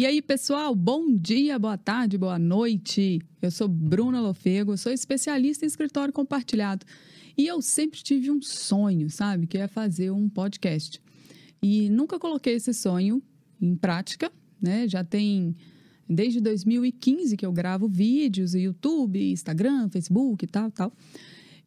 E 0.00 0.06
aí, 0.06 0.22
pessoal, 0.22 0.74
bom 0.74 1.14
dia, 1.14 1.58
boa 1.58 1.76
tarde, 1.76 2.16
boa 2.16 2.38
noite. 2.38 3.20
Eu 3.42 3.50
sou 3.50 3.68
Bruna 3.68 4.18
Lofego, 4.18 4.74
sou 4.78 4.90
especialista 4.90 5.66
em 5.66 5.68
escritório 5.68 6.10
compartilhado. 6.10 6.86
E 7.36 7.46
eu 7.46 7.60
sempre 7.60 8.02
tive 8.02 8.30
um 8.30 8.40
sonho, 8.40 9.10
sabe, 9.10 9.46
que 9.46 9.58
é 9.58 9.68
fazer 9.68 10.10
um 10.10 10.26
podcast. 10.26 11.02
E 11.62 11.90
nunca 11.90 12.18
coloquei 12.18 12.54
esse 12.54 12.72
sonho 12.72 13.22
em 13.60 13.76
prática, 13.76 14.32
né? 14.58 14.88
Já 14.88 15.04
tem 15.04 15.54
desde 16.08 16.40
2015 16.40 17.36
que 17.36 17.44
eu 17.44 17.52
gravo 17.52 17.86
vídeos 17.86 18.54
no 18.54 18.60
YouTube, 18.60 19.32
Instagram, 19.32 19.90
Facebook 19.90 20.46
e 20.46 20.48
tal, 20.48 20.70
tal. 20.70 20.94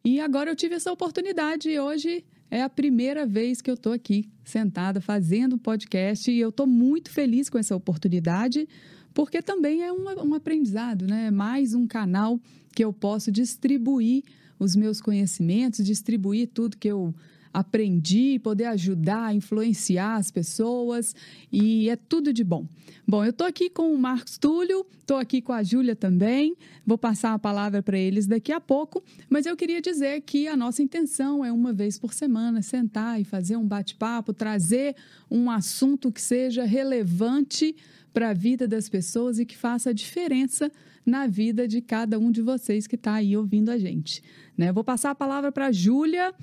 E 0.04 0.18
agora 0.18 0.50
eu 0.50 0.56
tive 0.56 0.74
essa 0.74 0.90
oportunidade 0.90 1.70
e 1.70 1.78
hoje 1.78 2.24
é 2.54 2.62
a 2.62 2.68
primeira 2.68 3.26
vez 3.26 3.60
que 3.60 3.68
eu 3.68 3.74
estou 3.74 3.92
aqui 3.92 4.30
sentada 4.44 5.00
fazendo 5.00 5.56
um 5.56 5.58
podcast 5.58 6.30
e 6.30 6.38
eu 6.38 6.50
estou 6.50 6.68
muito 6.68 7.10
feliz 7.10 7.50
com 7.50 7.58
essa 7.58 7.74
oportunidade, 7.74 8.68
porque 9.12 9.42
também 9.42 9.82
é 9.82 9.92
um, 9.92 10.04
um 10.24 10.34
aprendizado, 10.34 11.04
né? 11.04 11.32
Mais 11.32 11.74
um 11.74 11.84
canal 11.84 12.38
que 12.72 12.84
eu 12.84 12.92
posso 12.92 13.32
distribuir 13.32 14.22
os 14.56 14.76
meus 14.76 15.00
conhecimentos, 15.00 15.84
distribuir 15.84 16.46
tudo 16.46 16.76
que 16.76 16.86
eu 16.86 17.12
aprendi, 17.54 18.40
poder 18.40 18.64
ajudar, 18.64 19.32
influenciar 19.32 20.16
as 20.16 20.28
pessoas 20.28 21.14
e 21.52 21.88
é 21.88 21.94
tudo 21.94 22.32
de 22.32 22.42
bom. 22.42 22.66
Bom, 23.06 23.22
eu 23.22 23.30
estou 23.30 23.46
aqui 23.46 23.70
com 23.70 23.94
o 23.94 23.98
Marcos 23.98 24.36
Túlio, 24.36 24.84
estou 24.98 25.18
aqui 25.18 25.40
com 25.40 25.52
a 25.52 25.62
Júlia 25.62 25.94
também, 25.94 26.56
vou 26.84 26.98
passar 26.98 27.32
a 27.32 27.38
palavra 27.38 27.80
para 27.80 27.96
eles 27.96 28.26
daqui 28.26 28.50
a 28.50 28.60
pouco, 28.60 29.04
mas 29.30 29.46
eu 29.46 29.56
queria 29.56 29.80
dizer 29.80 30.22
que 30.22 30.48
a 30.48 30.56
nossa 30.56 30.82
intenção 30.82 31.44
é 31.44 31.52
uma 31.52 31.72
vez 31.72 31.96
por 31.96 32.12
semana 32.12 32.60
sentar 32.60 33.20
e 33.20 33.24
fazer 33.24 33.56
um 33.56 33.66
bate-papo, 33.66 34.32
trazer 34.32 34.96
um 35.30 35.48
assunto 35.48 36.10
que 36.10 36.20
seja 36.20 36.64
relevante 36.64 37.76
para 38.12 38.30
a 38.30 38.34
vida 38.34 38.66
das 38.66 38.88
pessoas 38.88 39.38
e 39.38 39.46
que 39.46 39.56
faça 39.56 39.90
a 39.90 39.92
diferença 39.92 40.72
na 41.04 41.26
vida 41.26 41.68
de 41.68 41.80
cada 41.80 42.18
um 42.18 42.30
de 42.30 42.40
vocês 42.40 42.86
que 42.86 42.94
está 42.94 43.14
aí 43.14 43.36
ouvindo 43.36 43.70
a 43.70 43.78
gente. 43.78 44.22
Né? 44.56 44.72
Vou 44.72 44.82
passar 44.82 45.10
a 45.10 45.14
palavra 45.14 45.52
para 45.52 45.66
a 45.66 45.72
Júlia 45.72 46.34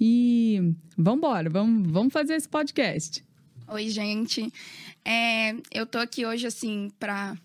e 0.00 0.74
vamos 0.96 1.18
embora, 1.18 1.50
vamos, 1.50 1.90
vamos 1.90 2.12
fazer 2.12 2.34
esse 2.34 2.48
podcast. 2.48 3.24
Oi, 3.68 3.88
gente. 3.88 4.52
É, 5.04 5.54
eu 5.70 5.86
tô 5.86 5.98
aqui 5.98 6.24
hoje, 6.24 6.46
assim, 6.46 6.90
para 6.98 7.36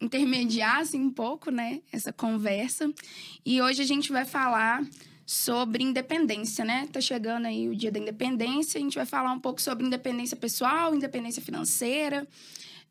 intermediar, 0.00 0.78
assim, 0.78 1.00
um 1.00 1.10
pouco, 1.10 1.50
né, 1.50 1.80
essa 1.92 2.12
conversa. 2.12 2.92
E 3.44 3.60
hoje 3.60 3.82
a 3.82 3.86
gente 3.86 4.12
vai 4.12 4.24
falar 4.24 4.86
sobre 5.26 5.82
independência, 5.82 6.64
né? 6.64 6.86
Tá 6.92 7.00
chegando 7.00 7.46
aí 7.46 7.68
o 7.68 7.74
dia 7.74 7.90
da 7.90 7.98
independência, 7.98 8.78
a 8.78 8.82
gente 8.82 8.94
vai 8.94 9.06
falar 9.06 9.32
um 9.32 9.40
pouco 9.40 9.60
sobre 9.60 9.84
independência 9.84 10.36
pessoal, 10.36 10.94
independência 10.94 11.42
financeira, 11.42 12.26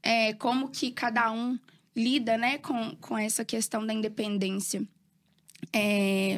é, 0.03 0.33
como 0.33 0.69
que 0.69 0.91
cada 0.91 1.31
um 1.31 1.57
lida, 1.95 2.37
né, 2.37 2.57
com, 2.57 2.93
com 2.97 3.17
essa 3.17 3.45
questão 3.45 3.85
da 3.85 3.93
independência. 3.93 4.85
É, 5.71 6.37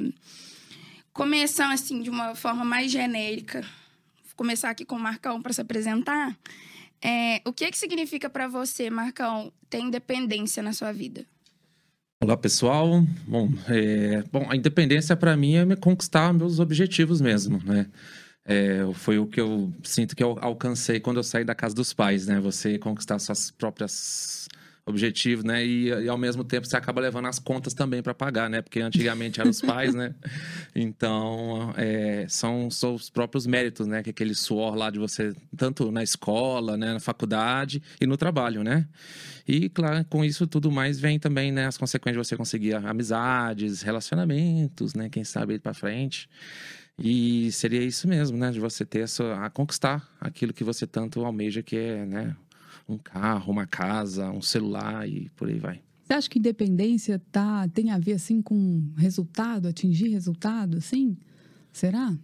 começando 1.18 1.72
assim 1.72 2.04
de 2.04 2.12
uma 2.12 2.36
forma 2.36 2.64
mais 2.64 2.92
genérica, 2.92 3.62
vou 3.62 4.36
começar 4.36 4.70
aqui 4.70 4.86
com 4.86 4.96
o 4.96 5.00
Marcão 5.00 5.42
para 5.42 5.52
se 5.52 5.60
apresentar. 5.60 6.38
É, 7.02 7.42
o 7.44 7.52
que 7.52 7.70
que 7.72 7.78
significa 7.78 8.30
para 8.30 8.48
você, 8.48 8.88
Marcão, 8.92 9.52
ter 9.68 9.80
independência 9.80 10.62
na 10.62 10.74
sua 10.74 10.92
vida? 10.92 11.26
Olá, 12.24 12.38
pessoal. 12.38 13.04
Bom, 13.28 13.50
é, 13.68 14.24
bom 14.32 14.46
a 14.48 14.56
independência 14.56 15.16
para 15.16 15.36
mim 15.36 15.56
é 15.56 15.66
me 15.66 15.76
conquistar 15.76 16.32
meus 16.34 16.60
objetivos 16.60 17.20
mesmo, 17.20 17.60
né? 17.66 17.88
É, 18.46 18.80
foi 18.94 19.18
o 19.18 19.26
que 19.26 19.42
eu 19.42 19.74
sinto 19.84 20.16
que 20.16 20.24
eu 20.24 20.38
alcancei 20.40 21.00
quando 21.00 21.18
eu 21.18 21.24
saí 21.24 21.44
da 21.44 21.56
casa 21.56 21.74
dos 21.74 21.94
pais, 21.94 22.28
né? 22.28 22.40
Você 22.40 22.78
conquistar 22.78 23.18
suas 23.18 23.50
próprias 23.52 24.48
objetivo, 24.88 25.46
né? 25.46 25.66
E, 25.66 25.90
e, 25.90 26.08
ao 26.08 26.18
mesmo 26.18 26.44
tempo 26.44 26.66
você 26.66 26.78
acaba 26.78 27.02
levando 27.02 27.28
as 27.28 27.38
contas 27.38 27.74
também 27.74 28.02
para 28.02 28.14
pagar, 28.14 28.50
né? 28.50 28.62
Porque 28.62 28.80
antigamente 28.80 29.40
eram 29.40 29.52
os 29.52 29.62
pais, 29.62 29.94
né? 29.94 30.16
Então, 30.74 31.74
é, 31.76 32.26
são, 32.30 32.70
são 32.70 32.94
os 32.94 33.10
próprios 33.10 33.46
méritos, 33.46 33.88
né? 33.88 34.02
Que 34.02 34.12
aquele 34.12 34.34
suor 34.34 34.76
lá 34.76 34.90
de 34.90 35.00
você, 35.00 35.36
tanto 35.56 35.92
na 35.92 36.04
escola, 36.04 36.78
né? 36.78 36.94
Na 36.94 37.00
faculdade 37.00 37.82
e 38.00 38.06
no 38.06 38.16
trabalho, 38.16 38.64
né? 38.64 38.88
E, 39.48 39.70
claro, 39.70 40.06
com 40.06 40.24
isso 40.24 40.48
tudo 40.48 40.72
mais 40.72 41.00
vem 41.00 41.20
também, 41.20 41.52
né? 41.52 41.66
As 41.66 41.78
consequências 41.78 42.22
de 42.22 42.30
você 42.30 42.38
conseguir 42.38 42.76
amizades, 42.76 43.82
relacionamentos, 43.82 44.94
né? 44.94 45.10
Quem 45.10 45.24
sabe 45.24 45.56
ir 45.56 45.60
para 45.60 45.74
frente. 45.74 46.30
E 47.00 47.52
seria 47.52 47.82
isso 47.84 48.08
mesmo, 48.08 48.38
né? 48.38 48.52
De 48.52 48.60
você 48.60 48.86
ter 48.86 49.02
essa, 49.02 49.36
a 49.44 49.50
conquistar 49.50 50.08
aquilo 50.20 50.54
que 50.54 50.64
você 50.64 50.88
tanto 50.88 51.26
almeja, 51.26 51.62
que 51.62 51.76
é, 51.76 52.06
né? 52.06 52.36
Um 52.88 52.98
carro, 52.98 53.52
uma 53.52 53.66
casa, 53.66 54.30
um 54.32 54.42
celular 54.42 55.08
e 55.08 55.30
por 55.36 55.50
aí 55.50 55.60
vai. 55.60 55.82
Você 56.04 56.14
acha 56.14 56.30
que 56.30 56.40
independência 56.40 57.22
tá, 57.32 57.68
tem 57.68 57.92
a 57.92 58.00
ver 58.00 58.14
assim 58.14 58.42
com 58.42 58.82
resultado, 58.96 59.68
atingir 59.68 60.08
resultado, 60.08 60.78
assim? 60.78 61.18
Será? 61.74 62.18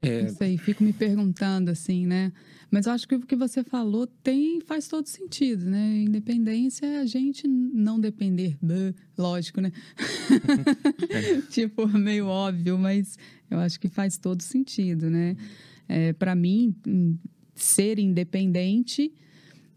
É... 0.00 0.22
Não 0.22 0.28
sei, 0.30 0.56
fico 0.56 0.82
me 0.82 0.92
perguntando 0.92 1.70
assim, 1.70 2.06
né? 2.06 2.32
Mas 2.70 2.86
eu 2.86 2.92
acho 2.92 3.06
que 3.06 3.14
o 3.14 3.20
que 3.20 3.36
você 3.36 3.62
falou 3.62 4.06
tem 4.06 4.60
faz 4.60 4.88
todo 4.88 5.06
sentido, 5.06 5.66
né? 5.66 5.98
Independência 5.98 6.86
é 6.86 6.98
a 7.00 7.06
gente 7.06 7.46
não 7.46 8.00
depender, 8.00 8.56
lógico, 9.16 9.60
né? 9.60 9.70
é. 11.10 11.40
tipo, 11.50 11.86
meio 11.86 12.26
óbvio, 12.26 12.78
mas 12.78 13.18
eu 13.50 13.58
acho 13.58 13.78
que 13.78 13.88
faz 13.88 14.16
todo 14.16 14.42
sentido, 14.42 15.10
né? 15.10 15.36
É, 15.88 16.12
Para 16.12 16.34
mim, 16.34 16.74
ser 17.54 17.98
independente 17.98 19.12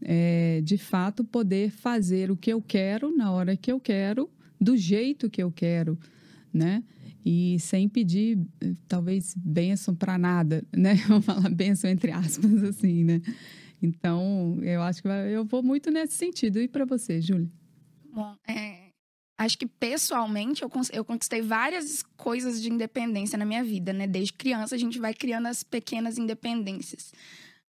é, 0.02 0.62
de 0.62 0.78
fato, 0.78 1.24
poder 1.24 1.70
fazer 1.70 2.32
o 2.32 2.38
que 2.38 2.52
eu 2.52 2.62
quero 2.62 3.16
na 3.16 3.32
hora 3.32 3.56
que 3.56 3.72
eu 3.72 3.80
quero, 3.80 4.30
do 4.60 4.76
jeito 4.78 5.30
que 5.30 5.42
eu 5.42 5.52
quero, 5.52 5.98
né? 6.54 6.84
E 7.26 7.60
sem 7.60 7.90
pedir, 7.90 8.38
talvez, 8.88 9.34
bênção 9.36 9.96
para 9.96 10.18
nada, 10.18 10.64
né? 10.76 10.96
Vamos 11.08 11.26
falar 11.26 11.50
bênção 11.50 11.90
entre 11.90 12.12
aspas, 12.12 12.64
assim, 12.64 13.04
né? 13.04 13.22
Então, 13.82 14.60
eu 14.62 14.82
acho 14.82 15.02
que 15.02 15.08
eu 15.08 15.44
vou 15.44 15.62
muito 15.62 15.92
nesse 15.92 16.14
sentido. 16.14 16.60
E 16.60 16.68
para 16.68 16.86
você, 16.86 17.22
Júlia? 17.22 17.50
Bom, 18.12 18.36
é, 18.48 18.90
acho 19.38 19.58
que 19.58 19.68
pessoalmente 19.68 20.64
eu, 20.64 20.72
eu 20.94 21.04
conquistei 21.04 21.42
várias 21.42 22.02
coisas 22.16 22.62
de 22.62 22.72
independência 22.72 23.38
na 23.38 23.46
minha 23.46 23.64
vida, 23.64 23.92
né? 23.92 24.08
Desde 24.08 24.34
criança 24.34 24.76
a 24.76 24.78
gente 24.78 25.00
vai 25.00 25.14
criando 25.14 25.48
as 25.48 25.64
pequenas 25.64 26.18
independências. 26.18 27.12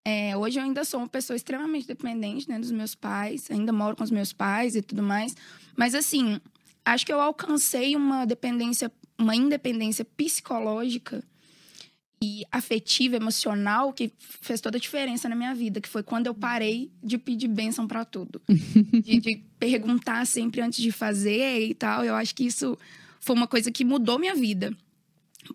É, 0.07 0.37
hoje 0.37 0.59
eu 0.59 0.63
ainda 0.63 0.85
sou 0.85 0.99
uma 0.99 1.09
pessoa 1.09 1.35
extremamente 1.35 1.87
dependente 1.87 2.47
né, 2.47 2.59
dos 2.59 2.71
meus 2.71 2.93
pais, 2.93 3.49
ainda 3.49 3.73
moro 3.73 3.95
com 3.95 4.03
os 4.03 4.11
meus 4.11 4.31
pais 4.31 4.75
e 4.75 4.81
tudo 4.83 5.01
mais. 5.01 5.35
Mas 5.75 5.95
assim, 5.95 6.39
acho 6.85 7.03
que 7.03 7.11
eu 7.11 7.19
alcancei 7.19 7.95
uma 7.95 8.23
dependência, 8.23 8.91
uma 9.17 9.35
independência 9.35 10.05
psicológica 10.05 11.23
e 12.21 12.43
afetiva, 12.51 13.15
emocional, 13.15 13.91
que 13.91 14.11
fez 14.19 14.61
toda 14.61 14.77
a 14.77 14.79
diferença 14.79 15.27
na 15.27 15.35
minha 15.35 15.55
vida, 15.55 15.81
que 15.81 15.89
foi 15.89 16.03
quando 16.03 16.27
eu 16.27 16.35
parei 16.35 16.91
de 17.03 17.17
pedir 17.17 17.47
bênção 17.47 17.87
para 17.87 18.05
tudo. 18.05 18.39
de, 18.47 19.19
de 19.19 19.43
perguntar 19.57 20.25
sempre 20.27 20.61
antes 20.61 20.83
de 20.83 20.91
fazer 20.91 21.67
e 21.67 21.73
tal. 21.73 22.05
Eu 22.05 22.13
acho 22.13 22.35
que 22.35 22.45
isso 22.45 22.77
foi 23.19 23.35
uma 23.35 23.47
coisa 23.47 23.71
que 23.71 23.83
mudou 23.83 24.19
minha 24.19 24.35
vida. 24.35 24.71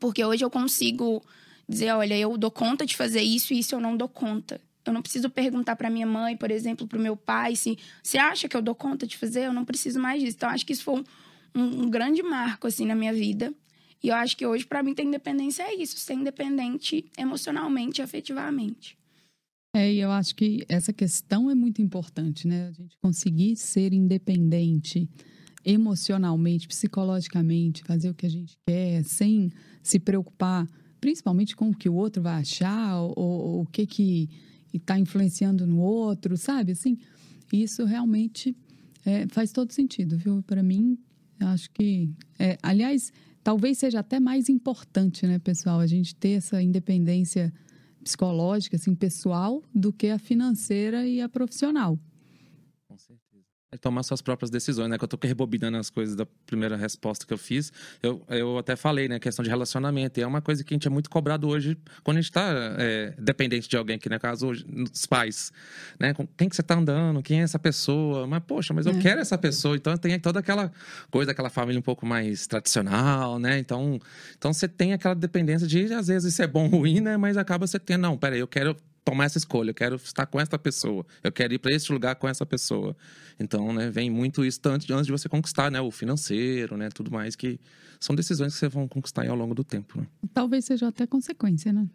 Porque 0.01 0.25
hoje 0.25 0.45
eu 0.45 0.51
consigo 0.51 1.23
dizer, 1.71 1.93
olha, 1.93 2.19
eu 2.19 2.37
dou 2.37 2.51
conta 2.51 2.85
de 2.85 2.97
fazer 2.97 3.23
isso 3.23 3.55
e 3.55 3.61
isso 3.61 3.75
eu 3.75 3.81
não 3.81 3.97
dou 3.97 4.09
conta. 4.09 4.61
Eu 4.85 4.93
não 4.93 5.03
preciso 5.03 5.31
perguntar 5.31 5.77
para 5.77 5.89
minha 5.89 6.07
mãe, 6.07 6.37
por 6.37 6.51
exemplo, 6.51 6.87
para 6.87 6.99
o 6.99 7.03
meu 7.03 7.17
pai, 7.17 7.55
se 7.55 7.79
você 8.03 8.19
acha 8.19 8.49
que 8.49 8.57
eu 8.57 8.63
dou 8.63 8.75
conta 8.75 9.07
de 9.07 9.17
fazer, 9.17 9.47
eu 9.47 9.53
não 9.53 9.65
preciso 9.65 10.01
mais 10.01 10.21
disso. 10.21 10.37
Então, 10.37 10.49
acho 10.49 10.67
que 10.67 10.73
isso 10.73 10.83
foi 10.83 11.01
um, 11.01 11.05
um, 11.55 11.83
um 11.83 11.91
grande 11.91 12.23
marco 12.23 12.67
assim 12.67 12.87
na 12.87 12.95
minha 12.95 13.13
vida. 13.13 13.55
E 14.03 14.09
eu 14.09 14.15
acho 14.15 14.37
que 14.37 14.47
hoje 14.47 14.67
para 14.67 14.83
mim 14.83 14.95
ter 14.95 15.05
independência 15.05 15.63
é 15.63 15.75
isso, 15.75 15.99
ser 15.99 16.15
independente 16.15 17.05
emocionalmente, 17.17 18.01
afetivamente. 18.01 18.99
É, 19.77 19.93
e 19.93 20.01
eu 20.01 20.11
acho 20.11 20.35
que 20.35 20.65
essa 20.69 20.93
questão 20.93 21.51
é 21.51 21.55
muito 21.55 21.81
importante, 21.81 22.49
né? 22.49 22.69
A 22.69 22.73
gente 22.73 22.97
conseguir 23.01 23.55
ser 23.57 23.93
independente 23.93 25.09
emocionalmente, 25.65 26.67
psicologicamente, 26.67 27.85
fazer 27.85 28.11
o 28.11 28.15
que 28.15 28.27
a 28.27 28.31
gente 28.31 28.57
quer, 28.67 29.05
sem 29.05 29.53
se 29.83 30.01
preocupar 30.01 30.67
principalmente 31.01 31.57
com 31.57 31.71
o 31.71 31.77
que 31.77 31.89
o 31.89 31.95
outro 31.95 32.23
vai 32.23 32.41
achar, 32.41 33.01
ou, 33.01 33.15
ou 33.17 33.63
o 33.63 33.67
que 33.67 33.87
que 33.87 34.29
está 34.73 34.99
influenciando 34.99 35.67
no 35.67 35.79
outro, 35.79 36.37
sabe? 36.37 36.73
Assim, 36.73 36.99
isso 37.53 37.85
realmente 37.85 38.57
é, 39.05 39.27
faz 39.29 39.53
todo 39.53 39.73
sentido, 39.73 40.17
viu? 40.17 40.43
Para 40.43 40.63
mim, 40.63 40.99
acho 41.41 41.71
que, 41.71 42.11
é, 42.39 42.59
aliás, 42.63 43.13
talvez 43.43 43.79
seja 43.79 44.01
até 44.01 44.21
mais 44.21 44.49
importante, 44.49 45.27
né, 45.27 45.39
pessoal, 45.39 45.81
a 45.81 45.87
gente 45.87 46.15
ter 46.15 46.33
essa 46.33 46.63
independência 46.63 47.53
psicológica, 48.03 48.77
assim, 48.77 48.95
pessoal, 48.95 49.63
do 49.75 49.93
que 49.93 50.09
a 50.09 50.19
financeira 50.19 51.07
e 51.07 51.21
a 51.21 51.29
profissional. 51.29 51.99
É 53.73 53.77
tomar 53.77 54.03
suas 54.03 54.21
próprias 54.21 54.51
decisões, 54.51 54.91
né? 54.91 54.99
Que 54.99 55.05
eu 55.05 55.09
tô 55.09 55.17
rebobinando 55.23 55.77
as 55.77 55.89
coisas 55.89 56.17
da 56.17 56.27
primeira 56.45 56.77
resposta 56.77 57.25
que 57.25 57.33
eu 57.33 57.39
fiz. 57.39 57.73
Eu, 58.03 58.21
eu 58.29 58.59
até 58.59 58.75
falei, 58.75 59.07
né? 59.07 59.21
Questão 59.21 59.45
de 59.45 59.49
relacionamento. 59.49 60.19
E 60.19 60.25
é 60.25 60.27
uma 60.27 60.43
coisa 60.43 60.65
que 60.65 60.75
a 60.75 60.77
gente 60.77 60.89
é 60.89 60.91
muito 60.91 61.09
cobrado 61.09 61.47
hoje 61.47 61.79
quando 62.03 62.17
a 62.17 62.21
gente 62.21 62.33
tá 62.33 62.51
é, 62.79 63.15
dependente 63.17 63.69
de 63.69 63.77
alguém, 63.77 63.97
que 63.97 64.09
no 64.09 64.19
caso 64.19 64.49
hoje, 64.49 64.65
dos 64.65 65.07
pais. 65.07 65.53
Né? 66.01 66.13
Com 66.13 66.27
quem 66.27 66.49
que 66.49 66.57
você 66.57 66.65
tá 66.65 66.75
andando? 66.75 67.23
Quem 67.23 67.43
é 67.43 67.45
essa 67.45 67.61
pessoa? 67.61 68.27
Mas, 68.27 68.43
poxa, 68.45 68.75
mas 68.75 68.87
eu 68.87 68.93
é. 68.93 68.99
quero 68.99 69.21
essa 69.21 69.39
pessoa. 69.39 69.77
Então 69.77 69.97
tem 69.97 70.19
toda 70.19 70.41
aquela 70.41 70.73
coisa, 71.09 71.31
aquela 71.31 71.49
família 71.49 71.79
um 71.79 71.83
pouco 71.83 72.05
mais 72.05 72.49
tradicional, 72.49 73.39
né? 73.39 73.57
Então, 73.61 74.01
então 74.37 74.53
você 74.53 74.67
tem 74.67 74.95
aquela 74.95 75.15
dependência 75.15 75.69
de, 75.69 75.95
às 75.95 76.09
vezes, 76.09 76.33
isso 76.33 76.43
é 76.43 76.47
bom 76.49 76.65
ou 76.65 76.81
ruim, 76.81 77.01
né? 77.01 77.17
Mas 77.17 77.37
acaba 77.37 77.69
você 77.69 77.79
tendo, 77.79 78.03
não, 78.03 78.19
peraí, 78.19 78.41
eu 78.41 78.49
quero 78.49 78.77
tomar 79.05 79.25
essa 79.25 79.39
escolha, 79.39 79.71
eu 79.71 79.75
quero 79.75 79.97
estar 79.97 80.27
com 80.27 80.41
essa 80.41 80.59
pessoa, 80.59 81.05
eu 81.23 81.33
quero 81.33 81.55
ir 81.55 81.59
para 81.59 81.75
esse 81.75 81.93
lugar 81.93 82.15
com 82.17 82.29
essa 82.29 82.45
pessoa. 82.45 82.97
Então, 83.39 83.73
né, 83.73 83.91
vem 83.91 84.11
muito 84.11 84.45
isso 84.45 84.61
antes, 84.67 84.89
antes 84.91 85.07
de 85.07 85.13
você 85.13 85.29
conquistar, 85.29 85.71
né, 85.71 85.81
o 85.81 85.91
financeiro, 85.91 86.77
né, 86.77 86.89
tudo 86.91 87.11
mais 87.11 87.35
que 87.35 87.59
são 87.99 88.15
decisões 88.15 88.53
que 88.53 88.59
você 88.59 88.69
vão 88.69 88.87
conquistar 88.87 89.29
ao 89.29 89.37
longo 89.37 89.55
do 89.55 89.65
tempo. 89.65 90.01
Né? 90.01 90.07
Talvez 90.33 90.65
seja 90.65 90.89
até 90.89 91.07
consequência, 91.07 91.73
né? 91.73 91.87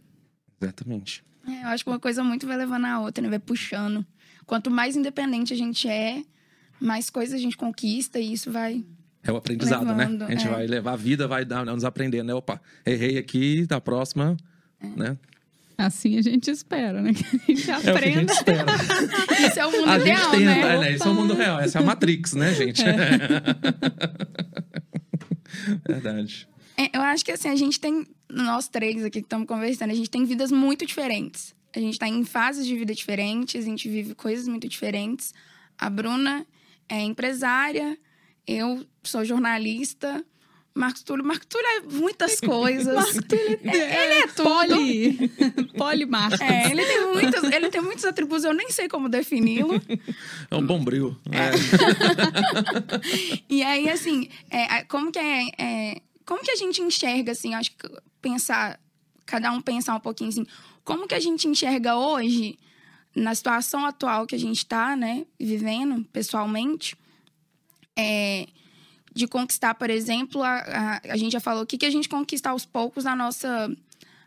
Exatamente. 0.62 1.24
É, 1.48 1.64
eu 1.64 1.68
acho 1.68 1.84
que 1.84 1.90
uma 1.90 2.00
coisa 2.00 2.24
muito 2.24 2.48
vai 2.48 2.58
levando 2.58 2.86
a 2.86 3.00
outra, 3.00 3.22
né, 3.22 3.30
vai 3.30 3.40
puxando. 3.40 4.06
Quanto 4.46 4.70
mais 4.70 4.96
independente 4.96 5.54
a 5.54 5.58
gente 5.58 5.88
é, 5.88 6.24
mais 6.80 7.10
coisas 7.10 7.36
a 7.36 7.42
gente 7.42 7.58
conquista 7.58 8.20
e 8.20 8.34
isso 8.34 8.52
vai 8.52 8.84
é 9.24 9.32
o 9.32 9.38
aprendizado, 9.38 9.86
né? 9.86 10.06
levando, 10.06 10.20
né? 10.20 10.26
A 10.28 10.32
gente 10.32 10.48
é. 10.48 10.52
vai 10.52 10.68
levar 10.68 10.94
a 10.94 10.96
vida, 10.96 11.28
vai 11.28 11.44
dar, 11.44 11.66
nos 11.66 11.84
aprendendo, 11.84 12.28
né? 12.28 12.34
Opa, 12.36 12.62
errei 12.86 13.18
aqui, 13.18 13.66
da 13.66 13.82
próxima, 13.82 14.38
é. 14.80 14.88
né? 14.88 15.18
Assim 15.78 16.18
a 16.18 16.22
gente 16.22 16.50
espera, 16.50 17.02
né? 17.02 17.12
Que 17.46 17.52
a 17.52 17.56
gente 17.56 17.72
aprenda. 17.72 17.90
É 17.90 17.94
o 17.94 18.00
que 18.00 18.08
a 18.08 18.12
gente 18.12 18.30
espera. 18.32 18.66
Isso 19.48 19.60
é 19.60 19.66
o 19.66 19.72
mundo 19.72 19.90
a 19.90 19.98
real, 19.98 20.32
tem, 20.32 20.46
né? 20.46 20.60
É, 20.60 20.80
né? 20.80 20.92
Isso 20.94 21.04
é 21.04 21.12
o 21.12 21.14
mundo 21.14 21.34
real. 21.34 21.60
Essa 21.60 21.80
é 21.80 21.82
a 21.82 21.86
Matrix, 21.86 22.34
né, 22.34 22.54
gente? 22.54 22.82
É. 22.84 22.96
Verdade. 25.88 26.48
É, 26.78 26.98
eu 26.98 27.02
acho 27.02 27.26
que 27.26 27.32
assim, 27.32 27.50
a 27.50 27.56
gente 27.56 27.80
tem, 27.80 28.06
nós 28.30 28.68
três 28.68 29.04
aqui 29.04 29.20
que 29.20 29.26
estamos 29.26 29.48
conversando, 29.48 29.92
a 29.92 29.96
gente 29.96 30.10
tem 30.10 30.26
vidas 30.26 30.52
muito 30.52 30.86
diferentes. 30.86 31.54
A 31.76 31.80
gente 31.80 31.94
está 31.94 32.08
em 32.08 32.24
fases 32.24 32.66
de 32.66 32.76
vida 32.76 32.94
diferentes, 32.94 33.62
a 33.62 33.68
gente 33.68 33.90
vive 33.90 34.16
coisas 34.16 34.48
muito 34.48 34.68
diferentes. 34.68 35.34
A 35.78 35.90
Bruna 35.90 36.46
é 36.88 37.02
empresária, 37.02 37.98
eu 38.48 38.86
sou 39.04 39.26
jornalista, 39.26 40.24
Marcos 40.76 41.04
Túlio. 41.04 41.24
Marcos 41.24 41.48
Túlio 41.48 41.66
é 41.66 41.82
muitas 41.94 42.42
coisas. 42.42 42.94
Marcos 42.94 43.22
Túlio 43.26 43.60
é, 43.64 44.04
ele 44.04 44.14
é 44.24 44.28
tudo. 44.28 44.50
Poli. 44.50 45.32
Polimarcos. 45.78 46.42
É, 46.42 46.70
ele 46.70 46.86
tem, 46.86 47.08
muitos, 47.08 47.44
ele 47.44 47.70
tem 47.70 47.82
muitos 47.82 48.04
atributos, 48.04 48.44
eu 48.44 48.54
nem 48.54 48.70
sei 48.70 48.90
como 48.90 49.08
defini-lo. 49.08 49.82
É 50.52 50.56
um 50.56 50.66
bombril. 50.66 51.16
É. 51.32 51.38
é. 51.38 51.52
e 53.50 53.64
aí, 53.64 53.90
assim, 53.90 54.28
é, 54.50 54.84
como 54.84 55.14
que 55.14 55.20
é, 55.20 55.48
é, 55.58 56.02
Como 56.26 56.44
que 56.44 56.52
a 56.52 56.56
gente 56.58 56.82
enxerga, 56.82 57.32
assim, 57.32 57.54
acho 57.54 57.72
que 57.72 57.88
pensar... 58.22 58.78
Cada 59.26 59.52
um 59.52 59.62
pensar 59.62 59.96
um 59.96 60.00
pouquinho, 60.00 60.30
assim, 60.30 60.46
como 60.84 61.08
que 61.08 61.16
a 61.16 61.20
gente 61.20 61.48
enxerga 61.48 61.98
hoje, 61.98 62.60
na 63.16 63.34
situação 63.34 63.84
atual 63.86 64.28
que 64.28 64.36
a 64.36 64.40
gente 64.40 64.58
está, 64.58 64.96
né, 64.96 65.26
vivendo 65.40 66.06
pessoalmente, 66.14 66.96
é 67.98 68.46
de 69.16 69.28
conquistar, 69.28 69.74
por 69.76 69.90
exemplo, 69.90 70.44
a, 70.44 70.58
a, 70.58 71.02
a 71.14 71.18
gente 71.18 71.32
já 71.32 71.40
falou 71.40 71.64
o 71.64 71.66
que, 71.66 71.78
que 71.78 71.86
a 71.86 71.90
gente 71.90 72.10
conquista 72.10 72.50
aos 72.50 72.66
poucos 72.66 73.06
a 73.06 73.16
nossa, 73.16 73.74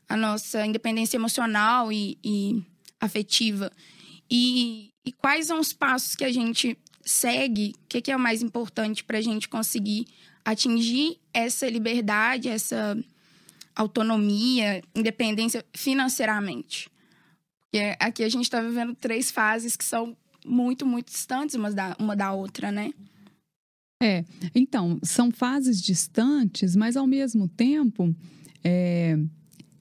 a 0.08 0.16
nossa 0.16 0.64
independência 0.64 1.18
emocional 1.18 1.92
e, 1.92 2.18
e 2.24 2.62
afetiva. 2.98 3.70
E, 4.30 4.88
e, 5.04 5.12
quais 5.12 5.46
são 5.46 5.60
os 5.60 5.74
passos 5.74 6.14
que 6.14 6.24
a 6.24 6.32
gente 6.32 6.76
segue, 7.04 7.74
o 7.76 7.86
que, 7.86 8.00
que 8.00 8.10
é 8.10 8.16
o 8.16 8.20
mais 8.20 8.42
importante 8.42 9.04
para 9.04 9.18
a 9.18 9.22
gente 9.22 9.48
conseguir 9.48 10.06
atingir 10.42 11.20
essa 11.34 11.68
liberdade, 11.68 12.48
essa 12.48 12.96
autonomia, 13.76 14.82
independência 14.94 15.64
financeiramente. 15.74 16.90
Porque 17.60 17.94
aqui 18.00 18.24
a 18.24 18.28
gente 18.28 18.44
está 18.44 18.60
vivendo 18.60 18.94
três 18.94 19.30
fases 19.30 19.76
que 19.76 19.84
são 19.84 20.16
muito, 20.44 20.86
muito 20.86 21.10
distantes 21.10 21.54
uma 21.54 21.70
da, 21.70 21.94
uma 21.98 22.16
da 22.16 22.32
outra, 22.32 22.72
né? 22.72 22.90
É, 24.00 24.24
então, 24.54 24.98
são 25.02 25.30
fases 25.30 25.82
distantes, 25.82 26.76
mas 26.76 26.96
ao 26.96 27.06
mesmo 27.06 27.48
tempo, 27.48 28.14
é, 28.62 29.18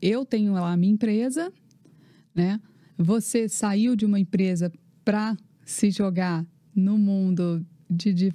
eu 0.01 0.25
tenho 0.25 0.53
lá 0.53 0.71
a 0.71 0.77
minha 0.77 0.93
empresa, 0.93 1.53
né? 2.33 2.59
Você 2.97 3.47
saiu 3.47 3.95
de 3.95 4.05
uma 4.05 4.19
empresa 4.19 4.71
para 5.05 5.37
se 5.63 5.91
jogar 5.91 6.45
no 6.75 6.97
mundo 6.97 7.63
de, 7.89 8.11
de 8.11 8.33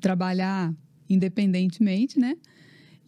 trabalhar 0.00 0.74
independentemente, 1.08 2.18
né? 2.18 2.36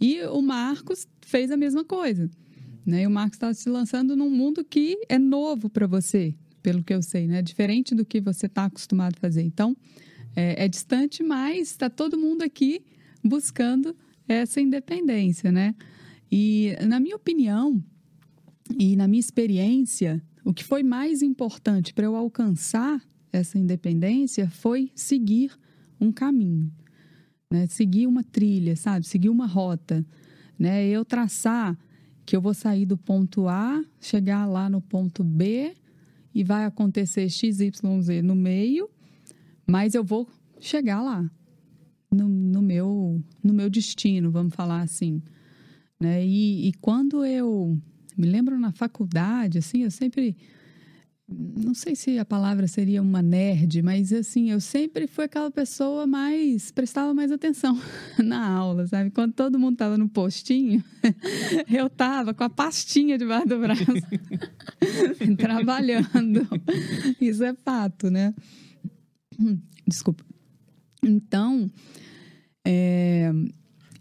E 0.00 0.23
o 0.23 0.41
Marcos 0.41 1.06
fez 1.20 1.50
a 1.50 1.56
mesma 1.56 1.85
coisa. 1.85 2.31
Né? 2.85 3.03
E 3.03 3.06
o 3.06 3.11
Marcos 3.11 3.37
está 3.37 3.53
se 3.55 3.69
lançando 3.69 4.15
num 4.15 4.29
mundo 4.29 4.65
que 4.65 4.99
é 5.09 5.19
novo 5.19 5.70
para 5.70 5.87
você, 5.87 6.35
pelo 6.62 6.82
que 6.82 6.93
eu 6.93 7.03
sei, 7.03 7.27
né? 7.27 7.41
Diferente 7.41 7.94
do 7.94 8.05
que 8.05 8.20
você 8.20 8.47
está 8.47 8.67
acostumado 8.67 9.15
a 9.17 9.20
fazer. 9.20 9.43
Então, 9.43 9.77
é, 10.36 10.64
é 10.64 10.69
distante, 10.69 11.22
mas 11.22 11.70
está 11.70 11.88
todo 11.88 12.19
mundo 12.19 12.42
aqui 12.42 12.82
buscando 13.22 13.96
essa 14.28 14.60
independência, 14.60 15.50
né? 15.52 15.75
E, 16.31 16.76
na 16.86 16.98
minha 16.98 17.16
opinião 17.16 17.82
e 18.78 18.96
na 18.96 19.06
minha 19.06 19.20
experiência, 19.20 20.22
o 20.44 20.52
que 20.52 20.64
foi 20.64 20.82
mais 20.82 21.22
importante 21.22 21.92
para 21.94 22.04
eu 22.04 22.16
alcançar 22.16 23.00
essa 23.32 23.58
independência 23.58 24.48
foi 24.48 24.90
seguir 24.94 25.52
um 26.00 26.12
caminho, 26.12 26.70
né? 27.50 27.66
Seguir 27.66 28.06
uma 28.06 28.25
trilha, 28.25 28.76
sabe? 28.76 29.06
Seguir 29.06 29.28
uma 29.28 29.46
rota, 29.46 30.04
né? 30.58 30.86
Eu 30.86 31.04
traçar 31.04 31.78
que 32.26 32.34
eu 32.34 32.40
vou 32.40 32.54
sair 32.54 32.86
do 32.86 32.96
ponto 32.96 33.48
A, 33.48 33.84
chegar 34.00 34.46
lá 34.46 34.69
no 34.69 34.81
ponto 34.81 35.22
B 35.22 35.75
e 36.34 36.42
vai 36.42 36.64
acontecer 36.64 37.28
X, 37.28 37.60
Y, 37.60 38.02
Z 38.02 38.22
no 38.22 38.34
meio 38.34 38.88
mas 39.66 39.94
eu 39.94 40.05
vou 40.05 40.28
chegar 40.61 41.02
lá, 41.02 41.28
no, 42.11 42.28
no 42.28 42.62
meu, 42.62 43.22
no 43.43 43.52
meu 43.52 43.69
destino, 43.69 44.31
vamos 44.31 44.55
falar 44.55 44.82
assim. 44.82 45.20
Né? 46.00 46.25
E, 46.25 46.69
e 46.69 46.72
quando 46.75 47.25
eu 47.25 47.78
me 48.16 48.26
lembro 48.26 48.58
na 48.58 48.72
faculdade, 48.72 49.58
assim, 49.58 49.82
eu 49.82 49.90
sempre 49.90 50.37
não 51.26 51.72
sei 51.72 51.96
se 51.96 52.19
a 52.19 52.25
palavra 52.25 52.69
seria 52.69 53.00
uma 53.00 53.22
nerd, 53.22 53.81
mas 53.82 54.12
assim, 54.12 54.50
eu 54.50 54.61
sempre 54.61 55.06
fui 55.06 55.25
aquela 55.25 55.50
pessoa 55.50 56.06
mais 56.06 56.70
prestava 56.70 57.14
mais 57.14 57.32
atenção 57.32 57.81
na 58.22 58.46
aula, 58.46 58.87
sabe? 58.87 59.10
Quando 59.10 59.32
todo 59.32 59.58
mundo 59.58 59.76
tava 59.76 59.96
no 59.96 60.08
postinho, 60.08 60.84
eu 61.72 61.88
tava 61.88 62.34
com 62.34 62.44
a 62.44 62.50
pastinha 62.50 63.17
debaixo 63.17 63.49
do 63.49 63.58
braço, 63.58 63.84
trabalhando. 65.38 66.46
Isso 67.19 67.43
é 67.43 67.55
fato, 67.55 68.10
né? 68.10 68.34
Desculpa. 69.86 70.25
Então, 71.02 71.70
é, 72.64 73.31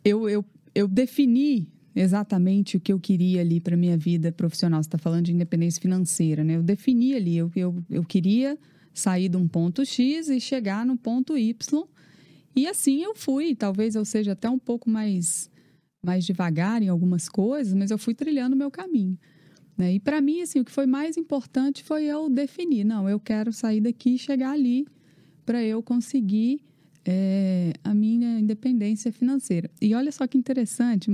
eu, 0.03 0.29
eu, 0.29 0.45
eu 0.73 0.87
defini 0.87 1.67
exatamente 1.95 2.77
o 2.77 2.79
que 2.79 2.91
eu 2.91 2.99
queria 2.99 3.41
ali 3.41 3.59
para 3.59 3.77
minha 3.77 3.97
vida 3.97 4.31
profissional. 4.31 4.81
Você 4.81 4.87
está 4.87 4.97
falando 4.97 5.25
de 5.25 5.33
independência 5.33 5.81
financeira, 5.81 6.43
né? 6.43 6.55
Eu 6.55 6.63
defini 6.63 7.13
ali, 7.13 7.37
eu, 7.37 7.51
eu, 7.55 7.83
eu 7.89 8.03
queria 8.03 8.57
sair 8.93 9.29
de 9.29 9.37
um 9.37 9.47
ponto 9.47 9.85
X 9.85 10.29
e 10.29 10.39
chegar 10.39 10.85
no 10.85 10.97
ponto 10.97 11.37
Y. 11.37 11.83
E 12.55 12.67
assim 12.67 13.03
eu 13.03 13.15
fui. 13.15 13.55
Talvez 13.55 13.95
eu 13.95 14.05
seja 14.05 14.33
até 14.33 14.49
um 14.49 14.59
pouco 14.59 14.89
mais, 14.89 15.49
mais 16.03 16.25
devagar 16.25 16.81
em 16.81 16.89
algumas 16.89 17.27
coisas, 17.27 17.73
mas 17.73 17.91
eu 17.91 17.97
fui 17.97 18.13
trilhando 18.13 18.55
o 18.55 18.57
meu 18.57 18.71
caminho. 18.71 19.17
Né? 19.77 19.95
E 19.95 19.99
para 19.99 20.21
mim, 20.21 20.41
assim, 20.41 20.59
o 20.59 20.65
que 20.65 20.71
foi 20.71 20.85
mais 20.85 21.17
importante 21.17 21.83
foi 21.83 22.05
eu 22.05 22.29
definir: 22.29 22.83
não, 22.83 23.09
eu 23.09 23.19
quero 23.19 23.51
sair 23.51 23.81
daqui 23.81 24.15
e 24.15 24.19
chegar 24.19 24.51
ali 24.51 24.85
para 25.45 25.63
eu 25.63 25.81
conseguir 25.81 26.61
é, 27.05 27.73
a 27.83 27.93
minha 27.93 28.39
independência 28.39 29.11
financeira. 29.11 29.69
E 29.81 29.93
olha 29.93 30.11
só 30.11 30.25
que 30.27 30.37
interessante, 30.37 31.09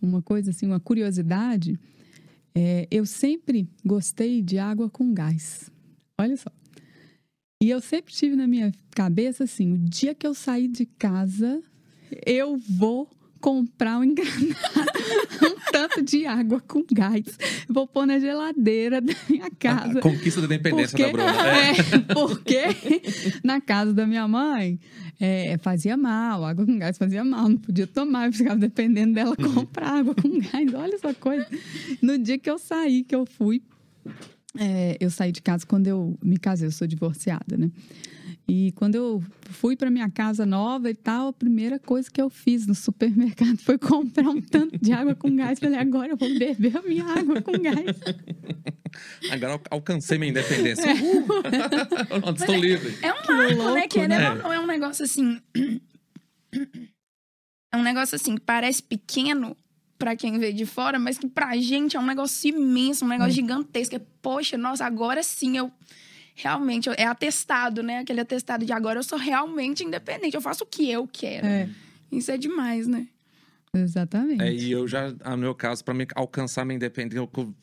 uma 0.00 0.22
coisa 0.22 0.50
assim, 0.50 0.66
uma 0.66 0.80
curiosidade. 0.80 1.78
É, 2.54 2.86
eu 2.90 3.04
sempre 3.04 3.68
gostei 3.84 4.42
de 4.42 4.58
água 4.58 4.88
com 4.88 5.12
gás. 5.12 5.70
Olha 6.18 6.36
só. 6.36 6.50
E 7.62 7.70
eu 7.70 7.80
sempre 7.80 8.12
tive 8.12 8.36
na 8.36 8.46
minha 8.46 8.72
cabeça 8.90 9.44
assim: 9.44 9.72
o 9.72 9.78
dia 9.78 10.14
que 10.14 10.26
eu 10.26 10.34
sair 10.34 10.68
de 10.68 10.86
casa, 10.86 11.62
eu 12.24 12.56
vou 12.56 13.10
comprar 13.40 13.98
um 13.98 14.04
engranado, 14.04 14.56
de 16.04 16.26
água 16.26 16.60
com 16.60 16.84
gás. 16.92 17.38
Vou 17.68 17.86
pôr 17.86 18.06
na 18.06 18.18
geladeira 18.18 19.00
da 19.00 19.12
minha 19.28 19.50
casa. 19.58 19.98
A 19.98 20.02
conquista 20.02 20.40
da 20.40 20.46
independência 20.46 20.96
porque, 20.96 21.12
da 21.12 21.32
Bruna. 21.32 21.48
É. 21.48 21.70
é, 21.94 22.14
porque 22.14 23.02
na 23.42 23.60
casa 23.60 23.92
da 23.92 24.06
minha 24.06 24.26
mãe 24.26 24.78
é, 25.20 25.56
fazia 25.58 25.96
mal, 25.96 26.44
água 26.44 26.64
com 26.64 26.78
gás 26.78 26.98
fazia 26.98 27.24
mal, 27.24 27.48
não 27.48 27.56
podia 27.56 27.86
tomar, 27.86 28.26
eu 28.26 28.32
ficava 28.32 28.56
dependendo 28.56 29.14
dela 29.14 29.36
comprar 29.36 29.98
água 29.98 30.14
com 30.14 30.38
gás. 30.38 30.74
Olha 30.74 30.94
essa 30.94 31.14
coisa. 31.14 31.46
No 32.02 32.18
dia 32.18 32.38
que 32.38 32.50
eu 32.50 32.58
saí, 32.58 33.02
que 33.02 33.14
eu 33.14 33.26
fui, 33.26 33.62
é, 34.58 34.96
eu 35.00 35.10
saí 35.10 35.32
de 35.32 35.42
casa 35.42 35.66
quando 35.66 35.86
eu 35.86 36.18
me 36.22 36.38
casei, 36.38 36.66
eu 36.66 36.72
sou 36.72 36.86
divorciada, 36.86 37.56
né? 37.56 37.70
E 38.48 38.70
quando 38.72 38.94
eu 38.94 39.24
fui 39.50 39.76
para 39.76 39.90
minha 39.90 40.08
casa 40.08 40.46
nova 40.46 40.88
e 40.88 40.94
tal, 40.94 41.28
a 41.28 41.32
primeira 41.32 41.80
coisa 41.80 42.08
que 42.08 42.22
eu 42.22 42.30
fiz 42.30 42.64
no 42.64 42.76
supermercado 42.76 43.56
foi 43.58 43.76
comprar 43.76 44.28
um 44.28 44.40
tanto 44.40 44.78
de 44.78 44.92
água 44.92 45.16
com 45.16 45.34
gás. 45.34 45.58
Falei, 45.58 45.78
agora 45.78 46.12
eu 46.12 46.16
vou 46.16 46.28
beber 46.38 46.76
a 46.76 46.82
minha 46.82 47.04
água 47.04 47.42
com 47.42 47.52
gás. 47.52 47.76
Agora 49.30 49.54
eu 49.54 49.60
alcancei 49.70 50.16
minha 50.16 50.30
independência. 50.30 50.84
Uhul! 50.94 51.42
Estou 52.34 52.54
é, 52.54 52.58
livre. 52.58 52.96
É 53.02 53.12
um 53.12 53.36
marco, 53.36 53.54
louco, 53.54 53.74
né? 53.74 53.88
Que 53.88 54.08
né? 54.08 54.34
Não, 54.34 54.50
é 54.52 54.58
um 54.58 54.66
negócio 54.66 55.04
assim. 55.04 55.40
É 57.74 57.76
um 57.76 57.82
negócio 57.82 58.14
assim 58.14 58.36
que 58.36 58.40
parece 58.40 58.82
pequeno 58.82 59.54
para 59.98 60.16
quem 60.16 60.38
vê 60.38 60.50
de 60.50 60.64
fora, 60.64 60.98
mas 60.98 61.18
que 61.18 61.28
pra 61.28 61.54
gente 61.58 61.96
é 61.96 62.00
um 62.00 62.06
negócio 62.06 62.48
imenso, 62.48 63.04
um 63.04 63.08
negócio 63.08 63.32
é. 63.32 63.34
gigantesco. 63.34 63.96
É, 63.96 64.00
poxa, 64.22 64.56
nossa, 64.56 64.86
agora 64.86 65.22
sim 65.22 65.58
eu 65.58 65.70
realmente 66.36 66.88
é 66.90 67.06
atestado, 67.06 67.82
né? 67.82 67.98
Aquele 67.98 68.20
atestado 68.20 68.64
de 68.64 68.72
agora 68.72 68.98
eu 68.98 69.02
sou 69.02 69.18
realmente 69.18 69.82
independente, 69.82 70.34
eu 70.34 70.40
faço 70.40 70.64
o 70.64 70.66
que 70.66 70.88
eu 70.88 71.08
quero. 71.10 71.46
É. 71.46 71.68
Isso 72.12 72.30
é 72.30 72.36
demais, 72.36 72.86
né? 72.86 73.08
Exatamente. 73.74 74.42
É, 74.42 74.52
e 74.52 74.70
eu 74.70 74.86
já, 74.86 75.10
no 75.10 75.36
meu 75.38 75.54
caso, 75.54 75.82
para 75.82 75.94
me 75.94 76.06
alcançar 76.14 76.64
minha 76.64 76.76
independência, 76.76 77.18
eu 77.18 77.54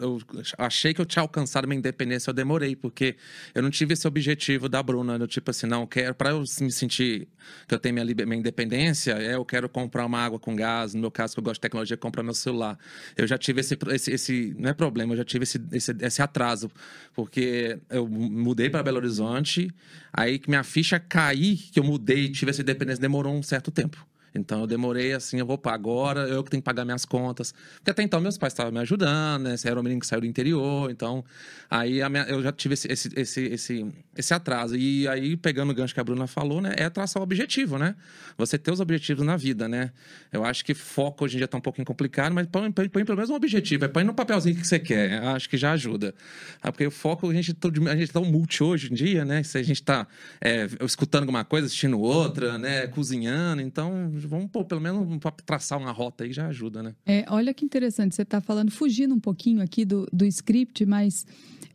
eu 0.00 0.20
achei 0.58 0.94
que 0.94 1.00
eu 1.00 1.06
tinha 1.06 1.22
alcançado 1.22 1.68
minha 1.68 1.78
independência, 1.78 2.30
eu 2.30 2.34
demorei, 2.34 2.74
porque 2.74 3.16
eu 3.54 3.62
não 3.62 3.70
tive 3.70 3.94
esse 3.94 4.06
objetivo 4.06 4.68
da 4.68 4.82
Bruna, 4.82 5.18
do 5.18 5.26
tipo 5.26 5.50
assim, 5.50 5.66
não, 5.66 5.86
quero, 5.86 6.14
para 6.14 6.30
eu 6.30 6.40
me 6.40 6.72
sentir 6.72 7.28
que 7.68 7.74
eu 7.74 7.78
tenho 7.78 7.94
minha, 7.94 8.26
minha 8.26 8.38
independência, 8.38 9.12
é, 9.12 9.34
eu 9.34 9.44
quero 9.44 9.68
comprar 9.68 10.06
uma 10.06 10.18
água 10.18 10.38
com 10.38 10.54
gás, 10.56 10.94
no 10.94 11.00
meu 11.00 11.10
caso, 11.10 11.34
que 11.34 11.40
eu 11.40 11.44
gosto 11.44 11.56
de 11.56 11.60
tecnologia, 11.60 11.96
comprar 11.96 12.22
meu 12.22 12.34
celular. 12.34 12.78
Eu 13.16 13.26
já 13.26 13.38
tive 13.38 13.60
esse, 13.60 13.76
esse, 13.88 14.10
esse 14.12 14.54
não 14.58 14.70
é 14.70 14.72
problema, 14.72 15.12
eu 15.12 15.18
já 15.18 15.24
tive 15.24 15.44
esse, 15.44 15.60
esse, 15.72 15.96
esse 16.00 16.22
atraso, 16.22 16.70
porque 17.14 17.78
eu 17.88 18.08
mudei 18.08 18.70
para 18.70 18.82
Belo 18.82 18.98
Horizonte, 18.98 19.70
aí 20.12 20.38
que 20.38 20.48
minha 20.48 20.64
ficha 20.64 20.98
cair, 20.98 21.56
que 21.72 21.78
eu 21.78 21.84
mudei, 21.84 22.30
tive 22.30 22.50
essa 22.50 22.62
independência, 22.62 23.00
demorou 23.00 23.34
um 23.34 23.42
certo 23.42 23.70
tempo. 23.70 24.09
Então 24.34 24.60
eu 24.60 24.66
demorei 24.66 25.12
assim, 25.12 25.38
eu 25.38 25.46
vou 25.46 25.58
para 25.58 25.74
agora, 25.74 26.28
eu 26.28 26.42
que 26.44 26.50
tenho 26.50 26.62
que 26.62 26.64
pagar 26.64 26.84
minhas 26.84 27.04
contas. 27.04 27.52
Porque 27.76 27.90
até 27.90 28.02
então 28.02 28.20
meus 28.20 28.38
pais 28.38 28.52
estavam 28.52 28.72
me 28.72 28.78
ajudando, 28.78 29.44
né? 29.44 29.56
Você 29.56 29.68
era 29.68 29.78
um 29.78 29.82
menino 29.82 30.00
que 30.00 30.06
saiu 30.06 30.20
do 30.20 30.26
interior, 30.26 30.90
então 30.90 31.24
aí 31.68 32.08
minha, 32.08 32.24
eu 32.24 32.42
já 32.42 32.52
tive 32.52 32.74
esse, 32.74 32.90
esse, 32.90 33.10
esse, 33.16 33.40
esse, 33.46 33.86
esse 34.16 34.34
atraso. 34.34 34.76
E 34.76 35.08
aí, 35.08 35.36
pegando 35.36 35.70
o 35.70 35.74
gancho 35.74 35.92
que 35.92 36.00
a 36.00 36.04
Bruna 36.04 36.26
falou, 36.26 36.60
né? 36.60 36.74
É 36.76 36.88
traçar 36.88 37.20
o 37.20 37.24
objetivo, 37.24 37.78
né? 37.78 37.96
Você 38.36 38.58
ter 38.58 38.70
os 38.70 38.80
objetivos 38.80 39.24
na 39.24 39.36
vida, 39.36 39.68
né? 39.68 39.92
Eu 40.32 40.44
acho 40.44 40.64
que 40.64 40.74
foco 40.74 41.24
hoje 41.24 41.36
em 41.36 41.38
dia 41.38 41.48
tá 41.48 41.58
um 41.58 41.60
pouquinho 41.60 41.84
complicado, 41.84 42.32
mas 42.32 42.46
põe, 42.46 42.70
põe, 42.70 42.88
põe 42.88 43.04
pelo 43.04 43.16
menos 43.16 43.30
um 43.30 43.34
objetivo. 43.34 43.84
É 43.84 43.88
põe 43.88 44.04
no 44.04 44.14
papelzinho 44.14 44.56
que 44.56 44.66
você 44.66 44.78
quer. 44.78 45.22
Acho 45.22 45.48
que 45.48 45.56
já 45.56 45.72
ajuda. 45.72 46.14
Ah, 46.62 46.70
porque 46.70 46.86
o 46.86 46.90
foco, 46.90 47.28
a 47.28 47.34
gente, 47.34 47.56
a 47.90 47.96
gente 47.96 48.12
tá 48.12 48.20
um 48.20 48.24
multi 48.24 48.62
hoje 48.62 48.90
em 48.90 48.94
dia, 48.94 49.24
né? 49.24 49.42
Se 49.42 49.58
a 49.58 49.62
gente 49.62 49.82
tá 49.82 50.06
é, 50.40 50.68
escutando 50.84 51.22
alguma 51.22 51.44
coisa, 51.44 51.66
assistindo 51.66 52.00
outra, 52.00 52.58
né? 52.58 52.86
Cozinhando, 52.86 53.62
então 53.62 54.10
vamos 54.28 54.50
pô, 54.50 54.64
pelo 54.64 54.80
menos 54.80 55.06
traçar 55.44 55.78
uma 55.78 55.92
rota 55.92 56.24
aí 56.24 56.32
já 56.32 56.48
ajuda, 56.48 56.82
né? 56.82 56.94
É, 57.06 57.24
olha 57.28 57.54
que 57.54 57.64
interessante, 57.64 58.14
você 58.14 58.22
está 58.22 58.40
falando, 58.40 58.70
fugindo 58.70 59.14
um 59.14 59.20
pouquinho 59.20 59.62
aqui 59.62 59.84
do, 59.84 60.06
do 60.12 60.24
script, 60.26 60.84
mas 60.86 61.26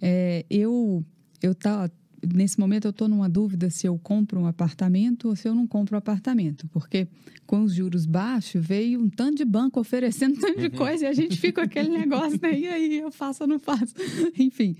é, 0.01 0.45
eu 0.49 1.03
eu 1.41 1.53
tá 1.53 1.89
nesse 2.33 2.59
momento 2.59 2.85
eu 2.85 2.91
estou 2.91 3.07
numa 3.07 3.29
dúvida 3.29 3.69
se 3.69 3.85
eu 3.87 3.97
compro 3.99 4.39
um 4.39 4.47
apartamento 4.47 5.29
ou 5.29 5.35
se 5.35 5.47
eu 5.47 5.53
não 5.53 5.67
compro 5.67 5.95
um 5.95 5.97
apartamento, 5.97 6.67
porque 6.69 7.07
com 7.45 7.61
os 7.63 7.73
juros 7.73 8.05
baixos 8.05 8.65
veio 8.65 8.99
um 8.99 9.09
tanto 9.09 9.37
de 9.37 9.45
banco 9.45 9.79
oferecendo 9.79 10.37
um 10.37 10.39
tanto 10.39 10.59
de 10.59 10.67
uhum. 10.67 10.71
coisa 10.71 11.05
e 11.05 11.07
a 11.07 11.13
gente 11.13 11.37
fica 11.37 11.61
com 11.61 11.65
aquele 11.65 11.89
negócio, 11.95 12.39
né? 12.41 12.57
E 12.57 12.67
aí, 12.67 12.97
eu 12.97 13.11
faço 13.11 13.43
ou 13.43 13.47
não 13.47 13.59
faço? 13.59 13.93
Enfim. 14.39 14.75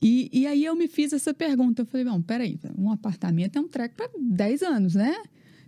E, 0.00 0.28
e 0.32 0.46
aí 0.46 0.64
eu 0.64 0.74
me 0.74 0.88
fiz 0.88 1.12
essa 1.12 1.32
pergunta. 1.32 1.82
Eu 1.82 1.86
falei, 1.86 2.04
bom, 2.04 2.20
peraí, 2.20 2.58
um 2.76 2.90
apartamento 2.90 3.56
é 3.56 3.60
um 3.60 3.68
treco 3.68 3.94
para 3.94 4.10
10 4.18 4.62
anos, 4.62 4.94
né? 4.94 5.14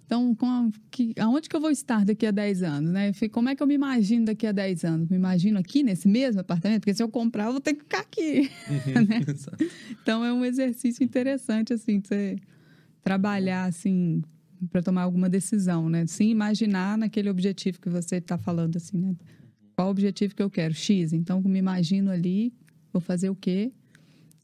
Então, 0.06 0.36
a, 0.42 0.68
que, 0.90 1.14
aonde 1.18 1.48
que 1.48 1.56
eu 1.56 1.60
vou 1.60 1.70
estar 1.70 2.04
daqui 2.04 2.26
a 2.26 2.30
10 2.30 2.62
anos, 2.62 2.92
né? 2.92 3.10
Como 3.32 3.48
é 3.48 3.56
que 3.56 3.62
eu 3.62 3.66
me 3.66 3.74
imagino 3.74 4.26
daqui 4.26 4.46
a 4.46 4.52
10 4.52 4.84
anos? 4.84 5.08
Me 5.08 5.16
imagino 5.16 5.58
aqui, 5.58 5.82
nesse 5.82 6.06
mesmo 6.06 6.40
apartamento? 6.40 6.80
Porque 6.82 6.94
se 6.94 7.02
eu 7.02 7.08
comprar, 7.08 7.46
eu 7.46 7.52
vou 7.52 7.60
ter 7.60 7.74
que 7.74 7.80
ficar 7.80 8.00
aqui. 8.00 8.50
Uhum, 8.68 9.02
né? 9.08 9.20
Então, 10.02 10.24
é 10.24 10.32
um 10.32 10.44
exercício 10.44 11.02
interessante, 11.02 11.72
assim, 11.72 12.00
de 12.00 12.08
você 12.08 12.36
trabalhar, 13.02 13.64
assim, 13.64 14.22
para 14.70 14.82
tomar 14.82 15.02
alguma 15.02 15.28
decisão, 15.28 15.88
né? 15.88 16.06
Sim, 16.06 16.28
imaginar 16.28 16.98
naquele 16.98 17.30
objetivo 17.30 17.80
que 17.80 17.88
você 17.88 18.16
está 18.16 18.36
falando, 18.36 18.76
assim, 18.76 18.98
né? 18.98 19.16
Qual 19.74 19.88
o 19.88 19.90
objetivo 19.90 20.34
que 20.34 20.42
eu 20.42 20.50
quero? 20.50 20.74
X. 20.74 21.12
Então, 21.14 21.40
me 21.40 21.58
imagino 21.58 22.10
ali, 22.10 22.52
vou 22.92 23.00
fazer 23.00 23.30
o 23.30 23.34
quê? 23.34 23.72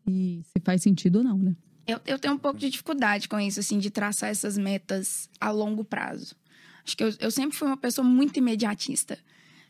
E 0.08 0.40
se 0.42 0.60
faz 0.64 0.82
sentido 0.82 1.16
ou 1.16 1.24
não, 1.24 1.38
né? 1.38 1.54
Eu, 1.86 2.00
eu 2.06 2.18
tenho 2.18 2.34
um 2.34 2.38
pouco 2.38 2.58
de 2.58 2.70
dificuldade 2.70 3.28
com 3.28 3.38
isso, 3.40 3.60
assim, 3.60 3.78
de 3.78 3.90
traçar 3.90 4.30
essas 4.30 4.56
metas 4.56 5.28
a 5.40 5.50
longo 5.50 5.84
prazo. 5.84 6.36
Acho 6.84 6.96
que 6.96 7.04
eu, 7.04 7.12
eu 7.20 7.30
sempre 7.30 7.56
fui 7.56 7.68
uma 7.68 7.76
pessoa 7.76 8.06
muito 8.06 8.36
imediatista. 8.38 9.18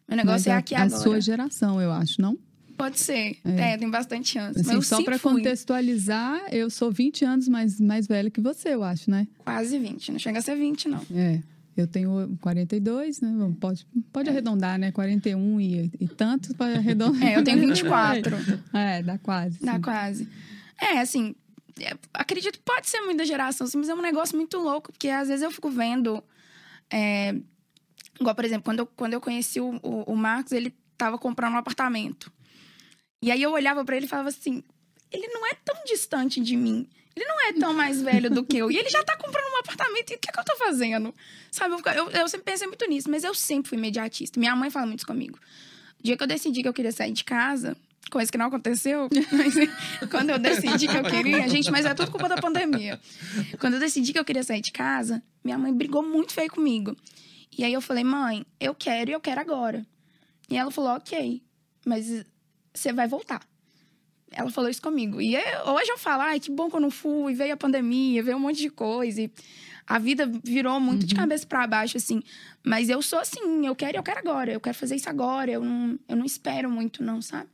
Meu 0.09 0.17
negócio 0.17 0.49
Mas 0.51 0.57
é 0.57 0.59
aqui 0.59 0.75
a, 0.75 0.83
agora. 0.83 0.97
A 0.97 1.03
sua 1.03 1.21
geração, 1.21 1.81
eu 1.81 1.93
acho, 1.93 2.21
não? 2.21 2.37
Pode 2.77 2.99
ser. 2.99 3.37
É, 3.45 3.73
é 3.73 3.77
tem 3.77 3.91
bastante 3.91 4.39
anos. 4.39 4.57
Assim, 4.57 4.81
só 4.81 5.03
para 5.03 5.19
contextualizar, 5.19 6.41
eu 6.51 6.71
sou 6.71 6.91
20 6.91 7.25
anos 7.25 7.47
mais, 7.47 7.79
mais 7.79 8.07
velha 8.07 8.31
que 8.31 8.41
você, 8.41 8.71
eu 8.71 8.83
acho, 8.83 9.11
né? 9.11 9.29
Quase 9.45 9.79
20. 9.79 10.13
Não 10.13 10.19
chega 10.19 10.39
a 10.39 10.43
ser 10.43 10.57
20, 10.57 10.89
não. 10.89 11.01
É. 11.15 11.41
Eu 11.77 11.87
tenho 11.87 12.37
42, 12.41 13.21
né? 13.21 13.55
Pode, 13.61 13.87
pode 14.13 14.29
é. 14.29 14.33
arredondar, 14.33 14.79
né? 14.79 14.91
41 14.93 15.61
e, 15.61 15.91
e 16.01 16.09
tantos 16.09 16.55
para 16.55 16.77
arredondar. 16.79 17.23
É, 17.23 17.37
eu 17.37 17.45
tenho 17.45 17.61
24. 17.61 18.37
É, 18.73 19.03
dá 19.03 19.19
quase. 19.19 19.59
Dá 19.63 19.75
sim. 19.75 19.81
quase. 19.81 20.29
É, 20.81 21.01
assim, 21.01 21.35
é, 21.50 21.50
acredito 22.13 22.59
que 22.59 22.65
pode 22.65 22.89
ser 22.89 23.01
muito 23.01 23.19
da 23.19 23.25
geração, 23.25 23.67
mas 23.75 23.89
é 23.89 23.95
um 23.95 24.03
negócio 24.03 24.37
muito 24.37 24.59
louco, 24.59 24.93
porque 24.93 25.09
às 25.09 25.29
vezes 25.29 25.43
eu 25.43 25.51
fico 25.51 25.71
vendo. 25.71 26.23
É, 26.93 27.35
igual, 28.21 28.35
por 28.35 28.45
exemplo, 28.45 28.65
quando 28.65 28.81
eu, 28.81 28.87
quando 28.87 29.13
eu 29.15 29.21
conheci 29.21 29.61
o, 29.61 29.79
o, 29.83 30.13
o 30.13 30.17
Marcos, 30.17 30.53
ele 30.53 30.75
estava 30.93 31.19
comprando 31.19 31.55
um 31.55 31.59
apartamento. 31.59 32.33
E 33.23 33.31
aí 33.31 33.43
eu 33.43 33.53
olhava 33.53 33.85
para 33.85 33.97
ele 33.97 34.07
e 34.07 34.09
falava 34.09 34.29
assim: 34.29 34.63
ele 35.11 35.27
não 35.29 35.47
é 35.47 35.55
tão 35.55 35.77
distante 35.85 36.41
de 36.41 36.57
mim. 36.57 36.89
Ele 37.15 37.25
não 37.27 37.49
é 37.49 37.53
tão 37.53 37.75
mais 37.75 38.01
velho 38.01 38.31
do 38.31 38.45
que 38.45 38.57
eu. 38.57 38.71
E 38.71 38.79
ele 38.79 38.89
já 38.89 39.03
tá 39.03 39.17
comprando 39.17 39.53
um 39.53 39.59
apartamento. 39.59 40.13
E 40.13 40.15
o 40.15 40.19
que, 40.19 40.31
é 40.31 40.33
que 40.33 40.41
eu 40.41 40.45
tô 40.45 40.57
fazendo? 40.57 41.15
Sabe? 41.51 41.75
Eu, 41.75 41.93
eu, 41.93 42.11
eu, 42.11 42.29
sempre 42.29 42.53
pensei 42.53 42.67
muito 42.67 42.87
nisso, 42.89 43.11
mas 43.11 43.25
eu 43.25 43.35
sempre 43.35 43.69
fui 43.69 43.79
imediatista. 43.79 44.39
Minha 44.39 44.55
mãe 44.55 44.71
fala 44.71 44.87
muito 44.87 45.01
isso 45.01 45.07
comigo. 45.07 45.39
O 45.99 46.03
dia 46.03 46.17
que 46.17 46.23
eu 46.23 46.27
decidi 46.27 46.63
que 46.63 46.69
eu 46.69 46.73
queria 46.73 46.93
sair 46.93 47.13
de 47.13 47.25
casa, 47.25 47.77
coisa 48.11 48.31
que 48.31 48.39
não 48.39 48.47
aconteceu, 48.47 49.09
mas 49.33 49.55
quando 50.11 50.31
eu 50.31 50.39
decidi 50.39 50.89
que 50.89 50.97
eu 50.97 51.05
queria, 51.05 51.49
gente, 51.49 51.71
mas 51.71 51.85
é 51.85 51.95
tudo 51.95 52.11
culpa 52.11 52.29
da 52.29 52.37
pandemia. 52.37 53.01
Quando 53.59 53.75
eu 53.75 53.81
decidi 53.81 54.13
que 54.13 54.19
eu 54.19 54.25
queria 54.25 54.43
sair 54.43 54.61
de 54.61 54.73
casa, 54.73 55.23
minha 55.45 55.59
mãe 55.59 55.73
brigou 55.73 56.03
muito 56.03 56.33
feio 56.33 56.51
comigo. 56.51 56.97
E 57.57 57.65
aí 57.65 57.73
eu 57.73 57.81
falei, 57.81 58.05
mãe, 58.05 58.45
eu 58.59 58.75
quero 58.75 59.11
e 59.11 59.13
eu 59.13 59.21
quero 59.21 59.41
agora. 59.41 59.87
E 60.49 60.57
ela 60.57 60.71
falou, 60.71 60.91
ok, 60.93 61.43
mas 61.85 62.25
você 62.73 62.93
vai 62.93 63.07
voltar. 63.07 63.43
Ela 64.31 64.51
falou 64.51 64.71
isso 64.71 64.81
comigo. 64.81 65.21
E 65.21 65.37
hoje 65.37 65.91
eu 65.91 65.99
falo, 65.99 66.23
ai, 66.23 66.39
que 66.39 66.51
bom 66.51 66.71
que 66.71 66.77
eu 66.77 66.81
não 66.81 66.91
fui, 66.91 67.35
veio 67.35 67.55
a 67.55 67.57
pandemia, 67.57 68.23
veio 68.23 68.37
um 68.37 68.41
monte 68.41 68.61
de 68.61 68.71
coisa. 68.71 69.23
E 69.23 69.31
a 69.87 69.99
vida 69.99 70.31
virou 70.45 70.79
muito 70.79 71.03
uhum. 71.03 71.09
de 71.09 71.15
cabeça 71.17 71.47
para 71.47 71.67
baixo, 71.67 71.97
assim. 71.97 72.23
Mas 72.65 72.89
eu 72.89 73.03
sou 73.03 73.19
assim, 73.19 73.67
eu 73.67 73.75
quero 73.75 73.97
e 73.97 73.99
eu 73.99 74.03
quero 74.03 74.21
agora. 74.21 74.53
Eu 74.53 74.61
quero 74.61 74.77
fazer 74.77 74.95
isso 74.95 75.09
agora. 75.09 75.51
Eu 75.51 75.65
não, 75.65 75.99
eu 76.09 76.17
não 76.17 76.25
espero 76.25 76.71
muito, 76.71 77.03
não, 77.03 77.21
sabe? 77.21 77.49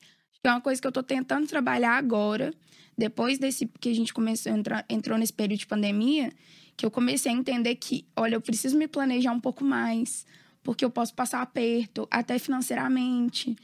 Que 0.46 0.48
é 0.48 0.52
uma 0.52 0.60
coisa 0.60 0.80
que 0.80 0.86
eu 0.86 0.90
estou 0.90 1.02
tentando 1.02 1.44
trabalhar 1.48 1.96
agora, 1.96 2.54
depois 2.96 3.36
desse 3.36 3.66
que 3.80 3.88
a 3.88 3.92
gente 3.92 4.14
começou 4.14 4.52
entrou 4.88 5.18
nesse 5.18 5.32
período 5.32 5.58
de 5.58 5.66
pandemia, 5.66 6.32
que 6.76 6.86
eu 6.86 6.90
comecei 6.90 7.32
a 7.32 7.34
entender 7.34 7.74
que, 7.74 8.06
olha, 8.14 8.36
eu 8.36 8.40
preciso 8.40 8.78
me 8.78 8.86
planejar 8.86 9.32
um 9.32 9.40
pouco 9.40 9.64
mais, 9.64 10.24
porque 10.62 10.84
eu 10.84 10.90
posso 10.90 11.12
passar 11.14 11.42
aperto, 11.42 12.06
até 12.08 12.38
financeiramente. 12.38 13.56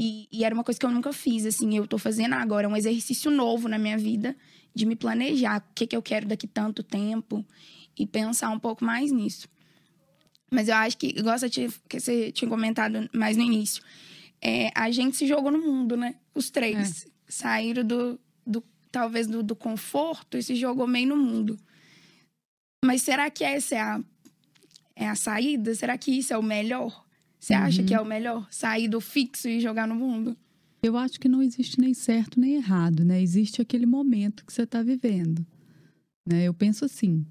E, 0.00 0.28
e 0.30 0.44
era 0.44 0.54
uma 0.54 0.62
coisa 0.62 0.78
que 0.78 0.86
eu 0.86 0.90
nunca 0.92 1.12
fiz, 1.12 1.44
assim, 1.44 1.76
eu 1.76 1.82
estou 1.82 1.98
fazendo 1.98 2.34
agora, 2.34 2.68
é 2.68 2.68
um 2.68 2.76
exercício 2.76 3.28
novo 3.28 3.66
na 3.66 3.76
minha 3.76 3.98
vida, 3.98 4.36
de 4.72 4.86
me 4.86 4.94
planejar, 4.94 5.58
o 5.58 5.74
que, 5.74 5.84
que 5.84 5.96
eu 5.96 6.02
quero 6.02 6.28
daqui 6.28 6.46
tanto 6.46 6.84
tempo, 6.84 7.44
e 7.98 8.06
pensar 8.06 8.50
um 8.50 8.58
pouco 8.60 8.84
mais 8.84 9.10
nisso. 9.10 9.48
Mas 10.48 10.68
eu 10.68 10.76
acho 10.76 10.96
que, 10.96 11.08
igual 11.08 11.36
você 11.36 11.50
tinha, 11.50 11.68
que 11.88 11.98
você 11.98 12.30
tinha 12.30 12.48
comentado 12.48 13.10
mais 13.12 13.36
no 13.36 13.42
início, 13.42 13.82
é, 14.42 14.70
a 14.74 14.90
gente 14.90 15.16
se 15.16 15.26
jogou 15.26 15.50
no 15.50 15.58
mundo, 15.58 15.96
né? 15.96 16.14
Os 16.34 16.50
três. 16.50 17.06
É. 17.06 17.10
Saíram 17.28 17.84
do, 17.84 18.20
do 18.44 18.64
talvez 18.90 19.26
do, 19.26 19.42
do, 19.42 19.54
conforto 19.54 20.36
e 20.36 20.42
se 20.42 20.56
jogou 20.56 20.86
meio 20.86 21.08
no 21.08 21.16
mundo. 21.16 21.56
Mas 22.84 23.02
será 23.02 23.30
que 23.30 23.44
essa 23.44 23.74
é 23.74 23.80
a, 23.80 24.00
é 24.96 25.08
a 25.08 25.14
saída? 25.14 25.74
Será 25.74 25.96
que 25.96 26.10
isso 26.10 26.32
é 26.32 26.38
o 26.38 26.42
melhor? 26.42 27.04
Você 27.38 27.54
uhum. 27.54 27.60
acha 27.60 27.82
que 27.82 27.94
é 27.94 28.00
o 28.00 28.04
melhor? 28.04 28.48
Sair 28.50 28.88
do 28.88 29.00
fixo 29.00 29.48
e 29.48 29.60
jogar 29.60 29.86
no 29.86 29.94
mundo? 29.94 30.36
Eu 30.82 30.96
acho 30.96 31.20
que 31.20 31.28
não 31.28 31.42
existe 31.42 31.78
nem 31.78 31.92
certo 31.92 32.40
nem 32.40 32.54
errado, 32.54 33.04
né? 33.04 33.20
Existe 33.22 33.60
aquele 33.60 33.86
momento 33.86 34.44
que 34.44 34.52
você 34.52 34.62
está 34.62 34.82
vivendo. 34.82 35.46
Né? 36.26 36.44
Eu 36.44 36.54
penso 36.54 36.84
assim. 36.84 37.24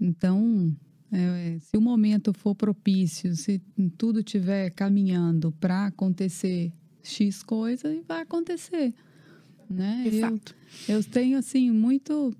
Então, 0.00 0.74
é, 1.12 1.58
se 1.60 1.76
o 1.76 1.80
momento 1.80 2.32
for 2.32 2.54
propício, 2.54 3.36
se 3.36 3.60
tudo 3.98 4.20
estiver 4.20 4.70
caminhando 4.70 5.52
para 5.52 5.86
acontecer 5.86 6.72
X 7.02 7.42
coisa, 7.42 7.94
vai 8.08 8.22
acontecer. 8.22 8.94
Né? 9.68 10.06
De 10.08 10.20
eu, 10.20 10.40
eu 10.88 11.04
tenho, 11.04 11.38
assim, 11.38 11.70
muito 11.70 12.34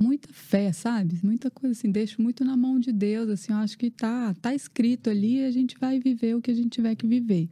muita 0.00 0.28
fé, 0.32 0.72
sabe? 0.72 1.18
Muita 1.22 1.50
coisa 1.50 1.72
assim, 1.72 1.90
deixo 1.90 2.22
muito 2.22 2.44
na 2.44 2.56
mão 2.56 2.78
de 2.78 2.92
Deus, 2.92 3.28
assim, 3.28 3.52
eu 3.52 3.58
acho 3.58 3.76
que 3.76 3.90
tá, 3.90 4.32
tá 4.34 4.54
escrito 4.54 5.10
ali 5.10 5.38
e 5.38 5.44
a 5.44 5.50
gente 5.50 5.76
vai 5.78 5.98
viver 5.98 6.36
o 6.36 6.40
que 6.40 6.50
a 6.50 6.54
gente 6.54 6.70
tiver 6.70 6.94
que 6.94 7.06
viver. 7.06 7.48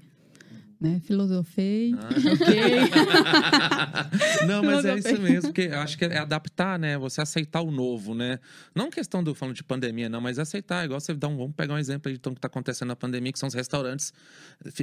Né? 0.81 1.01
Filosofei, 1.05 1.93
ah. 1.99 2.09
Não, 4.47 4.63
mas 4.63 4.85
é 4.85 4.97
isso 4.97 5.21
mesmo, 5.21 5.49
porque 5.53 5.63
eu 5.63 5.81
acho 5.81 5.99
que 5.99 6.05
é 6.05 6.19
adaptar, 6.19 6.79
né? 6.79 6.97
Você 6.99 7.21
aceitar 7.21 7.63
o 7.63 7.73
novo, 7.73 8.15
né? 8.15 8.39
Não 8.73 8.89
questão 8.89 9.23
do 9.23 9.35
falando 9.35 9.57
de 9.57 9.65
pandemia, 9.65 10.09
não, 10.09 10.21
mas 10.21 10.39
aceitar. 10.39 10.85
Igual 10.85 11.01
você 11.01 11.13
dá 11.15 11.27
um. 11.27 11.37
Vamos 11.37 11.57
pegar 11.57 11.75
um 11.75 11.79
exemplo 11.79 12.13
de 12.13 12.19
tudo 12.19 12.35
que 12.35 12.39
está 12.39 12.47
acontecendo 12.47 12.89
na 12.89 12.97
pandemia, 12.97 13.33
que 13.33 13.39
são 13.41 13.49
os 13.49 13.55
restaurantes 13.55 14.13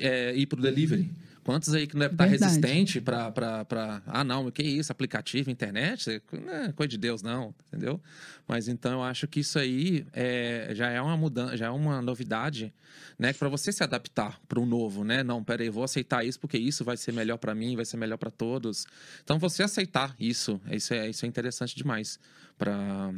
é, 0.01 0.35
ir 0.35 0.45
pro 0.47 0.61
delivery. 0.61 1.09
Quantos 1.45 1.73
aí 1.73 1.85
que 1.87 1.93
não 1.93 2.01
deve 2.01 2.15
estar 2.15 2.25
resistente 2.25 2.99
para. 2.99 3.61
Ah, 4.07 4.23
não, 4.23 4.47
o 4.47 4.51
que 4.51 4.63
é 4.63 4.65
isso? 4.65 4.91
Aplicativo, 4.91 5.49
internet? 5.49 6.21
Não 6.33 6.53
é 6.53 6.71
coisa 6.73 6.89
de 6.89 6.97
Deus, 6.97 7.21
não, 7.21 7.53
entendeu? 7.67 8.01
Mas 8.47 8.67
então 8.67 8.93
eu 8.93 9.03
acho 9.03 9.27
que 9.27 9.39
isso 9.39 9.57
aí 9.57 10.05
é, 10.11 10.71
já 10.73 10.89
é 10.89 10.99
uma 10.99 11.15
mudança, 11.15 11.55
já 11.55 11.67
é 11.67 11.69
uma 11.69 12.01
novidade, 12.01 12.73
né? 13.17 13.31
Para 13.31 13.47
você 13.47 13.71
se 13.71 13.83
adaptar 13.83 14.41
para 14.47 14.59
o 14.59 14.65
novo, 14.65 15.03
né? 15.03 15.23
Não, 15.23 15.43
peraí, 15.43 15.69
vou 15.69 15.84
aceitar 15.85 16.25
isso 16.25 16.39
porque 16.39 16.57
isso 16.57 16.83
vai 16.83 16.97
ser 16.97 17.13
melhor 17.13 17.37
para 17.37 17.55
mim, 17.55 17.75
vai 17.75 17.85
ser 17.85 17.97
melhor 17.97 18.17
para 18.17 18.31
todos. 18.31 18.85
Então 19.23 19.39
você 19.39 19.63
aceitar 19.63 20.15
isso, 20.19 20.59
isso 20.71 20.93
é, 20.93 21.09
isso 21.09 21.25
é 21.25 21.27
interessante 21.27 21.75
demais 21.75 22.19
para 22.57 23.13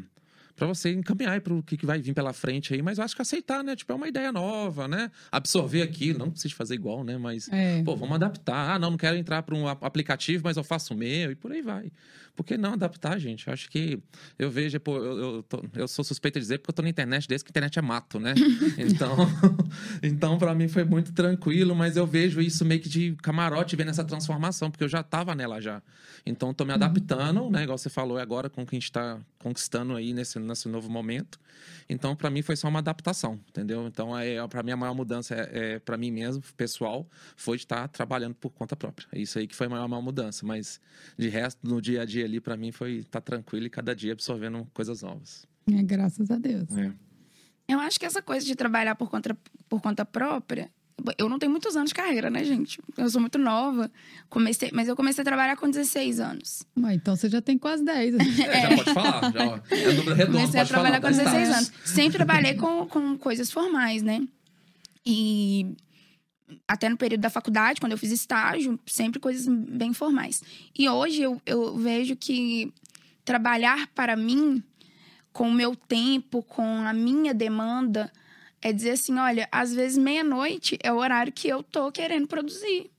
para 0.58 0.66
você 0.66 0.92
encaminhar 0.92 1.40
para 1.40 1.54
o 1.54 1.62
que, 1.62 1.78
que 1.78 1.86
vai 1.86 2.02
vir 2.02 2.16
pela 2.16 2.34
frente 2.34 2.74
aí, 2.74 2.82
mas 2.82 2.98
eu 2.98 3.04
acho 3.04 3.16
que 3.16 3.22
aceitar, 3.22 3.64
né? 3.64 3.76
Tipo, 3.76 3.94
é 3.94 3.96
uma 3.96 4.08
ideia 4.08 4.32
nova, 4.32 4.88
né? 4.88 5.12
Absorver 5.32 5.84
aquilo, 5.84 6.18
não 6.18 6.32
precisa 6.32 6.56
fazer 6.56 6.74
igual, 6.74 7.04
né? 7.04 7.16
Mas, 7.16 7.48
é. 7.50 7.84
pô, 7.84 7.96
vamos 7.96 8.16
adaptar. 8.16 8.72
Ah, 8.72 8.80
não, 8.80 8.90
não 8.90 8.98
quero 8.98 9.16
entrar 9.16 9.44
para 9.44 9.54
um 9.54 9.68
aplicativo, 9.68 10.44
mas 10.44 10.58
eu 10.58 10.64
faço 10.64 10.96
o 10.96 10.98
meu 10.98 11.32
e 11.32 11.36
por 11.36 11.52
aí 11.52 11.62
vai. 11.62 11.92
Por 12.38 12.46
que 12.46 12.56
não 12.56 12.74
adaptar, 12.74 13.18
gente? 13.18 13.48
Eu 13.48 13.54
acho 13.54 13.68
que 13.68 14.00
eu 14.38 14.52
vejo, 14.52 14.80
pô, 14.80 14.96
eu, 14.98 15.18
eu, 15.18 15.44
tô, 15.44 15.66
eu 15.74 15.88
sou 15.88 16.06
suspeito 16.06 16.36
de 16.40 16.44
dizer 16.44 16.60
porque 16.60 16.70
eu 16.70 16.76
tô 16.76 16.84
na 16.84 16.90
internet 16.90 17.28
desde 17.28 17.44
que 17.44 17.50
a 17.50 17.52
internet 17.52 17.80
é 17.80 17.82
mato, 17.82 18.20
né? 18.20 18.36
Então, 18.78 19.16
então 20.04 20.38
para 20.38 20.54
mim 20.54 20.68
foi 20.68 20.84
muito 20.84 21.12
tranquilo, 21.14 21.76
mas 21.76 21.98
eu 21.98 22.06
vejo 22.06 22.40
isso 22.40 22.64
meio 22.64 22.80
que 22.80 22.88
de 22.88 23.16
camarote 23.24 23.76
vendo 23.76 23.90
essa 23.90 24.04
transformação, 24.04 24.70
porque 24.70 24.84
eu 24.84 24.88
já 24.88 25.02
tava 25.02 25.34
nela 25.34 25.60
já. 25.60 25.82
Então, 26.26 26.54
tô 26.54 26.64
me 26.64 26.72
uhum. 26.72 26.76
adaptando, 26.76 27.42
uhum. 27.44 27.50
né? 27.50 27.64
Igual 27.64 27.78
você 27.78 27.90
falou 27.90 28.20
agora 28.20 28.50
com 28.50 28.62
o 28.62 28.66
que 28.66 28.76
a 28.76 28.80
gente 28.80 28.92
tá 28.92 29.20
conquistando 29.40 29.96
aí 29.96 30.14
nesse, 30.14 30.38
nesse 30.38 30.68
novo 30.68 30.90
momento. 30.90 31.40
Então, 31.90 32.16
para 32.16 32.30
mim 32.30 32.42
foi 32.42 32.56
só 32.56 32.68
uma 32.68 32.80
adaptação, 32.80 33.40
entendeu? 33.50 33.88
Então, 33.88 34.18
é, 34.18 34.46
para 34.48 34.62
mim 34.62 34.72
a 34.72 34.78
maior 34.78 34.94
mudança 34.94 35.34
é, 35.34 35.76
é 35.76 35.80
para 35.80 35.98
mim 35.98 36.12
mesmo, 36.12 36.44
pessoal, 36.56 37.08
foi 37.36 37.58
de 37.58 37.64
estar 37.64 37.82
tá 37.82 37.88
trabalhando 37.88 38.36
por 38.36 38.52
conta 38.52 38.76
própria. 38.76 39.08
É 39.12 39.20
isso 39.20 39.40
aí 39.40 39.48
que 39.48 39.56
foi 39.56 39.68
a 39.68 39.70
maior, 39.70 39.88
maior 39.88 40.02
mudança, 40.02 40.46
mas 40.46 40.82
de 41.18 41.30
resto 41.30 41.60
no 41.64 41.82
dia 41.82 42.02
a 42.02 42.06
dia 42.06 42.26
ali, 42.28 42.40
para 42.40 42.56
mim, 42.56 42.72
foi 42.72 42.98
estar 42.98 43.20
tá 43.20 43.22
tranquilo 43.22 43.66
e 43.66 43.70
cada 43.70 43.96
dia 43.96 44.14
absorvendo 44.14 44.68
coisas 44.74 45.02
novas. 45.02 45.46
É, 45.72 45.82
graças 45.84 46.30
a 46.30 46.38
Deus. 46.38 46.70
É. 46.78 46.92
Eu 47.68 47.80
acho 47.80 48.00
que 48.00 48.06
essa 48.06 48.22
coisa 48.22 48.46
de 48.46 48.56
trabalhar 48.56 48.96
por 48.96 49.10
conta, 49.10 49.36
por 49.68 49.82
conta 49.82 50.06
própria, 50.06 50.70
eu 51.18 51.30
não 51.30 51.38
tenho 51.38 51.52
muitos 51.52 51.76
anos 51.76 51.90
de 51.90 51.96
carreira, 51.96 52.30
né, 52.30 52.44
gente? 52.44 52.82
Eu 52.98 53.10
sou 53.10 53.22
muito 53.22 53.38
nova. 53.38 53.92
Comecei, 54.30 54.72
mas 54.74 54.88
eu 54.88 54.96
comecei 54.96 55.22
a 55.22 55.26
trabalhar 55.26 55.56
com 55.56 55.70
16 55.70 56.20
anos. 56.20 56.64
Mas 56.76 56.96
então 56.96 57.16
você 57.16 57.30
já 57.30 57.42
tem 57.42 57.58
quase 57.58 57.84
10. 57.84 58.16
É. 58.40 58.62
Já 58.62 58.76
pode 58.76 58.94
falar. 58.94 59.32
Já, 59.32 59.62
é 59.76 59.94
número 59.94 60.16
redondo, 60.16 60.38
Comecei 60.38 60.60
a 60.60 60.66
trabalhar 60.66 61.02
falar, 61.02 61.14
com 61.14 61.18
16 61.18 61.50
anos. 61.50 61.72
Sempre 61.86 62.18
trabalhei 62.18 62.56
com, 62.56 62.88
com 62.88 63.18
coisas 63.18 63.52
formais, 63.52 64.02
né? 64.02 64.26
E 65.06 65.76
até 66.68 66.88
no 66.90 66.98
período 66.98 67.22
da 67.22 67.30
faculdade, 67.30 67.80
quando 67.80 67.92
eu 67.92 67.98
fiz 67.98 68.12
estágio, 68.12 68.80
sempre 68.86 69.20
coisas 69.20 69.48
bem 69.48 69.94
formais. 69.94 70.42
E 70.78 70.88
hoje 70.88 71.22
eu, 71.22 71.42
eu 71.46 71.78
vejo 71.78 72.16
que 72.16 72.74
trabalhar 73.26 73.88
para 73.94 74.16
mim, 74.16 74.64
com 75.34 75.50
o 75.50 75.54
meu 75.54 75.76
tempo, 75.76 76.42
com 76.44 76.64
a 76.64 76.94
minha 76.94 77.34
demanda, 77.34 78.12
é 78.62 78.72
dizer 78.72 78.92
assim: 78.92 79.18
olha, 79.18 79.48
às 79.52 79.74
vezes 79.74 79.98
meia-noite 79.98 80.78
é 80.82 80.92
o 80.92 80.98
horário 80.98 81.34
que 81.34 81.48
eu 81.48 81.62
tô 81.62 81.92
querendo 81.92 82.28
produzir. 82.28 82.90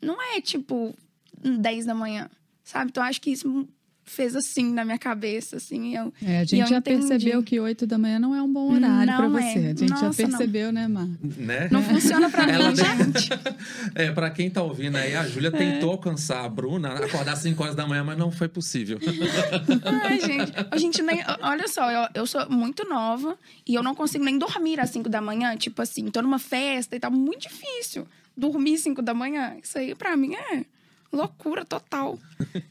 Não 0.00 0.20
é 0.20 0.40
tipo 0.40 0.94
10 1.42 1.86
da 1.86 1.94
manhã, 1.94 2.30
sabe? 2.62 2.90
Então 2.90 3.02
acho 3.02 3.20
que 3.20 3.30
isso 3.30 3.68
fez 4.04 4.34
assim 4.34 4.72
na 4.72 4.84
minha 4.84 4.98
cabeça, 4.98 5.56
assim. 5.56 5.96
Eu, 5.96 6.12
é, 6.22 6.40
a 6.40 6.44
gente 6.44 6.68
já 6.68 6.78
entendi. 6.78 7.06
percebeu 7.06 7.42
que 7.42 7.58
8 7.58 7.86
da 7.86 7.96
manhã 7.96 8.18
não 8.18 8.34
é 8.34 8.42
um 8.42 8.52
bom 8.52 8.74
horário 8.74 9.16
para 9.16 9.28
você. 9.28 9.58
É. 9.58 9.70
A 9.70 9.74
gente 9.74 9.90
Nossa, 9.90 10.12
já 10.12 10.12
percebeu, 10.12 10.72
não. 10.72 10.82
né, 10.82 10.88
Mar? 10.88 11.08
Né? 11.22 11.68
Não 11.70 11.82
funciona 11.82 12.28
para 12.28 12.46
mim, 12.46 12.76
gente. 12.76 13.30
é, 13.94 14.10
para 14.10 14.30
quem 14.30 14.50
tá 14.50 14.62
ouvindo 14.62 14.96
aí, 14.96 15.14
a 15.14 15.26
Júlia 15.26 15.48
é. 15.48 15.50
tentou 15.50 15.90
alcançar 15.90 16.44
a 16.44 16.48
Bruna, 16.48 16.94
acordar 16.94 17.32
às 17.32 17.40
5 17.40 17.62
horas 17.62 17.76
da 17.76 17.86
manhã, 17.86 18.04
mas 18.04 18.18
não 18.18 18.30
foi 18.30 18.48
possível. 18.48 18.98
Ai, 20.04 20.20
gente. 20.20 20.52
A 20.70 20.76
gente 20.76 21.02
nem. 21.02 21.22
Olha 21.40 21.68
só, 21.68 21.90
eu, 21.90 22.08
eu 22.14 22.26
sou 22.26 22.48
muito 22.50 22.88
nova 22.88 23.38
e 23.66 23.74
eu 23.74 23.82
não 23.82 23.94
consigo 23.94 24.24
nem 24.24 24.36
dormir 24.38 24.80
às 24.80 24.90
5 24.90 25.08
da 25.08 25.20
manhã. 25.20 25.56
Tipo 25.56 25.80
assim, 25.82 26.10
tô 26.10 26.20
numa 26.22 26.38
festa 26.38 26.96
e 26.96 27.00
tá 27.00 27.08
muito 27.08 27.42
difícil 27.42 28.06
dormir 28.36 28.78
5 28.78 29.00
da 29.02 29.14
manhã. 29.14 29.56
Isso 29.62 29.78
aí, 29.78 29.94
para 29.94 30.16
mim, 30.16 30.34
é 30.34 30.64
loucura 31.12 31.64
total. 31.64 32.18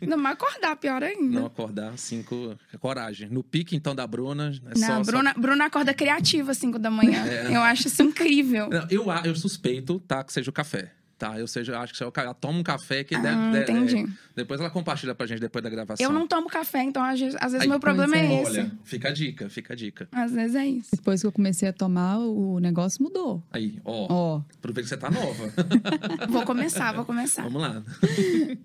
Não 0.01 0.25
acordar, 0.25 0.75
pior 0.75 1.03
ainda. 1.03 1.39
Não 1.39 1.45
acordar, 1.45 1.97
cinco. 1.97 2.57
Coragem. 2.79 3.29
No 3.29 3.43
pique, 3.43 3.75
então, 3.75 3.93
da 3.95 4.05
Bruna. 4.07 4.51
É 4.65 4.79
não, 4.79 5.03
só, 5.03 5.11
Bruna, 5.11 5.33
só... 5.33 5.39
Bruna 5.39 5.65
acorda 5.65 5.93
criativa 5.93 6.51
às 6.51 6.57
cinco 6.57 6.79
da 6.79 6.89
manhã. 6.89 7.25
É. 7.25 7.55
Eu 7.55 7.61
acho 7.61 7.87
isso 7.87 8.01
incrível. 8.01 8.69
Eu, 8.89 9.05
eu 9.23 9.35
suspeito, 9.35 9.99
tá, 10.01 10.23
que 10.23 10.33
seja 10.33 10.49
o 10.49 10.53
café. 10.53 10.91
Tá, 11.21 11.37
eu 11.37 11.45
seja, 11.45 11.79
acho 11.79 11.93
que 11.93 12.19
ela 12.19 12.33
toma 12.33 12.57
um 12.57 12.63
café 12.63 13.03
que 13.03 13.13
ah, 13.13 13.19
deve, 13.19 13.61
entendi. 13.61 13.95
É, 13.95 14.07
depois 14.37 14.59
ela 14.59 14.71
compartilha 14.71 15.13
pra 15.13 15.27
gente 15.27 15.39
depois 15.39 15.61
da 15.61 15.69
gravação. 15.69 16.03
Eu 16.03 16.11
não 16.11 16.25
tomo 16.25 16.49
café, 16.49 16.81
então 16.81 17.03
às 17.03 17.19
vezes, 17.19 17.35
às 17.35 17.51
vezes 17.51 17.61
Aí, 17.61 17.67
meu 17.69 17.79
problema 17.79 18.17
é, 18.17 18.25
é 18.25 18.41
esse. 18.41 18.49
Olha, 18.49 18.71
fica 18.83 19.09
a 19.09 19.11
dica, 19.11 19.47
fica 19.47 19.73
a 19.73 19.75
dica. 19.75 20.09
Às 20.11 20.31
vezes 20.31 20.55
é 20.55 20.65
isso. 20.65 20.89
Depois 20.95 21.21
que 21.21 21.27
eu 21.27 21.31
comecei 21.31 21.69
a 21.69 21.73
tomar, 21.73 22.17
o 22.17 22.57
negócio 22.57 23.03
mudou. 23.03 23.43
Aí, 23.51 23.77
ó. 23.85 24.07
ó. 24.09 24.41
Aproveita 24.57 24.81
que 24.81 24.87
você 24.89 24.97
tá 24.97 25.11
nova. 25.11 25.53
vou 26.27 26.43
começar, 26.43 26.91
vou 26.91 27.05
começar. 27.05 27.43
Vamos 27.43 27.61
lá. 27.61 27.83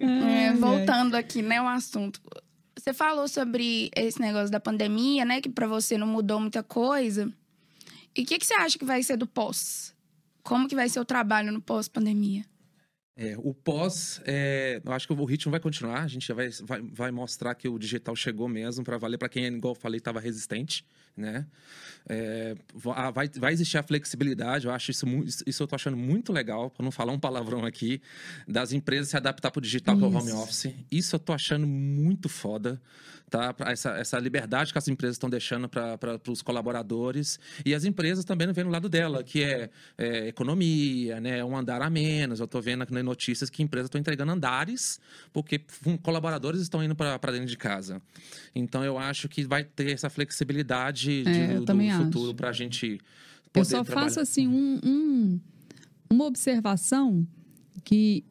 É, 0.00 0.54
voltando 0.54 1.14
aqui, 1.14 1.42
né, 1.42 1.60
o 1.60 1.68
assunto. 1.68 2.22
Você 2.74 2.94
falou 2.94 3.28
sobre 3.28 3.90
esse 3.94 4.18
negócio 4.18 4.50
da 4.50 4.60
pandemia, 4.60 5.26
né? 5.26 5.42
Que 5.42 5.50
para 5.50 5.66
você 5.66 5.98
não 5.98 6.06
mudou 6.06 6.40
muita 6.40 6.62
coisa. 6.62 7.30
E 8.16 8.22
o 8.22 8.24
que, 8.24 8.38
que 8.38 8.46
você 8.46 8.54
acha 8.54 8.78
que 8.78 8.84
vai 8.86 9.02
ser 9.02 9.18
do 9.18 9.26
pós? 9.26 9.94
Como 10.46 10.68
que 10.68 10.76
vai 10.76 10.88
ser 10.88 11.00
o 11.00 11.04
trabalho 11.04 11.50
no 11.50 11.60
pós-pandemia? 11.60 12.44
É, 13.16 13.34
o 13.36 13.52
pós, 13.52 14.20
é, 14.24 14.80
eu 14.84 14.92
acho 14.92 15.08
que 15.08 15.12
o 15.12 15.24
ritmo 15.24 15.50
vai 15.50 15.58
continuar. 15.58 16.04
A 16.04 16.06
gente 16.06 16.24
já 16.24 16.34
vai, 16.34 16.50
vai, 16.62 16.82
vai 16.82 17.10
mostrar 17.10 17.52
que 17.56 17.68
o 17.68 17.76
digital 17.76 18.14
chegou 18.14 18.46
mesmo 18.46 18.84
para 18.84 18.96
valer 18.96 19.18
para 19.18 19.28
quem, 19.28 19.44
igual 19.46 19.74
eu 19.74 19.80
falei, 19.80 19.98
estava 19.98 20.20
resistente, 20.20 20.86
né? 21.16 21.46
É, 22.08 22.54
ah, 22.94 23.10
vai, 23.10 23.28
vai 23.28 23.52
existir 23.52 23.78
a 23.78 23.82
flexibilidade. 23.82 24.66
Eu 24.66 24.72
acho 24.72 24.90
isso, 24.90 25.06
isso 25.46 25.62
eu 25.62 25.66
tô 25.66 25.74
achando 25.74 25.96
muito 25.96 26.32
legal, 26.32 26.70
para 26.70 26.84
não 26.84 26.90
falar 26.90 27.12
um 27.12 27.18
palavrão 27.18 27.64
aqui, 27.64 28.00
das 28.46 28.72
empresas 28.72 29.08
se 29.08 29.16
adaptar 29.16 29.50
para 29.50 29.58
o 29.58 29.62
digital, 29.62 29.96
para 29.96 30.06
o 30.06 30.14
home 30.14 30.32
office. 30.32 30.72
Isso 30.90 31.16
eu 31.16 31.20
tô 31.20 31.32
achando 31.32 31.66
muito 31.66 32.28
foda 32.28 32.80
tá? 33.30 33.54
Essa, 33.66 33.90
essa 33.98 34.18
liberdade 34.18 34.72
que 34.72 34.78
as 34.78 34.88
empresas 34.88 35.16
estão 35.16 35.28
deixando 35.28 35.68
para 35.68 36.20
os 36.28 36.42
colaboradores 36.42 37.38
e 37.64 37.74
as 37.74 37.84
empresas 37.84 38.24
também 38.24 38.50
vendo 38.52 38.68
o 38.68 38.70
lado 38.70 38.88
dela, 38.88 39.22
que 39.22 39.42
é, 39.42 39.70
é, 39.98 40.28
economia, 40.28 41.20
né? 41.20 41.44
Um 41.44 41.56
andar 41.56 41.82
a 41.82 41.90
menos. 41.90 42.40
Eu 42.40 42.44
estou 42.44 42.62
vendo 42.62 42.82
aqui 42.82 42.92
nas 42.92 43.04
notícias 43.04 43.50
que 43.50 43.62
empresas 43.62 43.86
estão 43.86 44.00
entregando 44.00 44.32
andares 44.32 45.00
porque 45.32 45.60
colaboradores 46.02 46.60
estão 46.60 46.82
indo 46.82 46.94
para 46.94 47.18
dentro 47.32 47.46
de 47.46 47.56
casa. 47.56 48.00
Então 48.54 48.84
eu 48.84 48.98
acho 48.98 49.28
que 49.28 49.44
vai 49.44 49.64
ter 49.64 49.92
essa 49.92 50.08
flexibilidade 50.08 51.05
de, 51.06 51.28
é, 51.28 51.54
do, 51.60 51.64
do 51.64 52.04
futuro 52.04 52.34
para 52.34 52.50
a 52.50 52.52
gente 52.52 52.98
poder 53.52 53.60
Eu 53.60 53.64
só 53.64 53.84
trabalhar. 53.84 54.06
faço 54.06 54.20
assim 54.20 54.46
um, 54.48 54.80
um, 54.84 55.40
uma 56.10 56.24
observação 56.24 57.26
que 57.84 58.24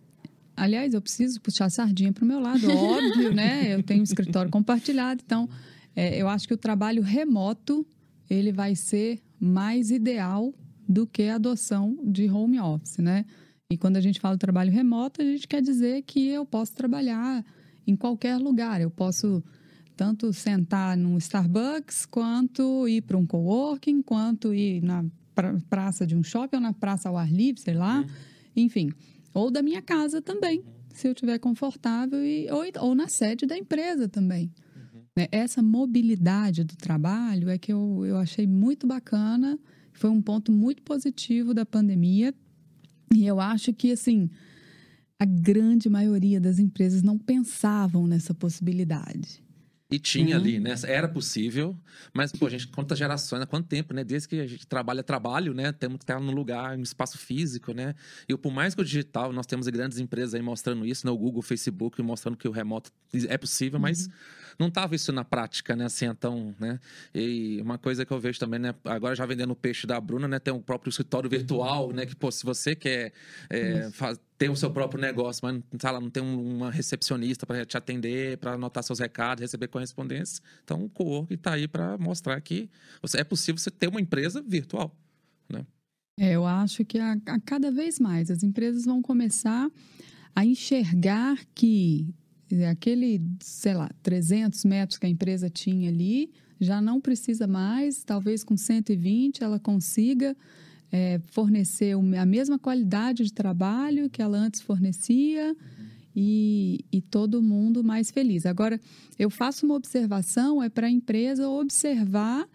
Aliás, 0.57 0.93
eu 0.93 1.01
preciso 1.01 1.41
puxar 1.41 1.65
a 1.65 1.69
sardinha 1.69 2.13
para 2.13 2.23
o 2.23 2.27
meu 2.27 2.39
lado, 2.39 2.65
óbvio, 2.71 3.33
né? 3.33 3.73
Eu 3.73 3.83
tenho 3.83 3.99
um 3.99 4.03
escritório 4.03 4.49
compartilhado, 4.49 5.21
então 5.25 5.49
é, 5.93 6.21
eu 6.21 6.29
acho 6.29 6.47
que 6.47 6.53
o 6.53 6.57
trabalho 6.57 7.01
remoto 7.01 7.85
ele 8.29 8.51
vai 8.51 8.73
ser 8.73 9.19
mais 9.37 9.91
ideal 9.91 10.53
do 10.87 11.05
que 11.05 11.23
a 11.23 11.35
adoção 11.35 11.97
de 12.05 12.29
home 12.29 12.59
office, 12.59 12.99
né? 12.99 13.25
E 13.69 13.77
quando 13.77 13.97
a 13.97 14.01
gente 14.01 14.19
fala 14.19 14.37
trabalho 14.37 14.71
remoto, 14.71 15.21
a 15.21 15.25
gente 15.25 15.47
quer 15.47 15.61
dizer 15.61 16.03
que 16.03 16.27
eu 16.27 16.45
posso 16.45 16.73
trabalhar 16.73 17.43
em 17.85 17.95
qualquer 17.95 18.37
lugar. 18.37 18.79
Eu 18.79 18.89
posso 18.89 19.43
tanto 19.95 20.31
sentar 20.33 20.97
num 20.97 21.17
Starbucks, 21.17 22.05
quanto 22.05 22.87
ir 22.87 23.01
para 23.01 23.17
um 23.17 23.25
coworking, 23.25 24.01
quanto 24.01 24.53
ir 24.53 24.81
na 24.81 25.05
praça 25.69 26.05
de 26.05 26.15
um 26.15 26.23
shopping 26.23 26.57
ou 26.57 26.61
na 26.61 26.73
praça 26.73 27.09
ao 27.09 27.17
ar 27.17 27.31
livre, 27.31 27.61
sei 27.61 27.73
lá. 27.73 28.01
Uhum. 28.01 28.07
Enfim, 28.55 28.91
ou 29.33 29.51
da 29.51 29.61
minha 29.61 29.81
casa 29.81 30.21
também, 30.21 30.63
se 30.93 31.07
eu 31.07 31.11
estiver 31.11 31.37
confortável, 31.39 32.23
e, 32.25 32.49
ou, 32.49 32.63
ou 32.81 32.95
na 32.95 33.07
sede 33.07 33.45
da 33.45 33.57
empresa 33.57 34.07
também. 34.07 34.51
Uhum. 34.75 35.01
Né, 35.17 35.27
essa 35.31 35.61
mobilidade 35.61 36.63
do 36.63 36.75
trabalho 36.75 37.49
é 37.49 37.57
que 37.57 37.71
eu, 37.71 38.03
eu 38.05 38.17
achei 38.17 38.47
muito 38.47 38.87
bacana, 38.87 39.59
foi 39.93 40.09
um 40.09 40.21
ponto 40.21 40.51
muito 40.51 40.81
positivo 40.81 41.53
da 41.53 41.65
pandemia. 41.65 42.33
E 43.13 43.25
eu 43.25 43.39
acho 43.39 43.71
que, 43.73 43.91
assim, 43.91 44.29
a 45.19 45.25
grande 45.25 45.89
maioria 45.89 46.39
das 46.39 46.59
empresas 46.59 47.01
não 47.01 47.17
pensavam 47.17 48.05
nessa 48.07 48.33
possibilidade. 48.33 49.44
E 49.89 49.99
tinha 49.99 50.35
Uhum. 50.35 50.41
ali, 50.41 50.59
né? 50.59 50.73
Era 50.87 51.07
possível, 51.07 51.77
mas, 52.11 52.31
pô, 52.31 52.49
gente, 52.49 52.67
quantas 52.69 52.97
gerações, 52.97 53.39
há 53.43 53.45
quanto 53.45 53.67
tempo, 53.67 53.93
né? 53.93 54.03
Desde 54.03 54.27
que 54.27 54.39
a 54.39 54.47
gente 54.47 54.65
trabalha, 54.65 55.03
trabalho, 55.03 55.53
né? 55.53 55.71
Temos 55.71 55.97
que 55.99 56.03
estar 56.03 56.19
num 56.19 56.31
lugar, 56.31 56.75
num 56.75 56.81
espaço 56.83 57.19
físico, 57.19 57.71
né? 57.71 57.93
E 58.27 58.35
por 58.35 58.51
mais 58.51 58.73
que 58.73 58.81
o 58.81 58.83
digital, 58.83 59.31
nós 59.31 59.45
temos 59.45 59.67
grandes 59.67 59.99
empresas 59.99 60.33
aí 60.33 60.41
mostrando 60.41 60.87
isso, 60.87 61.05
né? 61.05 61.11
O 61.11 61.17
Google, 61.17 61.39
o 61.39 61.43
Facebook, 61.43 62.01
mostrando 62.01 62.35
que 62.35 62.47
o 62.47 62.51
remoto 62.51 62.91
é 63.29 63.37
possível, 63.37 63.79
mas 63.79 64.09
não 64.57 64.71
tava 64.71 64.95
isso 64.95 65.11
na 65.11 65.23
prática, 65.23 65.75
né? 65.75 65.85
Assim, 65.85 66.05
então, 66.07 66.55
né? 66.59 66.79
E 67.13 67.61
uma 67.61 67.77
coisa 67.77 68.03
que 68.07 68.11
eu 68.11 68.19
vejo 68.19 68.39
também, 68.39 68.59
né? 68.59 68.73
Agora 68.85 69.13
já 69.13 69.23
vendendo 69.25 69.51
o 69.51 69.55
peixe 69.55 69.85
da 69.85 70.01
Bruna, 70.01 70.27
né? 70.27 70.39
Tem 70.39 70.51
o 70.51 70.59
próprio 70.61 70.89
escritório 70.89 71.29
virtual, 71.29 71.91
né? 71.93 72.07
Que, 72.07 72.15
pô, 72.15 72.31
se 72.31 72.43
você 72.43 72.75
quer 72.75 73.13
é, 73.51 73.91
faz- 73.91 74.19
ter 74.37 74.49
o 74.49 74.55
seu 74.55 74.69
próprio 74.69 74.99
negócio, 74.99 75.41
mas 75.43 75.61
sei 75.79 75.91
lá, 75.91 76.01
não 76.01 76.09
tem 76.09 76.21
um- 76.21 76.57
uma 76.57 76.69
recepcionista 76.71 77.45
para 77.45 77.65
te 77.65 77.77
atender, 77.77 78.37
para 78.37 78.53
anotar 78.53 78.83
seus 78.83 78.99
recados, 78.99 79.41
receber 79.41 79.67
correspondência. 79.67 80.43
Então, 80.63 80.83
o 80.83 80.89
co-work 80.89 81.33
está 81.33 81.53
aí 81.53 81.67
para 81.67 81.97
mostrar 81.97 82.39
que 82.41 82.69
você, 83.01 83.19
é 83.19 83.23
possível 83.23 83.57
você 83.57 83.71
ter 83.71 83.87
uma 83.87 84.01
empresa 84.01 84.41
virtual. 84.41 84.93
É, 86.17 86.31
eu 86.31 86.45
acho 86.45 86.85
que 86.85 86.97
a, 86.97 87.17
a 87.25 87.39
cada 87.41 87.69
vez 87.71 87.99
mais 87.99 88.31
as 88.31 88.41
empresas 88.41 88.85
vão 88.85 89.01
começar 89.01 89.69
a 90.33 90.45
enxergar 90.45 91.37
que 91.53 92.07
é, 92.49 92.69
aquele, 92.69 93.21
sei 93.41 93.73
lá, 93.73 93.89
300 94.01 94.63
metros 94.63 94.97
que 94.97 95.05
a 95.05 95.09
empresa 95.09 95.49
tinha 95.49 95.89
ali 95.89 96.31
já 96.59 96.79
não 96.79 97.01
precisa 97.01 97.47
mais, 97.47 98.03
talvez 98.05 98.45
com 98.45 98.55
120 98.55 99.43
ela 99.43 99.59
consiga 99.59 100.37
é, 100.91 101.19
fornecer 101.31 101.95
a 101.95 102.25
mesma 102.25 102.57
qualidade 102.57 103.23
de 103.23 103.33
trabalho 103.33 104.09
que 104.09 104.21
ela 104.21 104.37
antes 104.37 104.61
fornecia 104.61 105.55
e, 106.15 106.85
e 106.91 107.01
todo 107.01 107.41
mundo 107.41 107.83
mais 107.83 108.09
feliz. 108.09 108.45
Agora, 108.45 108.79
eu 109.19 109.29
faço 109.29 109.65
uma 109.65 109.75
observação, 109.75 110.63
é 110.63 110.69
para 110.69 110.87
a 110.87 110.91
empresa 110.91 111.49
observar 111.49 112.47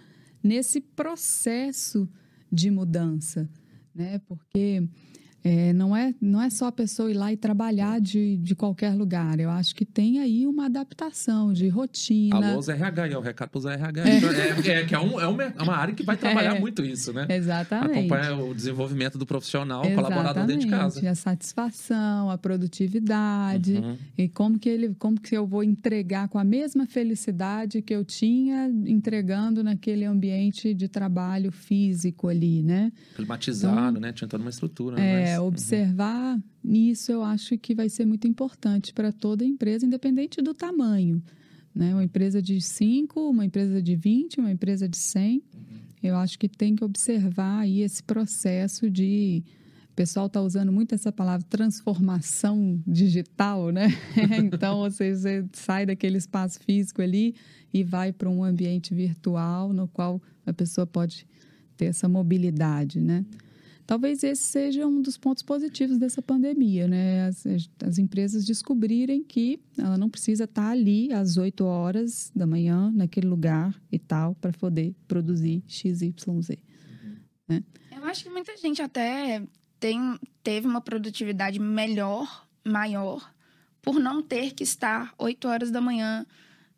nesse 0.43 0.81
processo 0.81 2.09
de 2.51 2.71
mudança, 2.71 3.49
né? 3.95 4.19
Porque 4.27 4.88
é, 5.42 5.72
não, 5.72 5.96
é, 5.96 6.14
não 6.20 6.40
é 6.42 6.50
só 6.50 6.66
a 6.66 6.72
pessoa 6.72 7.11
ir 7.11 7.14
lá 7.14 7.33
e 7.33 7.37
trabalhar 7.37 8.00
de, 8.00 8.37
de 8.37 8.55
qualquer 8.55 8.94
lugar. 8.94 9.40
Eu 9.40 9.50
acho 9.50 9.74
que 9.74 9.85
tem 9.85 10.18
aí 10.20 10.46
uma 10.46 10.66
adaptação 10.66 11.53
de 11.53 11.68
rotina. 11.68 12.37
Alô, 12.50 12.59
os 12.59 12.68
RH, 12.68 13.09
ó, 13.14 13.18
o 13.18 13.22
recado 13.22 13.48
para 13.50 13.59
os 13.59 13.64
RH. 13.66 14.03
É, 14.09 14.70
é, 14.81 14.85
que 14.85 14.94
é, 14.94 14.98
um- 15.00 15.18
é 15.20 15.26
uma, 15.26 15.42
é 15.44 15.62
uma 15.62 15.74
área 15.76 15.94
que 15.94 16.03
vai 16.03 16.16
trabalhar 16.18 16.57
É. 16.57 16.61
muito 16.61 16.85
isso, 16.85 17.12
né? 17.12 17.26
Exatamente. 17.29 17.98
Acompanha 17.98 18.37
o 18.37 18.55
desenvolvimento 18.55 19.16
do 19.16 19.24
profissional, 19.26 19.83
o 19.85 19.94
colaborador 19.94 20.46
dentro 20.46 20.62
de 20.62 20.68
casa. 20.68 20.98
Exatamente. 20.98 21.07
A 21.09 21.14
satisfação, 21.14 22.31
a 22.31 22.37
produtividade 22.38 23.74
Uhum. 23.74 23.96
e 24.18 24.29
como 24.29 24.59
que 24.59 24.68
ele, 24.68 24.94
como 24.98 25.18
que 25.20 25.37
eu 25.37 25.46
vou 25.46 25.62
entregar 25.64 26.29
com 26.29 26.38
a 26.38 26.44
mesma 26.44 26.87
felicidade 26.87 27.81
que 27.83 27.94
eu 27.94 28.05
tinha 28.05 28.68
entregando 28.87 29.62
naquele 29.62 30.05
ambiente 30.05 30.74
de 30.74 30.88
trabalho 30.88 31.50
físico 31.53 32.29
ali, 32.29 32.62
né? 32.62 32.92
Climatizado, 33.16 34.00
né? 34.00 34.12
Tinha 34.12 34.29
toda 34.29 34.42
uma 34.42 34.50
estrutura. 34.50 34.96
né? 34.96 35.30
É, 35.31 35.38
Mas- 35.38 35.47
observar 35.47 36.40
nisso 36.62 37.11
eu 37.11 37.23
acho 37.23 37.57
que 37.59 37.75
vai 37.75 37.88
ser 37.88 38.07
muito 38.07 38.27
importante 38.27 38.93
para 38.93 39.12
toda 39.12 39.45
empresa, 39.45 39.87
independente 39.87 40.43
do 40.43 40.55
tamanho. 40.55 41.23
Né? 41.75 41.95
Uma 41.95 42.05
empresa 42.05 42.43
de 42.43 42.61
5, 42.61 43.31
uma 43.31 43.45
empresa 43.45 43.81
de 43.81 43.95
20, 43.97 44.40
uma 44.40 44.51
empresa 44.51 44.88
de 44.88 44.97
100. 44.97 45.43
Eu 46.03 46.16
acho 46.16 46.38
que 46.38 46.49
tem 46.49 46.75
que 46.75 46.85
observar 46.85 47.61
aí 47.61 47.81
esse 47.83 48.03
processo 48.03 48.90
de. 48.90 49.43
O 49.90 49.95
pessoal 49.95 50.27
está 50.27 50.40
usando 50.40 50.73
muito 50.73 50.95
essa 50.95 51.12
palavra 51.12 51.47
transformação 51.49 52.81
digital, 52.87 53.71
né? 53.71 53.88
então, 54.45 54.81
você, 54.81 55.14
você 55.14 55.45
sai 55.53 55.85
daquele 55.85 56.16
espaço 56.16 56.59
físico 56.61 57.03
ali 57.03 57.35
e 57.73 57.85
vai 57.85 58.12
para 58.12 58.29
um 58.29 58.43
ambiente 58.43 58.95
virtual 58.95 59.73
no 59.73 59.87
qual 59.87 60.21
a 60.47 60.53
pessoa 60.53 60.87
pode 60.87 61.27
ter 61.77 61.87
essa 61.87 62.09
mobilidade, 62.09 63.01
né? 63.01 63.25
Talvez 63.90 64.22
esse 64.22 64.44
seja 64.44 64.87
um 64.87 65.03
dos 65.03 65.18
pontos 65.18 65.42
positivos 65.42 65.98
dessa 65.98 66.22
pandemia, 66.22 66.87
né? 66.87 67.26
As, 67.26 67.44
as 67.85 67.98
empresas 67.98 68.46
descobrirem 68.46 69.20
que 69.24 69.59
ela 69.76 69.98
não 69.98 70.09
precisa 70.09 70.44
estar 70.44 70.70
ali 70.70 71.12
às 71.12 71.37
8 71.37 71.64
horas 71.64 72.31
da 72.33 72.46
manhã, 72.46 72.92
naquele 72.94 73.26
lugar 73.26 73.74
e 73.90 73.98
tal, 73.98 74.37
para 74.37 74.53
poder 74.53 74.94
produzir 75.09 75.64
XYZ. 75.66 76.12
Eu 77.90 78.05
acho 78.05 78.22
que 78.22 78.31
muita 78.31 78.57
gente 78.57 78.81
até 78.81 79.42
tem, 79.81 80.20
teve 80.40 80.68
uma 80.68 80.81
produtividade 80.81 81.59
melhor, 81.59 82.46
maior, 82.64 83.35
por 83.83 83.98
não 83.98 84.22
ter 84.22 84.53
que 84.55 84.62
estar 84.62 85.12
8 85.18 85.48
horas 85.48 85.70
da 85.72 85.81
manhã 85.81 86.24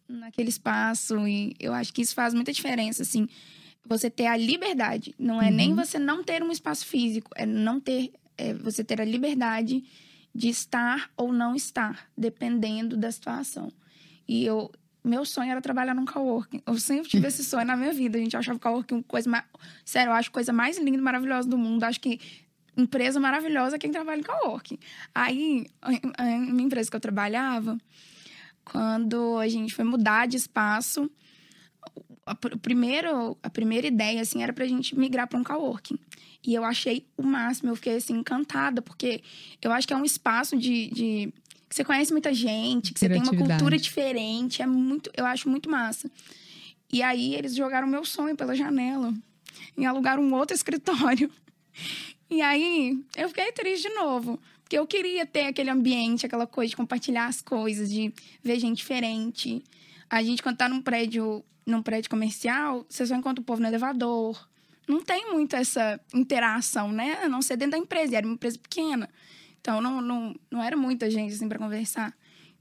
naquele 0.08 0.48
espaço. 0.48 1.28
E 1.28 1.54
eu 1.60 1.74
acho 1.74 1.92
que 1.92 2.00
isso 2.00 2.14
faz 2.14 2.32
muita 2.32 2.54
diferença, 2.54 3.02
assim. 3.02 3.28
Você 3.84 4.08
ter 4.10 4.26
a 4.26 4.36
liberdade. 4.36 5.14
Não 5.18 5.40
é 5.42 5.50
nem 5.50 5.70
Uhum. 5.70 5.76
você 5.76 5.98
não 5.98 6.22
ter 6.22 6.42
um 6.42 6.50
espaço 6.52 6.86
físico, 6.86 7.30
é 7.34 7.44
não 7.44 7.80
ter. 7.80 8.12
É 8.38 8.54
você 8.54 8.82
ter 8.82 9.00
a 9.00 9.04
liberdade 9.04 9.84
de 10.34 10.48
estar 10.48 11.10
ou 11.16 11.32
não 11.32 11.54
estar, 11.54 12.08
dependendo 12.16 12.96
da 12.96 13.10
situação. 13.10 13.70
E 14.26 14.44
eu. 14.44 14.70
Meu 15.04 15.24
sonho 15.24 15.50
era 15.50 15.60
trabalhar 15.60 15.94
num 15.94 16.04
coworking. 16.04 16.62
Eu 16.64 16.78
sempre 16.78 17.10
tive 17.10 17.26
esse 17.26 17.42
sonho 17.44 17.66
na 17.66 17.76
minha 17.76 17.92
vida. 17.92 18.16
A 18.16 18.20
gente 18.20 18.36
achava 18.36 18.56
o 18.56 18.60
coworking 18.60 18.94
uma 18.94 19.02
coisa 19.02 19.28
mais. 19.28 19.44
Sério, 19.84 20.10
eu 20.10 20.14
acho 20.14 20.28
a 20.30 20.32
coisa 20.32 20.52
mais 20.52 20.78
linda 20.78 20.96
e 20.96 21.00
maravilhosa 21.00 21.48
do 21.48 21.58
mundo. 21.58 21.82
Acho 21.82 22.00
que 22.00 22.20
empresa 22.76 23.18
maravilhosa 23.18 23.74
é 23.74 23.78
quem 23.80 23.90
trabalha 23.90 24.20
em 24.20 24.22
coworking. 24.22 24.78
Aí, 25.12 25.66
a 26.16 26.24
minha 26.24 26.62
empresa 26.66 26.88
que 26.88 26.94
eu 26.96 27.00
trabalhava, 27.00 27.76
quando 28.64 29.38
a 29.38 29.48
gente 29.48 29.74
foi 29.74 29.84
mudar 29.84 30.26
de 30.28 30.36
espaço, 30.36 31.10
a, 32.24 32.34
primeiro, 32.34 33.36
a 33.42 33.50
primeira 33.50 33.86
ideia, 33.86 34.20
assim, 34.20 34.42
era 34.42 34.52
pra 34.52 34.66
gente 34.66 34.96
migrar 34.96 35.26
para 35.26 35.38
um 35.38 35.44
coworking. 35.44 35.98
E 36.44 36.54
eu 36.54 36.64
achei 36.64 37.06
o 37.16 37.22
máximo, 37.22 37.70
eu 37.70 37.76
fiquei, 37.76 37.96
assim, 37.96 38.14
encantada, 38.14 38.82
porque 38.82 39.22
eu 39.60 39.72
acho 39.72 39.86
que 39.86 39.94
é 39.94 39.96
um 39.96 40.04
espaço 40.04 40.56
de... 40.56 40.88
de 40.88 41.32
que 41.68 41.76
você 41.76 41.84
conhece 41.84 42.12
muita 42.12 42.34
gente, 42.34 42.92
que 42.92 43.00
você 43.00 43.08
tem 43.08 43.22
uma 43.22 43.34
cultura 43.34 43.78
diferente, 43.78 44.60
é 44.60 44.66
muito, 44.66 45.10
eu 45.16 45.24
acho 45.24 45.48
muito 45.48 45.70
massa. 45.70 46.10
E 46.92 47.02
aí 47.02 47.34
eles 47.34 47.54
jogaram 47.54 47.88
meu 47.88 48.04
sonho 48.04 48.36
pela 48.36 48.54
janela 48.54 49.14
e 49.78 49.86
alugaram 49.86 50.22
um 50.22 50.34
outro 50.34 50.52
escritório. 50.54 51.30
E 52.28 52.42
aí 52.42 53.02
eu 53.16 53.28
fiquei 53.28 53.50
triste 53.52 53.88
de 53.88 53.94
novo, 53.94 54.38
porque 54.62 54.78
eu 54.78 54.86
queria 54.86 55.24
ter 55.24 55.46
aquele 55.46 55.70
ambiente, 55.70 56.26
aquela 56.26 56.46
coisa 56.46 56.68
de 56.68 56.76
compartilhar 56.76 57.24
as 57.24 57.40
coisas, 57.40 57.90
de 57.90 58.12
ver 58.42 58.58
gente 58.58 58.76
diferente. 58.76 59.64
A 60.10 60.22
gente 60.22 60.42
quando 60.42 60.58
tá 60.58 60.68
num 60.68 60.82
prédio, 60.82 61.42
num 61.66 61.82
prédio 61.82 62.10
comercial, 62.10 62.84
você 62.88 63.06
só 63.06 63.14
encontra 63.14 63.40
o 63.40 63.44
povo 63.44 63.60
no 63.60 63.68
elevador. 63.68 64.48
Não 64.88 65.00
tem 65.00 65.32
muito 65.32 65.54
essa 65.54 66.00
interação, 66.12 66.90
né? 66.90 67.20
A 67.22 67.28
não 67.28 67.40
ser 67.40 67.56
dentro 67.56 67.72
da 67.72 67.78
empresa, 67.78 68.12
e 68.12 68.16
era 68.16 68.26
uma 68.26 68.34
empresa 68.34 68.58
pequena. 68.58 69.08
Então 69.60 69.80
não, 69.80 70.00
não, 70.00 70.34
não 70.50 70.62
era 70.62 70.76
muita 70.76 71.08
gente 71.08 71.34
assim 71.34 71.48
para 71.48 71.58
conversar. 71.58 72.12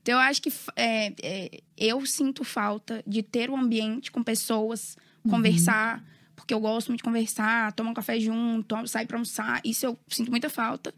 Então 0.02 0.16
eu 0.16 0.20
acho 0.20 0.42
que 0.42 0.52
é, 0.76 1.14
é, 1.22 1.62
eu 1.78 2.06
sinto 2.06 2.44
falta 2.44 3.04
de 3.06 3.22
ter 3.22 3.50
um 3.50 3.58
ambiente 3.58 4.12
com 4.12 4.24
pessoas, 4.24 4.98
conversar, 5.30 6.04
porque 6.36 6.54
eu 6.54 6.60
gosto 6.60 6.88
muito 6.88 7.00
de 7.00 7.04
conversar, 7.04 7.72
tomar 7.74 7.92
um 7.92 7.94
café 7.94 8.20
junto, 8.20 8.88
sair 8.88 9.06
para 9.06 9.18
almoçar. 9.18 9.62
Isso 9.64 9.86
eu 9.86 10.00
sinto 10.08 10.32
muita 10.32 10.50
falta. 10.50 10.94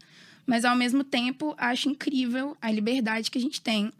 Mas 0.46 0.64
ao 0.64 0.76
mesmo 0.76 1.02
tempo, 1.02 1.54
acho 1.56 1.88
incrível 1.88 2.56
a 2.60 2.70
liberdade 2.70 3.30
que 3.30 3.38
a 3.38 3.40
gente 3.40 3.60
tem 3.60 3.90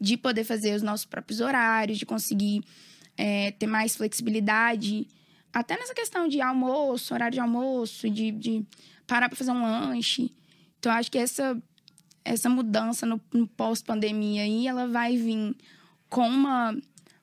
de 0.00 0.16
poder 0.16 0.44
fazer 0.44 0.74
os 0.74 0.82
nossos 0.82 1.06
próprios 1.06 1.40
horários, 1.40 1.98
de 1.98 2.06
conseguir 2.06 2.62
é, 3.16 3.50
ter 3.52 3.66
mais 3.66 3.96
flexibilidade. 3.96 5.06
Até 5.52 5.76
nessa 5.78 5.94
questão 5.94 6.26
de 6.28 6.40
almoço, 6.40 7.14
horário 7.14 7.34
de 7.34 7.40
almoço, 7.40 8.10
de, 8.10 8.30
de 8.32 8.64
parar 9.06 9.28
para 9.28 9.36
fazer 9.36 9.52
um 9.52 9.62
lanche. 9.62 10.30
Então, 10.78 10.90
acho 10.92 11.10
que 11.10 11.18
essa, 11.18 11.60
essa 12.24 12.48
mudança 12.48 13.06
no, 13.06 13.20
no 13.32 13.46
pós-pandemia 13.46 14.42
aí, 14.42 14.66
ela 14.66 14.86
vai 14.88 15.16
vir 15.16 15.54
com 16.10 16.26
uma, 16.28 16.76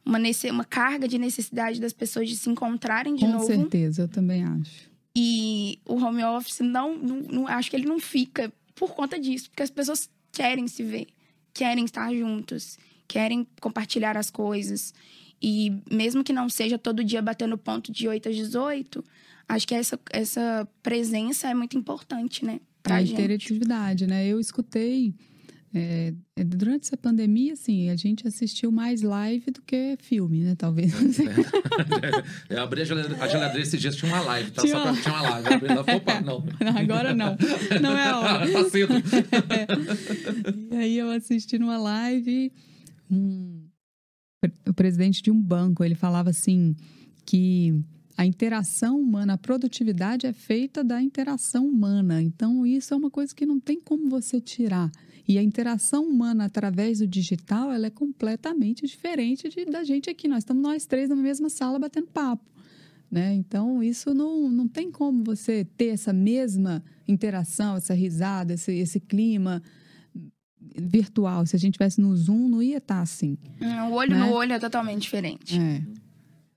uma, 0.05 0.17
uma 0.51 0.65
carga 0.65 1.07
de 1.07 1.17
necessidade 1.17 1.79
das 1.79 1.93
pessoas 1.93 2.29
de 2.29 2.35
se 2.37 2.49
encontrarem 2.49 3.15
de 3.15 3.25
Com 3.25 3.31
novo. 3.33 3.45
certeza, 3.47 4.03
eu 4.03 4.07
também 4.07 4.43
acho. 4.43 4.89
E 5.15 5.79
o 5.85 5.95
home 5.95 6.23
office 6.23 6.61
não, 6.61 6.95
não, 6.97 7.17
não- 7.17 7.47
acho 7.47 7.69
que 7.69 7.75
ele 7.75 7.85
não 7.85 7.99
fica 7.99 8.51
por 8.73 8.93
conta 8.95 9.19
disso, 9.19 9.49
porque 9.49 9.61
as 9.63 9.69
pessoas 9.69 10.09
querem 10.31 10.67
se 10.69 10.81
ver, 10.83 11.07
querem 11.53 11.85
estar 11.85 12.13
juntos, 12.13 12.77
querem 13.07 13.47
compartilhar 13.59 14.17
as 14.17 14.29
coisas. 14.29 14.93
E 15.41 15.81
mesmo 15.89 16.23
que 16.23 16.31
não 16.31 16.49
seja 16.49 16.77
todo 16.77 17.03
dia 17.03 17.21
batendo 17.21 17.57
ponto 17.57 17.91
de 17.91 18.07
8 18.07 18.29
às 18.29 18.35
18, 18.35 19.03
acho 19.49 19.67
que 19.67 19.73
essa, 19.73 19.99
essa 20.11 20.67
presença 20.83 21.49
é 21.49 21.53
muito 21.53 21.77
importante, 21.77 22.45
né? 22.45 22.59
Pra 22.83 22.95
a 22.95 23.01
gente. 23.01 23.13
interatividade, 23.13 24.07
né? 24.07 24.25
Eu 24.25 24.39
escutei 24.39 25.13
é, 25.73 26.13
é, 26.35 26.43
durante 26.43 26.87
essa 26.87 26.97
pandemia, 26.97 27.53
assim, 27.53 27.89
a 27.89 27.95
gente 27.95 28.27
assistiu 28.27 28.71
mais 28.71 29.01
live 29.01 29.51
do 29.51 29.61
que 29.61 29.95
filme, 30.01 30.43
né? 30.43 30.55
Talvez. 30.55 30.91
Eu 32.49 32.61
abri 32.61 32.81
a 32.81 32.85
geladeira, 32.85 33.23
a 33.23 33.27
geladeira 33.27 33.61
esses 33.61 33.79
dias, 33.79 33.95
tinha 33.95 34.11
uma 34.11 34.21
live, 34.21 34.51
tá? 34.51 34.61
Tinha 34.61 34.73
Só 34.73 34.81
pra, 34.81 35.01
tinha 35.01 35.13
uma 35.13 35.21
live. 35.29 35.53
Abri 35.53 35.95
opa, 35.95 36.19
não. 36.21 36.43
Agora 36.77 37.13
não. 37.13 37.37
Não 37.81 37.97
é 37.97 38.07
a 38.07 38.19
hora. 38.19 38.51
tá 38.51 38.69
cedo. 38.69 38.93
E 40.71 40.75
aí 40.75 40.97
eu 40.97 41.09
assisti 41.09 41.57
numa 41.57 41.77
live 41.77 42.51
um, 43.09 43.65
o 44.67 44.73
presidente 44.73 45.21
de 45.21 45.31
um 45.31 45.41
banco, 45.41 45.85
ele 45.85 45.95
falava 45.95 46.29
assim 46.29 46.75
que 47.25 47.73
a 48.17 48.25
interação 48.25 48.99
humana, 48.99 49.33
a 49.33 49.37
produtividade 49.37 50.27
é 50.27 50.33
feita 50.33 50.83
da 50.83 51.01
interação 51.01 51.65
humana. 51.65 52.21
Então, 52.21 52.65
isso 52.65 52.93
é 52.93 52.97
uma 52.97 53.09
coisa 53.09 53.33
que 53.33 53.45
não 53.45 53.59
tem 53.59 53.79
como 53.79 54.09
você 54.09 54.41
tirar. 54.41 54.91
E 55.31 55.37
a 55.37 55.43
interação 55.43 56.03
humana 56.03 56.43
através 56.43 56.99
do 56.99 57.07
digital, 57.07 57.71
ela 57.71 57.87
é 57.87 57.89
completamente 57.89 58.85
diferente 58.85 59.47
de, 59.47 59.63
da 59.63 59.81
gente 59.81 60.09
aqui. 60.09 60.27
Nós 60.27 60.39
estamos 60.39 60.61
nós 60.61 60.85
três 60.85 61.07
na 61.07 61.15
mesma 61.15 61.49
sala 61.49 61.79
batendo 61.79 62.07
papo. 62.07 62.43
Né? 63.09 63.33
Então, 63.35 63.81
isso 63.81 64.13
não, 64.13 64.49
não 64.49 64.67
tem 64.67 64.91
como 64.91 65.23
você 65.23 65.63
ter 65.63 65.87
essa 65.87 66.11
mesma 66.11 66.83
interação, 67.07 67.77
essa 67.77 67.93
risada, 67.93 68.55
esse, 68.55 68.73
esse 68.73 68.99
clima 68.99 69.63
virtual. 70.75 71.45
Se 71.45 71.55
a 71.55 71.59
gente 71.59 71.75
tivesse 71.75 72.01
no 72.01 72.13
Zoom, 72.13 72.49
não 72.49 72.61
ia 72.61 72.79
estar 72.79 72.99
assim. 72.99 73.37
O 73.89 73.93
olho 73.93 74.11
né? 74.11 74.19
no 74.19 74.33
olho 74.33 74.51
é 74.51 74.59
totalmente 74.59 75.03
diferente. 75.03 75.57
É. 75.57 75.81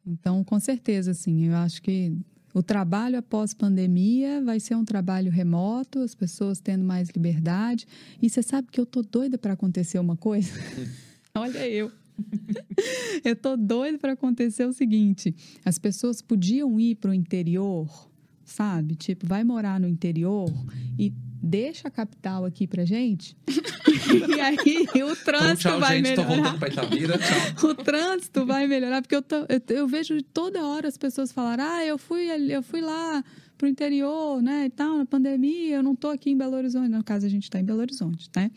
Então, 0.04 0.42
com 0.42 0.58
certeza, 0.58 1.12
assim, 1.12 1.44
eu 1.46 1.54
acho 1.54 1.80
que 1.80 2.12
o 2.54 2.62
trabalho 2.62 3.18
após 3.18 3.52
pandemia 3.52 4.40
vai 4.40 4.60
ser 4.60 4.76
um 4.76 4.84
trabalho 4.84 5.30
remoto, 5.30 5.98
as 5.98 6.14
pessoas 6.14 6.60
tendo 6.60 6.84
mais 6.84 7.08
liberdade. 7.10 7.84
E 8.22 8.30
você 8.30 8.44
sabe 8.44 8.68
que 8.70 8.80
eu 8.80 8.86
tô 8.86 9.02
doida 9.02 9.36
para 9.36 9.54
acontecer 9.54 9.98
uma 9.98 10.16
coisa? 10.16 10.52
Olha 11.34 11.68
eu. 11.68 11.90
eu 13.24 13.34
tô 13.34 13.56
doida 13.56 13.98
para 13.98 14.12
acontecer 14.12 14.64
o 14.64 14.72
seguinte: 14.72 15.34
as 15.64 15.80
pessoas 15.80 16.22
podiam 16.22 16.78
ir 16.78 16.94
para 16.94 17.10
o 17.10 17.14
interior, 17.14 18.08
sabe? 18.44 18.94
Tipo, 18.94 19.26
vai 19.26 19.42
morar 19.42 19.80
no 19.80 19.88
interior 19.88 20.48
e 20.96 21.12
deixa 21.44 21.88
a 21.88 21.90
capital 21.90 22.44
aqui 22.44 22.66
pra 22.66 22.84
gente. 22.84 23.36
e 23.46 24.40
aí 24.40 25.02
o 25.02 25.14
trânsito 25.14 25.68
tchau, 25.68 25.78
vai 25.78 25.96
gente, 25.96 26.08
melhorar. 26.08 26.28
Tô 26.28 26.34
voltando 26.34 26.58
pra 26.58 26.68
Itabira, 26.68 27.18
tchau. 27.18 27.70
o 27.70 27.74
trânsito 27.74 28.46
vai 28.46 28.66
melhorar, 28.66 29.02
porque 29.02 29.14
eu, 29.14 29.22
tô, 29.22 29.36
eu, 29.36 29.76
eu, 29.76 29.86
vejo 29.86 30.22
toda 30.22 30.66
hora 30.66 30.88
as 30.88 30.96
pessoas 30.96 31.30
falar: 31.30 31.60
ah, 31.60 31.84
eu 31.84 31.98
fui, 31.98 32.28
eu 32.50 32.62
fui 32.62 32.80
lá 32.80 33.22
pro 33.58 33.68
interior, 33.68 34.42
né, 34.42 34.66
e 34.66 34.70
tal, 34.70 34.98
na 34.98 35.06
pandemia, 35.06 35.76
eu 35.76 35.82
não 35.82 35.94
tô 35.94 36.08
aqui 36.08 36.30
em 36.30 36.36
Belo 36.36 36.56
Horizonte. 36.56 36.88
No 36.88 37.04
caso, 37.04 37.26
a 37.26 37.28
gente 37.28 37.48
tá 37.48 37.60
em 37.60 37.64
Belo 37.64 37.80
Horizonte, 37.80 38.28
né? 38.34 38.50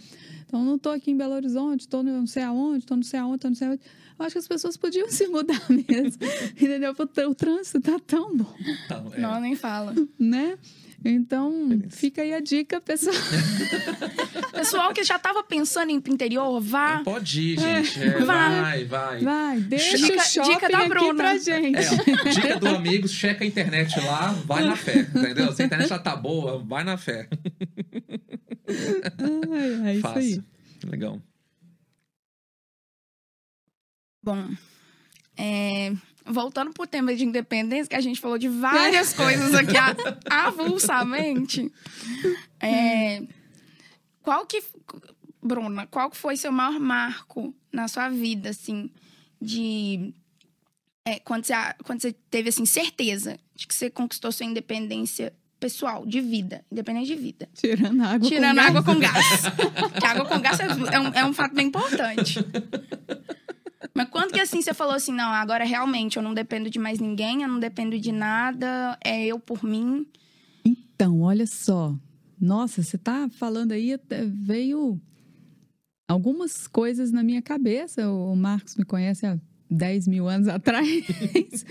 Então, 0.47 0.63
não 0.63 0.80
tô 0.80 0.89
aqui 0.89 1.12
em 1.12 1.17
Belo 1.17 1.34
Horizonte, 1.34 1.88
tô 1.88 2.02
não 2.02 2.26
sei 2.26 2.43
aonde, 2.43 2.86
tô 2.86 2.95
não 2.95 3.04
sei 3.04 3.19
aonde, 3.19 3.39
tô 3.39 3.47
não 3.50 3.56
sei 3.56 3.67
aonde. 3.67 3.82
Eu 4.19 4.25
acho 4.25 4.34
que 4.34 4.39
as 4.39 4.47
pessoas 4.47 4.75
podiam 4.75 5.10
se 5.10 5.27
mudar 5.27 5.62
mesmo, 5.69 6.19
entendeu? 6.56 6.93
O 7.30 7.36
trânsito 7.36 7.80
tá 7.82 7.99
tão 7.99 8.36
bom. 8.36 8.56
Não, 8.89 9.13
é. 9.13 9.19
não 9.19 9.41
nem 9.41 9.56
fala. 9.56 9.93
Né? 10.19 10.58
Então, 11.06 11.80
fica 11.89 12.23
aí 12.23 12.34
a 12.34 12.39
dica, 12.39 12.82
pessoal. 12.82 13.15
pessoal 14.51 14.91
que 14.93 15.03
já 15.03 15.17
estava 15.17 15.43
pensando 15.43 15.91
em 15.91 15.95
interior, 15.95 16.60
vá. 16.60 17.03
Pode 17.03 17.53
ir, 17.53 17.60
gente. 17.60 18.01
É, 18.01 18.19
vai, 18.19 18.84
vai. 18.86 19.21
Vai, 19.21 19.60
deixa 19.60 19.95
dica, 19.95 20.15
o 20.15 20.19
shopping 20.19 20.53
dica 20.53 20.69
da 20.69 20.88
Bruna. 20.88 21.13
pra 21.13 21.38
gente. 21.38 21.77
É, 21.77 22.30
dica 22.32 22.60
do 22.60 22.67
amigo, 22.67 23.08
checa 23.08 23.43
a 23.43 23.47
internet 23.47 23.99
lá, 23.99 24.32
vai 24.45 24.63
na 24.63 24.75
fé, 24.75 25.01
entendeu? 25.01 25.53
Se 25.53 25.62
a 25.62 25.65
internet 25.65 25.88
já 25.88 25.99
tá 25.99 26.15
boa, 26.15 26.58
vai 26.58 26.84
na 26.84 26.97
fé. 26.97 27.30
Ai, 28.67 29.89
é 29.89 29.93
isso 29.93 30.01
Fácil. 30.01 30.19
aí. 30.84 30.89
Legal. 30.89 31.21
Bom, 34.27 34.45
é, 35.37 35.93
voltando 36.25 36.73
pro 36.73 36.85
tema 36.85 37.15
de 37.15 37.23
independência, 37.23 37.87
que 37.87 37.95
a 37.95 38.01
gente 38.01 38.19
falou 38.19 38.37
de 38.37 38.49
várias 38.49 39.13
coisas 39.15 39.55
aqui 39.55 39.77
avulsamente. 40.29 41.71
É, 42.59 43.23
qual 44.21 44.45
que. 44.45 44.61
Bruna, 45.41 45.87
qual 45.87 46.09
que 46.09 46.17
foi 46.17 46.35
seu 46.35 46.51
maior 46.51 46.77
marco 46.77 47.55
na 47.71 47.87
sua 47.87 48.09
vida, 48.09 48.49
assim, 48.49 48.91
de. 49.41 50.13
É, 51.05 51.19
quando, 51.19 51.45
você, 51.45 51.53
quando 51.85 52.01
você 52.01 52.11
teve, 52.29 52.49
assim, 52.49 52.65
certeza 52.65 53.39
de 53.55 53.65
que 53.65 53.73
você 53.73 53.89
conquistou 53.89 54.29
sua 54.33 54.45
independência 54.45 55.33
pessoal, 55.57 56.05
de 56.05 56.19
vida, 56.19 56.65
independente 56.69 57.07
de 57.07 57.15
vida. 57.15 57.49
Tirando 57.53 58.01
água 58.03 58.29
Tirando 58.29 58.57
com 58.57 58.61
água 58.61 58.81
gás. 58.81 58.83
com 58.83 58.99
gás. 58.99 59.41
Porque 59.79 60.05
água 60.05 60.25
com 60.25 60.39
gás 60.41 60.59
é 60.91 60.99
um, 60.99 61.07
é 61.13 61.25
um 61.25 61.33
fato 61.33 61.55
bem 61.55 61.67
importante. 61.67 62.39
Quando 64.27 64.33
que 64.33 64.41
assim 64.41 64.61
você 64.61 64.73
falou 64.73 64.93
assim, 64.93 65.13
não, 65.13 65.31
agora 65.31 65.63
realmente 65.63 66.17
eu 66.17 66.23
não 66.23 66.33
dependo 66.33 66.69
de 66.69 66.77
mais 66.77 66.99
ninguém, 66.99 67.43
eu 67.43 67.47
não 67.47 67.61
dependo 67.61 67.97
de 67.97 68.11
nada, 68.11 68.99
é 69.01 69.25
eu 69.25 69.39
por 69.39 69.63
mim? 69.63 70.05
Então, 70.65 71.21
olha 71.21 71.47
só. 71.47 71.97
Nossa, 72.37 72.83
você 72.83 72.97
tá 72.97 73.29
falando 73.29 73.71
aí, 73.71 73.97
veio 74.27 74.99
algumas 76.09 76.67
coisas 76.67 77.09
na 77.09 77.23
minha 77.23 77.41
cabeça. 77.41 78.11
O 78.11 78.35
Marcos 78.35 78.75
me 78.75 78.83
conhece 78.83 79.25
há 79.25 79.39
10 79.71 80.09
mil 80.09 80.27
anos 80.27 80.49
atrás, 80.51 81.65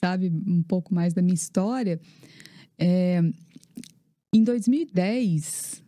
sabe 0.00 0.30
um 0.46 0.62
pouco 0.62 0.94
mais 0.94 1.12
da 1.12 1.20
minha 1.20 1.34
história. 1.34 2.00
É, 2.78 3.20
em 4.32 4.44
2010, 4.44 5.82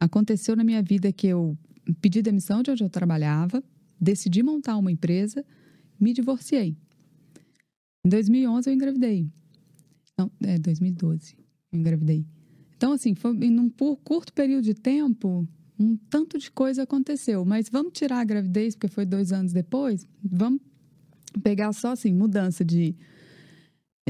aconteceu 0.00 0.56
na 0.56 0.64
minha 0.64 0.82
vida 0.82 1.12
que 1.12 1.28
eu 1.28 1.56
pedi 2.00 2.20
demissão 2.20 2.64
de 2.64 2.72
onde 2.72 2.82
eu 2.82 2.90
trabalhava, 2.90 3.62
decidi 4.02 4.42
montar 4.42 4.76
uma 4.76 4.90
empresa, 4.90 5.44
me 5.98 6.12
divorciei. 6.12 6.76
Em 8.04 8.08
2011 8.08 8.68
eu 8.68 8.74
engravidei. 8.74 9.30
Não, 10.18 10.30
é 10.42 10.58
2012 10.58 11.36
eu 11.72 11.78
engravidei. 11.78 12.26
Então, 12.76 12.92
assim, 12.92 13.14
foi 13.14 13.32
em 13.36 13.60
um 13.60 13.70
curto 13.70 14.32
período 14.32 14.64
de 14.64 14.74
tempo, 14.74 15.46
um 15.78 15.96
tanto 16.10 16.36
de 16.36 16.50
coisa 16.50 16.82
aconteceu. 16.82 17.44
Mas 17.44 17.68
vamos 17.70 17.92
tirar 17.92 18.18
a 18.18 18.24
gravidez, 18.24 18.74
porque 18.74 18.88
foi 18.88 19.06
dois 19.06 19.32
anos 19.32 19.52
depois. 19.52 20.04
Vamos 20.22 20.60
pegar 21.42 21.72
só, 21.72 21.92
assim, 21.92 22.12
mudança 22.12 22.64
de 22.64 22.96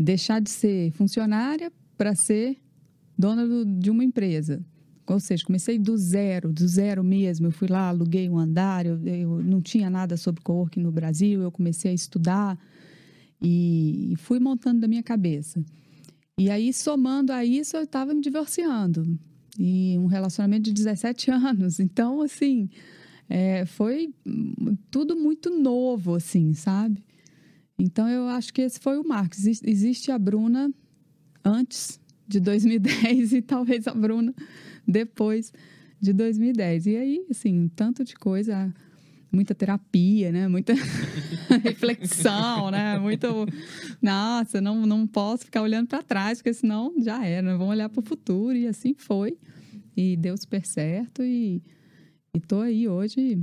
deixar 0.01 0.41
de 0.41 0.49
ser 0.49 0.91
funcionária 0.93 1.71
para 1.99 2.15
ser 2.15 2.57
dona 3.17 3.47
do, 3.47 3.67
de 3.67 3.91
uma 3.91 4.03
empresa. 4.03 4.65
Ou 5.13 5.21
seja, 5.21 5.45
comecei 5.45 5.79
do 5.79 5.97
zero, 5.97 6.53
do 6.53 6.67
zero 6.67 7.05
mesmo. 7.05 7.47
Eu 7.49 7.53
fui 7.53 7.69
lá, 7.69 7.89
aluguei 7.89 8.29
um 8.29 8.39
andar, 8.39 8.87
eu, 8.87 8.99
eu 9.07 9.43
não 9.43 9.61
tinha 9.61 9.91
nada 9.91 10.17
sobre 10.17 10.43
coworking 10.43 10.81
no 10.81 10.91
Brasil, 10.91 11.43
eu 11.43 11.53
comecei 11.53 11.91
a 11.91 11.95
estudar 11.95 12.59
e, 13.41 14.13
e 14.13 14.17
fui 14.17 14.41
montando 14.41 14.81
da 14.81 14.89
minha 14.89 15.03
cabeça. 15.03 15.63
E 16.39 16.51
aí, 16.51 16.73
somando 16.73 17.33
a 17.33 17.45
isso, 17.45 17.77
eu 17.77 17.83
estava 17.83 18.15
me 18.15 18.21
divorciando. 18.21 19.19
E 19.59 19.97
um 19.99 20.07
relacionamento 20.07 20.65
de 20.65 20.73
17 20.73 21.31
anos. 21.31 21.79
Então, 21.79 22.23
assim, 22.23 22.71
é, 23.29 23.67
foi 23.67 24.15
tudo 24.91 25.15
muito 25.15 25.51
novo, 25.51 26.15
assim, 26.15 26.55
sabe? 26.55 27.05
Então, 27.79 28.09
eu 28.09 28.29
acho 28.29 28.53
que 28.53 28.63
esse 28.63 28.81
foi 28.81 28.99
o 28.99 29.07
marco. 29.07 29.35
Existe, 29.37 30.11
a 30.11 30.19
Bruna 30.19 30.73
antes 31.45 32.01
de 32.27 32.41
2010 32.41 33.33
e 33.35 33.43
talvez 33.43 33.87
a 33.87 33.95
Bruna 33.95 34.35
depois 34.87 35.53
de 36.01 36.13
2010. 36.13 36.87
E 36.87 36.97
aí, 36.97 37.27
assim, 37.31 37.69
tanto 37.75 38.05
de 38.05 38.15
coisa, 38.15 38.75
muita 39.31 39.55
terapia, 39.55 40.31
né? 40.31 40.49
Muita 40.49 40.75
reflexão, 41.63 42.71
né? 42.71 42.99
Muito, 42.99 43.27
nossa, 44.01 44.61
não, 44.61 44.85
não 44.85 45.07
posso 45.07 45.45
ficar 45.45 45.63
olhando 45.63 45.89
para 45.89 46.03
trás, 46.03 46.39
porque 46.39 46.53
senão 46.53 46.93
já 46.99 47.25
era, 47.25 47.43
né? 47.43 47.53
vamos 47.53 47.71
olhar 47.71 47.89
para 47.89 48.01
o 48.01 48.05
futuro. 48.05 48.57
E 48.57 48.67
assim 48.67 48.95
foi. 48.95 49.39
E 49.97 50.17
deu 50.17 50.37
super 50.37 50.65
certo 50.65 51.23
e 51.23 51.63
estou 52.35 52.63
aí 52.63 52.89
hoje 52.89 53.39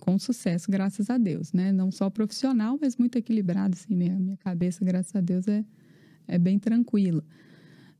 com 0.00 0.18
sucesso, 0.18 0.70
graças 0.70 1.10
a 1.10 1.18
Deus, 1.18 1.52
né? 1.52 1.72
Não 1.72 1.90
só 1.90 2.08
profissional, 2.08 2.78
mas 2.80 2.96
muito 2.96 3.16
equilibrado, 3.16 3.74
assim, 3.74 3.94
minha, 3.94 4.16
minha 4.16 4.36
cabeça, 4.36 4.84
graças 4.84 5.14
a 5.16 5.20
Deus, 5.20 5.48
é, 5.48 5.64
é 6.28 6.38
bem 6.38 6.58
tranquila. 6.58 7.24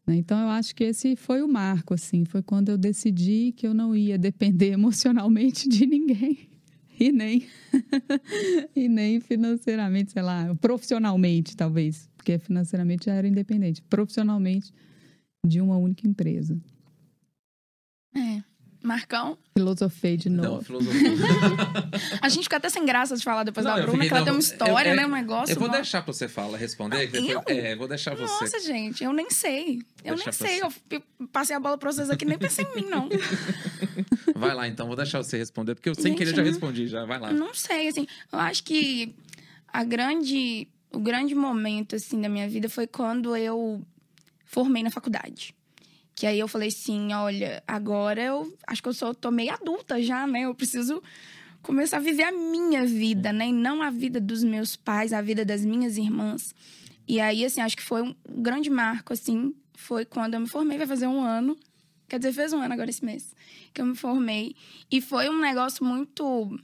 Né? 0.06 0.16
Então, 0.16 0.38
eu 0.38 0.48
acho 0.48 0.74
que 0.74 0.84
esse 0.84 1.16
foi 1.16 1.42
o 1.42 1.48
marco, 1.48 1.94
assim, 1.94 2.24
foi 2.24 2.42
quando 2.42 2.68
eu 2.68 2.78
decidi 2.78 3.52
que 3.52 3.66
eu 3.66 3.74
não 3.74 3.94
ia 3.94 4.16
depender 4.16 4.70
emocionalmente 4.72 5.68
de 5.68 5.86
ninguém 5.86 6.48
e 6.98 7.10
nem 7.10 7.46
e 8.74 8.88
nem 8.88 9.20
financeiramente, 9.20 10.12
sei 10.12 10.22
lá, 10.22 10.54
profissionalmente, 10.56 11.56
talvez, 11.56 12.08
porque 12.16 12.38
financeiramente 12.38 13.06
já 13.06 13.14
era 13.14 13.26
independente, 13.26 13.82
profissionalmente 13.82 14.72
de 15.44 15.60
uma 15.60 15.76
única 15.76 16.06
empresa. 16.06 16.58
É. 18.14 18.42
Marcão? 18.86 19.36
Filosofei 19.56 20.16
de 20.16 20.28
novo. 20.30 20.48
Não, 20.56 20.62
filosofia. 20.62 21.10
A 22.22 22.28
gente 22.28 22.44
fica 22.44 22.56
até 22.56 22.68
sem 22.68 22.84
graça 22.86 23.16
de 23.16 23.22
falar 23.24 23.42
depois 23.44 23.64
Não, 23.66 23.74
da 23.74 23.80
eu 23.80 23.86
Bruna, 23.86 24.04
fiquei- 24.04 24.08
que 24.08 24.14
ela 24.14 24.20
não, 24.20 24.24
tem 24.26 24.34
uma 24.34 24.40
história, 24.40 24.88
eu- 24.90 24.92
é- 24.92 24.96
né? 24.96 25.06
Um 25.06 25.10
negócio. 25.10 25.52
Eu 25.52 25.58
vou 25.58 25.68
uma- 25.68 25.74
deixar 25.76 26.02
pra 26.02 26.12
você 26.12 26.28
falar, 26.28 26.56
responder. 26.56 27.10
Eu? 27.14 27.40
depois- 27.40 27.58
É, 27.58 27.76
vou 27.76 27.88
deixar 27.88 28.14
você. 28.16 28.44
Nossa, 28.44 28.60
gente, 28.60 29.02
eu 29.04 29.12
nem 29.12 29.28
sei. 29.30 29.80
Eu 30.04 30.16
nem 30.16 30.32
sei. 30.32 30.60
você. 30.60 30.80
Eu 30.90 31.02
passei 31.32 31.56
a 31.56 31.60
bola 31.60 31.76
pra 31.76 31.90
vocês 31.92 32.08
aqui, 32.10 32.24
nem 32.24 32.38
pensei 32.38 32.64
em 32.64 32.82
mim, 32.82 32.88
não. 32.88 33.08
Vai 34.36 34.54
lá, 34.54 34.68
então, 34.68 34.86
vou 34.86 34.96
deixar 34.96 35.18
você 35.22 35.36
responder, 35.38 35.74
porque 35.74 35.88
eu 35.88 35.94
sem 35.94 36.04
Gente, 36.12 36.18
querer 36.18 36.30
já 36.30 36.36
não- 36.36 36.44
respondi, 36.44 36.86
já. 36.86 37.04
Vai 37.04 37.18
lá. 37.18 37.32
Não 37.32 37.54
sei, 37.54 37.88
assim. 37.88 38.06
Eu 38.32 38.38
acho 38.38 38.62
que 38.62 39.14
a 39.72 39.82
grande, 39.82 40.68
o 40.92 40.98
grande 41.00 41.34
momento, 41.34 41.96
assim, 41.96 42.20
da 42.20 42.28
minha 42.28 42.48
vida 42.48 42.68
foi 42.68 42.86
quando 42.86 43.34
eu 43.34 43.82
formei 44.44 44.82
na 44.82 44.90
faculdade. 44.90 45.54
Que 46.16 46.26
aí 46.26 46.38
eu 46.38 46.48
falei 46.48 46.68
assim, 46.68 47.12
olha, 47.12 47.62
agora 47.68 48.22
eu 48.22 48.56
acho 48.66 48.82
que 48.82 48.88
eu 48.88 48.94
sou, 48.94 49.14
tô 49.14 49.30
meio 49.30 49.52
adulta 49.52 50.00
já, 50.02 50.26
né? 50.26 50.40
Eu 50.40 50.54
preciso 50.54 51.02
começar 51.60 51.98
a 51.98 52.00
viver 52.00 52.22
a 52.22 52.32
minha 52.32 52.86
vida, 52.86 53.34
né? 53.34 53.48
E 53.48 53.52
não 53.52 53.82
a 53.82 53.90
vida 53.90 54.18
dos 54.18 54.42
meus 54.42 54.76
pais, 54.76 55.12
a 55.12 55.20
vida 55.20 55.44
das 55.44 55.62
minhas 55.62 55.98
irmãs. 55.98 56.54
E 57.06 57.20
aí, 57.20 57.44
assim, 57.44 57.60
acho 57.60 57.76
que 57.76 57.82
foi 57.82 58.00
um 58.00 58.14
grande 58.28 58.70
marco, 58.70 59.12
assim, 59.12 59.54
foi 59.74 60.06
quando 60.06 60.34
eu 60.34 60.40
me 60.40 60.48
formei, 60.48 60.78
vai 60.78 60.86
fazer 60.86 61.06
um 61.06 61.20
ano. 61.20 61.54
Quer 62.08 62.18
dizer, 62.18 62.32
fez 62.32 62.52
um 62.54 62.62
ano 62.62 62.72
agora 62.72 62.88
esse 62.88 63.04
mês 63.04 63.34
que 63.74 63.82
eu 63.82 63.86
me 63.86 63.94
formei. 63.94 64.56
E 64.90 65.02
foi 65.02 65.28
um 65.28 65.38
negócio 65.38 65.84
muito, 65.84 66.58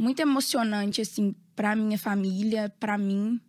muito 0.00 0.20
emocionante, 0.20 1.00
assim, 1.00 1.34
pra 1.56 1.74
minha 1.74 1.98
família, 1.98 2.72
para 2.78 2.96
mim. 2.96 3.40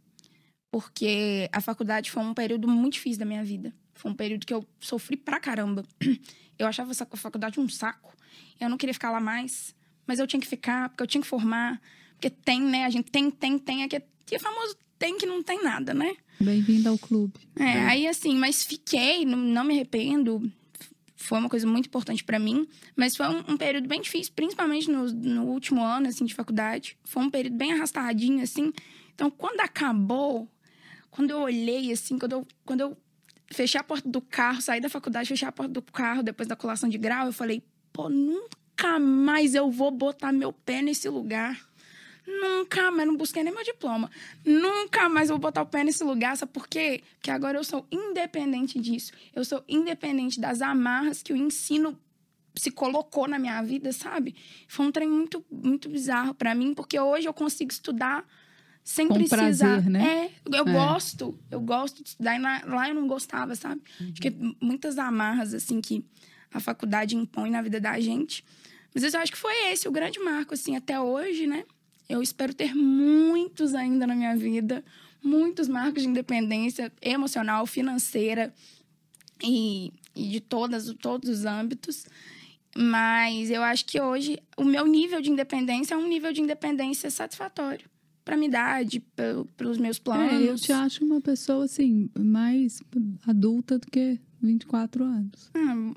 Porque 0.71 1.47
a 1.51 1.61
faculdade 1.61 2.09
foi 2.09 2.23
um 2.23 2.33
período 2.33 2.67
muito 2.67 2.93
difícil 2.93 3.19
da 3.19 3.25
minha 3.25 3.43
vida. 3.43 3.71
Foi 3.97 4.11
um 4.11 4.15
período 4.15 4.45
que 4.45 4.53
eu 4.53 4.65
sofri 4.79 5.17
pra 5.17 5.39
caramba. 5.39 5.83
Eu 6.57 6.65
achava 6.65 6.89
essa 6.89 7.05
faculdade 7.05 7.59
um 7.59 7.69
saco. 7.69 8.15
Eu 8.59 8.67
não 8.67 8.77
queria 8.77 8.93
ficar 8.93 9.11
lá 9.11 9.19
mais. 9.19 9.75
Mas 10.07 10.17
eu 10.17 10.25
tinha 10.25 10.39
que 10.39 10.47
ficar, 10.47 10.89
porque 10.89 11.03
eu 11.03 11.07
tinha 11.07 11.21
que 11.21 11.27
formar. 11.27 11.79
Porque 12.13 12.31
tem, 12.31 12.61
né? 12.61 12.85
A 12.85 12.89
gente 12.89 13.11
tem, 13.11 13.29
tem, 13.29 13.59
tem. 13.59 13.83
Aqui 13.83 14.01
é 14.31 14.39
famoso 14.39 14.75
tem 14.97 15.17
que 15.17 15.25
não 15.25 15.43
tem 15.43 15.63
nada, 15.63 15.93
né? 15.93 16.15
Bem-vindo 16.39 16.89
ao 16.89 16.97
clube. 16.97 17.33
É, 17.55 17.85
aí 17.85 18.07
assim, 18.07 18.35
mas 18.35 18.63
fiquei, 18.63 19.25
não, 19.25 19.37
não 19.37 19.63
me 19.63 19.75
arrependo. 19.75 20.51
Foi 21.15 21.39
uma 21.39 21.49
coisa 21.49 21.65
muito 21.65 21.87
importante 21.87 22.23
para 22.23 22.39
mim. 22.39 22.67
Mas 22.95 23.15
foi 23.15 23.27
um, 23.27 23.43
um, 23.49 23.57
período 23.57 23.87
bem 23.87 24.01
difícil, 24.01 24.33
principalmente 24.35 24.89
no, 24.89 25.11
no 25.11 25.45
último 25.45 25.83
ano, 25.83 26.07
assim, 26.07 26.25
de 26.25 26.33
faculdade. 26.33 26.97
Foi 27.03 27.23
um 27.23 27.29
período 27.29 27.55
bem 27.55 27.73
arrastadinho, 27.73 28.41
assim. 28.43 28.71
Então, 29.13 29.31
quando 29.31 29.61
acabou, 29.61 30.47
quando 31.09 31.31
eu 31.31 31.39
olhei, 31.39 31.91
assim, 31.91 32.19
quando 32.19 32.33
eu, 32.33 32.47
quando 32.63 32.81
eu 32.81 32.97
fechei 33.51 33.79
a 33.79 33.83
porta 33.83 34.07
do 34.07 34.21
carro, 34.21 34.61
saí 34.61 34.79
da 34.79 34.89
faculdade, 34.89 35.29
fechei 35.29 35.47
a 35.47 35.51
porta 35.51 35.71
do 35.71 35.81
carro 35.81 36.23
depois 36.23 36.47
da 36.47 36.55
colação 36.55 36.89
de 36.89 36.97
grau, 36.97 37.27
eu 37.27 37.33
falei, 37.33 37.63
pô, 37.91 38.09
nunca 38.09 38.99
mais 38.99 39.55
eu 39.55 39.71
vou 39.71 39.91
botar 39.91 40.31
meu 40.31 40.51
pé 40.51 40.81
nesse 40.81 41.09
lugar. 41.09 41.59
Nunca 42.27 42.91
mais, 42.91 43.07
não 43.07 43.15
busquei 43.15 43.41
nem 43.41 43.53
meu 43.53 43.63
diploma. 43.63 44.11
Nunca 44.43 45.07
mais 45.07 45.29
vou 45.29 45.39
botar 45.39 45.61
o 45.61 45.65
pé 45.65 45.85
nesse 45.85 46.03
lugar, 46.03 46.35
sabe 46.35 46.51
por 46.51 46.67
quê? 46.67 47.01
Porque 47.15 47.31
agora 47.31 47.57
eu 47.57 47.63
sou 47.63 47.87
independente 47.89 48.77
disso. 48.79 49.13
Eu 49.33 49.45
sou 49.45 49.63
independente 49.67 50.39
das 50.39 50.61
amarras 50.61 51.23
que 51.23 51.31
o 51.31 51.37
ensino 51.37 51.97
se 52.53 52.69
colocou 52.69 53.27
na 53.27 53.39
minha 53.39 53.61
vida, 53.61 53.93
sabe? 53.93 54.35
Foi 54.67 54.85
um 54.85 54.91
trem 54.91 55.07
muito, 55.07 55.45
muito 55.49 55.87
bizarro 55.87 56.33
para 56.33 56.53
mim, 56.53 56.73
porque 56.73 56.99
hoje 56.99 57.27
eu 57.27 57.33
consigo 57.33 57.71
estudar 57.71 58.27
sem 58.87 59.09
Com 59.09 59.15
precisar. 59.15 59.35
Prazer, 59.35 59.89
né? 59.89 60.31
É, 60.45 60.57
eu 60.57 60.65
é. 60.65 60.71
gosto, 60.71 61.37
eu 61.51 61.59
gosto 61.59 62.01
de 62.01 62.07
estudar. 62.07 62.37
E 62.37 62.41
lá 62.41 62.87
eu 62.87 62.95
não 62.95 63.05
gostava, 63.05 63.53
sabe? 63.53 63.81
Uhum. 63.99 64.11
Acho 64.13 64.21
que 64.21 64.33
muitas 64.61 64.97
amarras, 64.97 65.53
assim, 65.53 65.81
que 65.81 66.05
a 66.53 66.61
faculdade 66.61 67.13
impõe 67.13 67.51
na 67.51 67.61
vida 67.61 67.81
da 67.81 67.99
gente. 67.99 68.45
Mas 68.95 69.03
eu 69.03 69.19
acho 69.19 69.33
que 69.33 69.37
foi 69.37 69.53
esse 69.73 69.89
o 69.89 69.91
grande 69.91 70.19
marco, 70.19 70.53
assim, 70.53 70.77
até 70.77 70.97
hoje, 70.97 71.45
né? 71.45 71.65
Eu 72.07 72.21
espero 72.21 72.53
ter 72.53 72.73
muitos 72.73 73.75
ainda 73.75 74.07
na 74.07 74.15
minha 74.15 74.37
vida, 74.37 74.81
muitos 75.21 75.67
marcos 75.67 76.03
de 76.03 76.07
independência 76.07 76.89
emocional, 77.01 77.65
financeira 77.65 78.53
e, 79.43 79.91
e 80.15 80.29
de 80.29 80.39
todas, 80.39 80.93
todos 81.01 81.29
os 81.29 81.43
âmbitos. 81.43 82.05
Mas 82.73 83.51
eu 83.51 83.63
acho 83.63 83.83
que 83.83 83.99
hoje 83.99 84.39
o 84.55 84.63
meu 84.63 84.87
nível 84.87 85.19
de 85.19 85.29
independência 85.29 85.93
é 85.93 85.97
um 85.97 86.07
nível 86.07 86.31
de 86.31 86.39
independência 86.39 87.11
satisfatório 87.11 87.85
para 88.27 88.35
minha 88.35 88.49
idade, 88.49 88.99
para 89.55 89.69
os 89.69 89.77
meus 89.77 89.97
planos. 89.97 90.33
É, 90.33 90.49
eu 90.49 90.55
te 90.57 90.73
acho 90.73 91.05
uma 91.05 91.21
pessoa 91.21 91.63
assim 91.63 92.09
mais 92.19 92.83
adulta 93.25 93.79
do 93.79 93.87
que 93.87 94.19
24 94.41 95.01
anos. 95.01 95.49
Ah, 95.53 95.93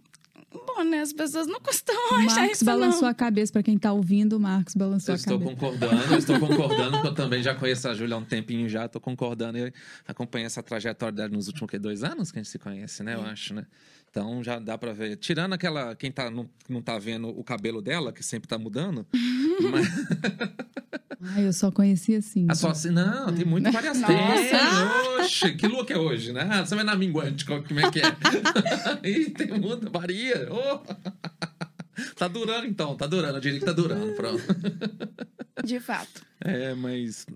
bom, 0.53 0.85
né? 0.85 1.01
As 1.01 1.13
pessoas 1.13 1.49
não 1.49 1.59
costumam 1.59 2.19
achar 2.25 2.37
Marcos 2.37 2.53
isso 2.53 2.65
balançou 2.65 3.03
não. 3.03 3.09
a 3.09 3.15
cabeça 3.15 3.53
para 3.53 3.65
quem 3.65 3.77
tá 3.77 3.93
ouvindo, 3.93 4.37
o 4.37 4.41
Marcos 4.41 4.77
balançou 4.77 5.13
eu 5.13 5.17
a 5.17 5.19
estou 5.19 5.41
cabeça. 5.41 5.57
concordando, 5.57 6.13
eu 6.13 6.19
estou 6.19 6.39
concordando, 6.39 6.91
porque 6.93 7.09
eu 7.09 7.15
também 7.15 7.43
já 7.43 7.53
conheço 7.53 7.89
a 7.89 7.95
Júlia 7.95 8.15
há 8.15 8.19
um 8.19 8.25
tempinho 8.25 8.69
já, 8.69 8.87
estou 8.87 9.01
concordando. 9.01 9.59
Eu 9.59 9.73
acompanhei 10.07 10.47
essa 10.47 10.63
trajetória 10.63 11.17
dela 11.17 11.31
nos 11.31 11.49
últimos 11.49 11.69
que, 11.69 11.81
dois 11.81 12.05
anos 12.05 12.31
que 12.31 12.39
a 12.39 12.43
gente 12.45 12.51
se 12.53 12.61
conhece, 12.61 13.03
né? 13.03 13.17
Eu 13.17 13.23
acho, 13.23 13.55
né? 13.55 13.67
Então 14.11 14.43
já 14.43 14.59
dá 14.59 14.77
pra 14.77 14.93
ver. 14.93 15.17
Tirando 15.17 15.53
aquela. 15.53 15.95
Quem 15.95 16.11
tá, 16.11 16.31
não, 16.31 16.51
não 16.69 16.83
tá 16.83 16.99
vendo 16.99 17.29
o 17.29 17.45
cabelo 17.45 17.81
dela, 17.81 18.13
que 18.13 18.25
sempre 18.25 18.49
tá 18.49 18.59
mudando. 18.59 19.07
mas... 19.71 19.89
Ai, 21.23 21.47
eu 21.47 21.53
só 21.53 21.71
conheci 21.71 22.17
assim. 22.17 22.47
A 22.49 22.55
só 22.55 22.71
assim, 22.71 22.91
não, 22.91 23.33
tem 23.33 23.45
muita 23.45 23.71
variação. 23.73 24.07
Tem, 24.07 25.21
oxe, 25.21 25.53
que 25.53 25.67
lua 25.69 25.85
que 25.87 25.93
é 25.93 25.99
hoje, 25.99 26.33
né? 26.33 26.49
Ah, 26.51 26.65
Você 26.65 26.75
vai 26.75 26.83
na 26.83 26.97
minguante, 26.97 27.45
como 27.45 27.79
é 27.79 27.91
que 27.91 28.01
é? 28.01 28.17
Ih, 29.09 29.31
tem 29.31 29.47
muita, 29.59 29.89
varia. 29.91 30.49
Oh. 30.51 30.81
Tá 32.17 32.27
durando 32.27 32.67
então, 32.67 32.97
tá 32.97 33.07
durando. 33.07 33.37
Eu 33.37 33.41
diria 33.41 33.61
que 33.61 33.65
tá 33.65 33.73
durando, 33.73 34.13
pronto. 34.15 34.43
De 35.63 35.79
fato. 35.79 36.23
É, 36.41 36.75
mas. 36.75 37.27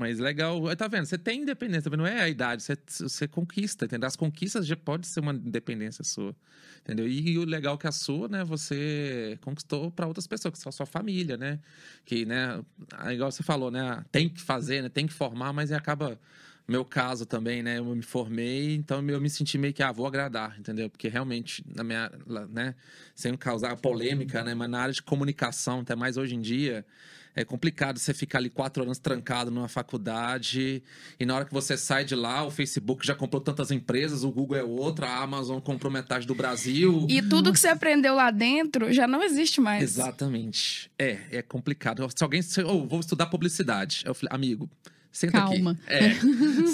Mas 0.00 0.18
legal, 0.18 0.62
tá 0.76 0.88
vendo? 0.88 1.04
Você 1.04 1.18
tem 1.18 1.42
independência, 1.42 1.94
não 1.94 2.06
é 2.06 2.22
a 2.22 2.28
idade, 2.28 2.62
você, 2.62 2.74
você 3.00 3.28
conquista, 3.28 3.84
entendeu? 3.84 4.06
As 4.06 4.16
conquistas 4.16 4.66
já 4.66 4.74
pode 4.74 5.06
ser 5.06 5.20
uma 5.20 5.34
independência 5.34 6.02
sua, 6.02 6.34
entendeu? 6.80 7.06
E, 7.06 7.32
e 7.32 7.38
o 7.38 7.44
legal 7.44 7.76
que 7.76 7.86
a 7.86 7.92
sua, 7.92 8.26
né, 8.26 8.42
você 8.42 9.38
conquistou 9.42 9.90
para 9.90 10.06
outras 10.06 10.26
pessoas, 10.26 10.52
que 10.52 10.58
são 10.58 10.70
a 10.70 10.72
sua 10.72 10.86
família, 10.86 11.36
né? 11.36 11.60
Que, 12.06 12.24
né, 12.24 12.64
igual 13.12 13.30
você 13.30 13.42
falou, 13.42 13.70
né, 13.70 14.02
tem 14.10 14.26
que 14.26 14.40
fazer, 14.40 14.80
né, 14.80 14.88
tem 14.88 15.06
que 15.06 15.12
formar, 15.12 15.52
mas 15.52 15.70
acaba 15.70 16.18
meu 16.66 16.82
caso 16.82 17.26
também, 17.26 17.62
né? 17.62 17.78
Eu 17.78 17.84
me 17.84 18.02
formei, 18.02 18.76
então 18.76 19.06
eu 19.06 19.20
me 19.20 19.28
senti 19.28 19.58
meio 19.58 19.74
que, 19.74 19.82
ah, 19.82 19.92
vou 19.92 20.06
agradar, 20.06 20.58
entendeu? 20.58 20.88
Porque 20.88 21.08
realmente, 21.08 21.62
na 21.76 21.84
minha, 21.84 22.10
né? 22.48 22.74
Sem 23.14 23.36
causar 23.36 23.76
polêmica, 23.76 24.42
né? 24.42 24.54
Mas 24.54 24.70
na 24.70 24.80
área 24.80 24.94
de 24.94 25.02
comunicação, 25.02 25.80
até 25.80 25.94
mais 25.94 26.16
hoje 26.16 26.36
em 26.36 26.40
dia, 26.40 26.86
é 27.34 27.44
complicado 27.44 27.98
você 27.98 28.12
ficar 28.12 28.38
ali 28.38 28.50
quatro 28.50 28.82
anos 28.82 28.98
trancado 28.98 29.50
numa 29.50 29.68
faculdade 29.68 30.82
e 31.18 31.26
na 31.26 31.34
hora 31.34 31.44
que 31.44 31.52
você 31.52 31.76
sai 31.76 32.04
de 32.04 32.14
lá, 32.14 32.44
o 32.44 32.50
Facebook 32.50 33.06
já 33.06 33.14
comprou 33.14 33.40
tantas 33.40 33.70
empresas, 33.70 34.24
o 34.24 34.30
Google 34.30 34.56
é 34.56 34.62
outra, 34.62 35.06
a 35.06 35.22
Amazon 35.22 35.60
comprou 35.60 35.92
metade 35.92 36.26
do 36.26 36.34
Brasil. 36.34 37.06
E 37.08 37.22
tudo 37.22 37.52
que 37.52 37.60
você 37.60 37.68
aprendeu 37.68 38.14
lá 38.14 38.30
dentro 38.30 38.92
já 38.92 39.06
não 39.06 39.22
existe 39.22 39.60
mais. 39.60 39.82
Exatamente. 39.82 40.90
É, 40.98 41.18
é 41.30 41.42
complicado. 41.42 42.06
Se 42.14 42.22
alguém, 42.22 42.40
oh, 42.66 42.86
vou 42.86 43.00
estudar 43.00 43.26
publicidade, 43.26 44.02
eu 44.04 44.14
falei, 44.14 44.34
amigo, 44.34 44.68
Senta 45.12 45.38
Calma. 45.38 45.72
aqui. 45.72 45.80
É, 45.86 46.14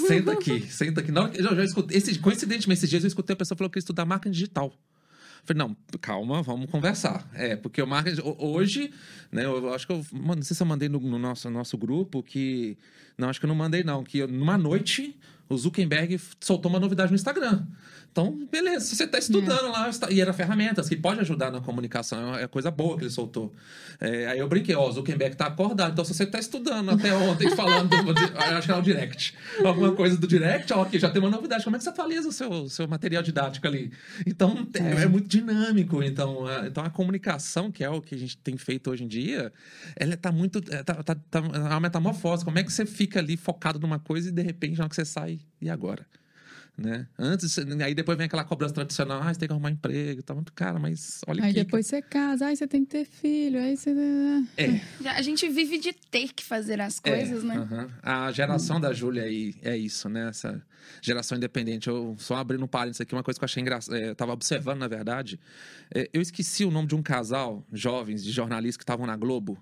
senta 0.07 0.31
aqui, 0.31 0.61
senta 0.69 1.01
aqui. 1.01 1.11
Que, 1.11 1.41
eu 1.41 1.55
já 1.55 1.63
escutei, 1.63 1.97
esse, 1.97 2.19
coincidentemente, 2.19 2.79
esses 2.79 2.89
dias 2.89 3.03
eu 3.03 3.07
escutei 3.07 3.33
a 3.33 3.37
pessoa 3.37 3.57
falou 3.57 3.69
que 3.69 3.77
ia 3.77 3.79
estudar 3.79 4.05
marketing 4.05 4.31
digital. 4.33 4.71
Falei, 5.47 5.65
não, 5.65 5.77
calma, 6.01 6.43
vamos 6.43 6.69
conversar. 6.69 7.25
É, 7.33 7.55
porque 7.55 7.81
o 7.81 7.87
marketing. 7.87 8.21
Hoje, 8.37 8.91
né, 9.31 9.45
eu 9.45 9.73
acho 9.73 9.87
que 9.87 9.93
eu. 9.93 10.05
Não 10.11 10.41
sei 10.41 10.53
se 10.53 10.61
eu 10.61 10.67
mandei 10.67 10.89
no, 10.89 10.99
no 10.99 11.17
nosso, 11.17 11.49
nosso 11.49 11.77
grupo 11.77 12.21
que. 12.21 12.77
Não, 13.17 13.29
acho 13.29 13.39
que 13.39 13.45
eu 13.45 13.47
não 13.47 13.55
mandei, 13.55 13.81
não. 13.81 14.03
Que 14.03 14.17
eu, 14.19 14.27
numa 14.27 14.57
noite, 14.57 15.17
o 15.49 15.57
Zuckerberg 15.57 16.19
soltou 16.39 16.69
uma 16.69 16.79
novidade 16.79 17.11
no 17.11 17.15
Instagram. 17.15 17.65
Então, 18.17 18.47
beleza, 18.51 18.95
você 18.95 19.03
está 19.03 19.19
estudando 19.19 19.67
é. 19.67 19.69
lá, 19.69 19.91
e 20.09 20.19
era 20.19 20.33
ferramentas 20.33 20.89
que 20.89 20.95
pode 20.95 21.19
ajudar 21.19 21.51
na 21.51 21.61
comunicação, 21.61 22.35
é 22.35 22.47
coisa 22.47 22.71
boa 22.71 22.97
que 22.97 23.03
ele 23.03 23.11
soltou. 23.11 23.53
É, 23.99 24.25
aí 24.25 24.39
eu 24.39 24.47
brinquei, 24.47 24.73
ó, 24.73 24.87
o 24.87 24.91
Zuckerberg 24.91 25.35
está 25.35 25.45
acordado, 25.45 25.91
então 25.91 26.03
se 26.03 26.15
você 26.15 26.23
está 26.23 26.39
estudando 26.39 26.89
até 26.89 27.13
ontem 27.13 27.47
falando, 27.55 27.89
do, 27.89 28.11
acho 28.11 28.65
que 28.65 28.71
era 28.71 28.79
o 28.79 28.83
Direct, 28.83 29.35
alguma 29.63 29.91
coisa 29.91 30.17
do 30.17 30.25
Direct, 30.25 30.73
ó, 30.73 30.81
aqui 30.81 30.97
já 30.97 31.11
tem 31.11 31.21
uma 31.21 31.29
novidade, 31.29 31.63
como 31.63 31.75
é 31.75 31.77
que 31.77 31.83
você 31.83 31.89
atualiza 31.89 32.27
o 32.27 32.31
seu, 32.31 32.67
seu 32.69 32.87
material 32.87 33.21
didático 33.21 33.67
ali? 33.67 33.91
Então, 34.25 34.67
é, 34.73 35.03
é 35.03 35.07
muito 35.07 35.27
dinâmico, 35.27 36.01
então 36.01 36.47
a, 36.47 36.65
então 36.65 36.83
a 36.83 36.89
comunicação, 36.89 37.71
que 37.71 37.83
é 37.83 37.89
o 37.89 38.01
que 38.01 38.15
a 38.15 38.17
gente 38.17 38.35
tem 38.37 38.57
feito 38.57 38.89
hoje 38.89 39.03
em 39.03 39.07
dia, 39.07 39.53
ela 39.95 40.15
está 40.15 40.31
muito, 40.31 40.59
tá, 40.59 40.83
tá, 40.83 41.15
tá 41.29 41.39
uma 41.39 41.79
metamorfose, 41.79 42.43
como 42.43 42.57
é 42.57 42.63
que 42.63 42.73
você 42.73 42.83
fica 42.83 43.19
ali 43.19 43.37
focado 43.37 43.79
numa 43.79 43.99
coisa 43.99 44.29
e 44.29 44.31
de 44.31 44.41
repente, 44.41 44.79
na 44.79 44.85
hora 44.85 44.89
que 44.89 44.95
você 44.95 45.05
sai, 45.05 45.36
e 45.61 45.69
agora? 45.69 46.05
né? 46.77 47.07
Antes, 47.17 47.57
aí 47.57 47.95
depois 47.95 48.17
vem 48.17 48.27
aquela 48.27 48.43
cobrança 48.43 48.75
tradicional, 48.75 49.21
ah, 49.21 49.33
você 49.33 49.39
tem 49.39 49.47
que 49.47 49.53
arrumar 49.53 49.71
emprego, 49.71 50.21
tá 50.21 50.35
muito 50.35 50.53
cara, 50.53 50.77
mas 50.77 51.21
olha 51.25 51.43
Aí 51.43 51.49
aqui, 51.49 51.63
depois 51.63 51.87
você 51.87 52.03
casa, 52.03 52.45
aí 52.45 52.55
você 52.55 52.67
tem 52.67 52.85
que 52.85 52.91
ter 52.91 53.05
filho, 53.05 53.59
aí 53.59 53.75
você 53.75 53.95
É. 54.55 55.09
A 55.09 55.21
gente 55.23 55.49
vive 55.49 55.79
de 55.79 55.91
ter 55.91 56.31
que 56.31 56.43
fazer 56.43 56.79
as 56.79 56.99
coisas, 56.99 57.43
é, 57.43 57.47
né? 57.47 57.59
Uh 57.59 57.65
-huh. 57.65 57.89
A 58.03 58.31
geração 58.31 58.79
da 58.79 58.93
Júlia 58.93 59.23
aí 59.23 59.55
é 59.63 59.75
isso, 59.75 60.07
né? 60.07 60.29
Essa 60.29 60.61
geração 61.01 61.35
independente. 61.35 61.87
Eu 61.87 62.15
só 62.19 62.35
abrindo 62.35 62.63
um 62.63 62.67
parênteses 62.67 63.01
aqui, 63.01 63.15
uma 63.15 63.23
coisa 63.23 63.39
que 63.39 63.43
eu 63.43 63.47
achei 63.47 63.61
engraçada, 63.61 63.99
é, 63.99 64.09
eu 64.09 64.15
tava 64.15 64.33
observando, 64.33 64.79
na 64.79 64.87
verdade, 64.87 65.39
é, 65.93 66.07
eu 66.13 66.21
esqueci 66.21 66.63
o 66.63 66.69
nome 66.69 66.87
de 66.87 66.95
um 66.95 67.01
casal 67.01 67.65
jovens 67.73 68.23
de 68.23 68.31
jornalistas 68.31 68.77
que 68.77 68.83
estavam 68.83 69.07
na 69.07 69.15
Globo. 69.15 69.57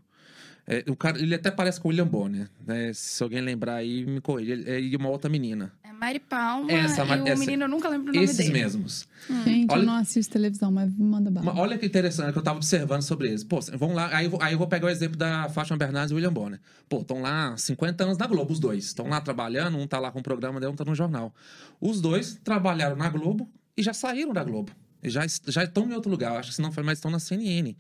É, 0.68 0.84
o 0.90 0.96
cara, 0.96 1.20
ele 1.20 1.36
até 1.36 1.52
parece 1.52 1.80
com 1.80 1.88
o 1.88 1.92
William 1.92 2.08
Bonner, 2.08 2.50
né? 2.66 2.92
Se 2.94 3.22
alguém 3.22 3.40
lembrar 3.42 3.76
aí, 3.76 4.04
me 4.06 4.20
corrija. 4.20 4.54
É, 4.66 4.80
e 4.80 4.96
uma 4.96 5.10
outra 5.10 5.30
menina. 5.30 5.72
É 5.84 5.92
Mari 5.94 6.20
Palma 6.20 6.72
Essa, 6.72 7.04
e 7.06 7.22
o 7.22 7.28
essa, 7.28 7.40
menino 7.40 7.64
eu 7.66 7.68
nunca 7.70 7.88
lembro 7.88 8.10
o 8.12 8.14
nome 8.14 8.26
esses 8.26 8.38
dele. 8.38 8.52
mesmos. 8.52 9.08
Hum. 9.30 9.44
Gente, 9.44 9.72
Olha- 9.72 9.82
eu 9.82 9.86
não 9.86 9.94
assisto 9.96 10.34
televisão, 10.34 10.72
mas 10.72 10.92
manda 10.98 11.30
bala. 11.30 11.54
Olha 11.56 11.78
que 11.78 11.86
interessante 11.86 12.34
que 12.34 12.38
eu 12.40 12.44
tava 12.44 12.58
observando 12.58 13.04
sobre 13.04 13.28
eles. 13.28 13.44
Pô, 13.44 13.60
vamos 13.78 13.96
lá, 13.96 14.10
aí 14.12 14.26
eu 14.26 14.32
vou, 14.32 14.42
aí 14.42 14.54
eu 14.54 14.58
vou 14.58 14.68
pegar 14.68 14.88
o 14.88 14.90
exemplo 14.90 15.16
da 15.18 15.48
Fátima 15.50 15.78
Bernardes 15.78 16.12
e 16.12 16.16
William 16.16 16.34
Bonner. 16.34 16.60
Pô, 16.90 17.02
estão 17.02 17.22
lá 17.22 17.56
50 17.56 18.04
anos 18.04 18.18
na 18.18 18.26
Globo, 18.26 18.52
os 18.52 18.60
dois. 18.60 18.86
Estão 18.86 19.08
lá 19.08 19.22
trabalhando, 19.22 19.78
um 19.78 19.86
tá 19.86 20.00
lá 20.00 20.12
com 20.12 20.20
o 20.20 20.24
programa 20.24 20.60
dele, 20.60 20.72
um 20.72 20.76
tá 20.76 20.84
no 20.84 20.96
jornal. 20.96 21.34
Os 21.80 22.02
dois 22.02 22.40
trabalharam 22.44 22.96
na 22.96 23.08
Globo 23.08 23.48
e 23.78 23.84
já 23.84 23.94
saíram 23.94 24.34
da 24.34 24.44
Globo. 24.44 24.72
Já, 25.10 25.26
já 25.48 25.64
estão 25.64 25.90
em 25.90 25.94
outro 25.94 26.10
lugar, 26.10 26.38
acho 26.38 26.50
que 26.50 26.56
se 26.56 26.62
não 26.62 26.72
foi 26.72 26.84
mais 26.84 26.98
estão 26.98 27.12
na 27.12 27.20
CNN. 27.20 27.76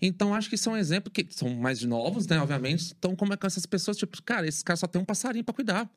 Então, 0.00 0.34
acho 0.34 0.48
que 0.48 0.56
são 0.56 0.76
exemplos 0.76 1.12
que 1.12 1.26
são 1.30 1.48
mais 1.50 1.82
novos, 1.82 2.26
né, 2.26 2.40
obviamente. 2.40 2.94
Então, 2.98 3.14
como 3.16 3.32
é 3.32 3.36
que 3.36 3.46
essas 3.46 3.66
pessoas, 3.66 3.96
tipo, 3.96 4.22
cara, 4.22 4.46
esses 4.46 4.62
caras 4.62 4.80
só 4.80 4.86
tem 4.86 5.00
um 5.00 5.04
passarinho 5.04 5.44
para 5.44 5.54
cuidar. 5.54 5.90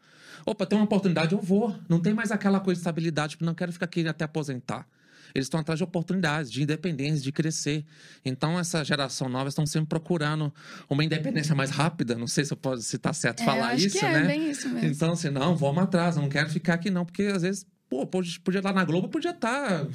Opa, 0.45 0.65
tem 0.65 0.77
uma 0.77 0.85
oportunidade, 0.85 1.33
eu 1.33 1.41
vou. 1.41 1.75
Não 1.87 1.99
tem 1.99 2.13
mais 2.13 2.31
aquela 2.31 2.59
coisa 2.59 2.77
de 2.77 2.81
estabilidade, 2.81 3.31
tipo, 3.31 3.45
não 3.45 3.53
quero 3.53 3.71
ficar 3.71 3.85
aqui 3.85 4.07
até 4.07 4.25
aposentar. 4.25 4.87
Eles 5.33 5.45
estão 5.45 5.59
atrás 5.59 5.77
de 5.77 5.83
oportunidades, 5.83 6.51
de 6.51 6.61
independência, 6.61 7.21
de 7.21 7.31
crescer. 7.31 7.85
Então, 8.23 8.59
essa 8.59 8.83
geração 8.83 9.29
nova 9.29 9.49
estão 9.49 9.65
sempre 9.65 9.87
procurando 9.87 10.53
uma 10.89 11.03
independência 11.03 11.55
mais 11.55 11.69
rápida. 11.69 12.15
Não 12.15 12.27
sei 12.27 12.43
se 12.43 12.53
eu 12.53 12.57
posso, 12.57 12.81
se 12.83 12.97
tá 12.97 13.13
certo 13.13 13.41
É, 13.41 13.45
falar 13.45 13.75
isso, 13.75 13.97
que 13.97 14.05
é 14.05 14.11
né? 14.11 14.27
bem 14.27 14.49
isso 14.49 14.67
mesmo. 14.69 14.89
Então, 14.89 15.13
assim, 15.13 15.29
não, 15.29 15.55
vamos 15.55 15.83
atrás, 15.83 16.17
não 16.17 16.27
quero 16.27 16.49
ficar 16.49 16.73
aqui, 16.73 16.89
não, 16.89 17.05
porque 17.05 17.23
às 17.23 17.43
vezes, 17.43 17.65
pô, 17.91 18.07
podia 18.07 18.59
estar 18.59 18.73
na 18.73 18.85
Globo, 18.85 19.09
podia 19.09 19.31
estar 19.31 19.85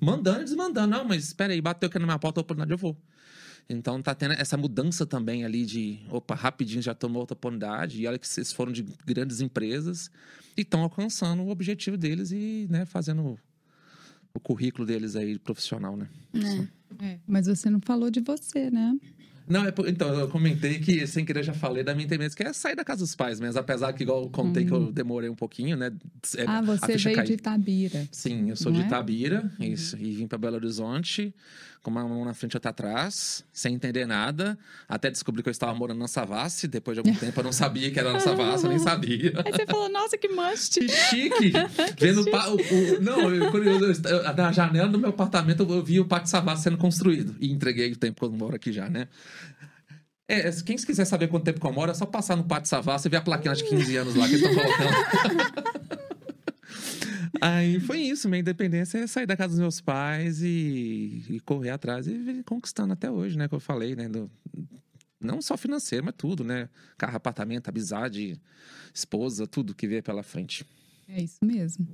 mandando 0.00 0.40
e 0.40 0.44
desmandando. 0.44 0.96
Não, 0.96 1.04
mas 1.04 1.24
espera 1.24 1.52
aí, 1.52 1.60
bateu 1.60 1.86
aqui 1.86 1.98
na 1.98 2.06
minha 2.06 2.18
porta 2.18 2.40
a 2.40 2.42
oportunidade, 2.42 2.72
eu 2.72 2.78
vou. 2.78 2.96
Então 3.68 4.00
tá 4.00 4.14
tendo 4.14 4.32
essa 4.32 4.56
mudança 4.56 5.04
também 5.04 5.44
ali 5.44 5.66
de, 5.66 6.00
opa, 6.08 6.34
rapidinho 6.34 6.80
já 6.80 6.94
tomou 6.94 7.20
outra 7.20 7.34
oportunidade. 7.34 8.00
E 8.00 8.06
olha 8.06 8.18
que 8.18 8.26
vocês 8.26 8.52
foram 8.52 8.72
de 8.72 8.82
grandes 9.04 9.42
empresas 9.42 10.10
e 10.56 10.62
estão 10.62 10.80
alcançando 10.80 11.42
o 11.42 11.50
objetivo 11.50 11.98
deles 11.98 12.32
e, 12.32 12.66
né, 12.70 12.86
fazendo 12.86 13.38
o 14.32 14.40
currículo 14.40 14.86
deles 14.86 15.14
aí 15.14 15.38
profissional, 15.38 15.94
né? 15.94 16.08
né? 16.32 16.68
É, 17.00 17.18
mas 17.26 17.46
você 17.46 17.68
não 17.68 17.80
falou 17.80 18.10
de 18.10 18.20
você, 18.20 18.70
né? 18.70 18.98
Não, 19.48 19.64
é 19.66 19.72
por- 19.72 19.88
então, 19.88 20.08
eu 20.18 20.28
comentei 20.28 20.78
que, 20.78 21.06
sem 21.06 21.24
querer, 21.24 21.42
já 21.42 21.52
falei 21.54 21.82
da 21.82 21.94
minha 21.94 22.04
internet, 22.06 22.34
que 22.34 22.42
é 22.42 22.52
sair 22.52 22.74
da 22.76 22.84
casa 22.84 23.00
dos 23.00 23.14
pais 23.14 23.40
mesmo. 23.40 23.58
Apesar 23.60 23.92
que, 23.92 24.02
igual 24.02 24.22
eu 24.22 24.30
contei 24.30 24.64
que 24.64 24.72
eu 24.72 24.90
demorei 24.92 25.28
um 25.28 25.34
pouquinho, 25.34 25.76
né? 25.76 25.90
é, 26.36 26.44
ah, 26.46 26.60
você 26.62 26.96
veio 26.96 27.24
de 27.24 27.32
Itabira. 27.34 28.08
Sim, 28.10 28.50
eu 28.50 28.56
sou 28.56 28.70
Não 28.72 28.78
de 28.78 28.84
é? 28.84 28.86
Itabira, 28.88 29.52
isso, 29.60 29.96
e 29.98 30.12
vim 30.12 30.26
para 30.26 30.38
Belo 30.38 30.56
Horizonte, 30.56 31.34
com 31.82 31.90
uma 31.90 32.06
mão 32.06 32.24
na 32.24 32.32
frente 32.32 32.52
e 32.52 32.56
outra 32.56 32.70
atrás, 32.70 33.44
sem 33.52 33.74
entender 33.74 34.06
nada, 34.06 34.56
até 34.88 35.10
descobri 35.10 35.42
que 35.42 35.48
eu 35.48 35.50
estava 35.50 35.74
morando 35.74 35.98
na 35.98 36.06
Savassi, 36.06 36.68
depois 36.68 36.94
de 36.94 37.00
algum 37.00 37.12
tempo 37.18 37.40
eu 37.40 37.44
não 37.44 37.50
sabia 37.52 37.90
que 37.90 37.98
era 37.98 38.12
na 38.12 38.20
Savassi, 38.20 38.64
eu 38.64 38.70
nem 38.70 38.78
sabia. 38.78 39.32
Aí 39.44 39.50
você 39.52 39.66
falou, 39.66 39.88
nossa, 39.88 40.16
que 40.16 40.28
must. 40.28 40.78
Que 40.78 40.88
chique! 40.88 41.52
Vendo 41.98 42.20
o, 42.22 42.30
pa- 42.30 42.48
o- 42.50 42.54
o- 42.56 43.00
Não, 43.02 43.34
eu, 43.34 43.50
quando 43.50 43.64
eu- 43.66 43.80
eu- 43.92 44.34
na 44.34 44.52
janela 44.52 44.88
do 44.88 44.96
meu 44.98 45.10
apartamento 45.10 45.64
eu 45.68 45.82
vi 45.82 45.98
o 45.98 46.04
Pátio 46.04 46.30
Savassi 46.30 46.62
sendo 46.62 46.76
construído. 46.78 47.34
E 47.40 47.50
entreguei 47.50 47.90
o 47.90 47.96
tempo 47.96 48.20
que 48.20 48.26
eu 48.26 48.30
moro 48.38 48.54
aqui 48.54 48.70
já, 48.72 48.88
né? 48.88 49.08
É, 50.28 50.50
quem 50.62 50.76
quiser 50.76 51.04
saber 51.04 51.28
quanto 51.28 51.44
tempo 51.44 51.66
eu 51.66 51.72
moro, 51.72 51.90
é 51.90 51.94
só 51.94 52.06
passar 52.06 52.36
no 52.36 52.44
Pátio 52.44 52.68
Savassi 52.68 53.06
e 53.08 53.10
ver 53.10 53.18
a 53.18 53.20
plaquinha 53.22 53.54
de 53.54 53.64
15 53.64 53.96
anos 53.96 54.14
lá 54.14 54.26
que 54.28 54.34
eles 54.34 54.46
estão 54.48 54.62
colocando. 54.64 55.92
Aí 57.40 57.80
foi 57.80 57.98
isso, 58.00 58.28
minha 58.28 58.40
independência 58.40 58.98
é 58.98 59.06
sair 59.06 59.26
da 59.26 59.36
casa 59.36 59.50
dos 59.50 59.58
meus 59.60 59.80
pais 59.80 60.42
e, 60.42 61.24
e 61.28 61.40
correr 61.40 61.70
atrás 61.70 62.06
e 62.06 62.16
vir 62.16 62.44
conquistando 62.44 62.92
até 62.92 63.10
hoje, 63.10 63.36
né? 63.36 63.48
Que 63.48 63.54
eu 63.54 63.60
falei, 63.60 63.96
né? 63.96 64.08
do- 64.08 64.30
não 65.20 65.40
só 65.40 65.56
financeiro, 65.56 66.04
mas 66.04 66.14
tudo, 66.16 66.42
né? 66.44 66.68
Carro, 66.98 67.16
apartamento, 67.16 67.68
amizade, 67.68 68.40
esposa, 68.94 69.46
tudo 69.46 69.74
que 69.74 69.86
vê 69.86 70.02
pela 70.02 70.22
frente. 70.22 70.64
É 71.08 71.22
isso 71.22 71.38
mesmo. 71.44 71.86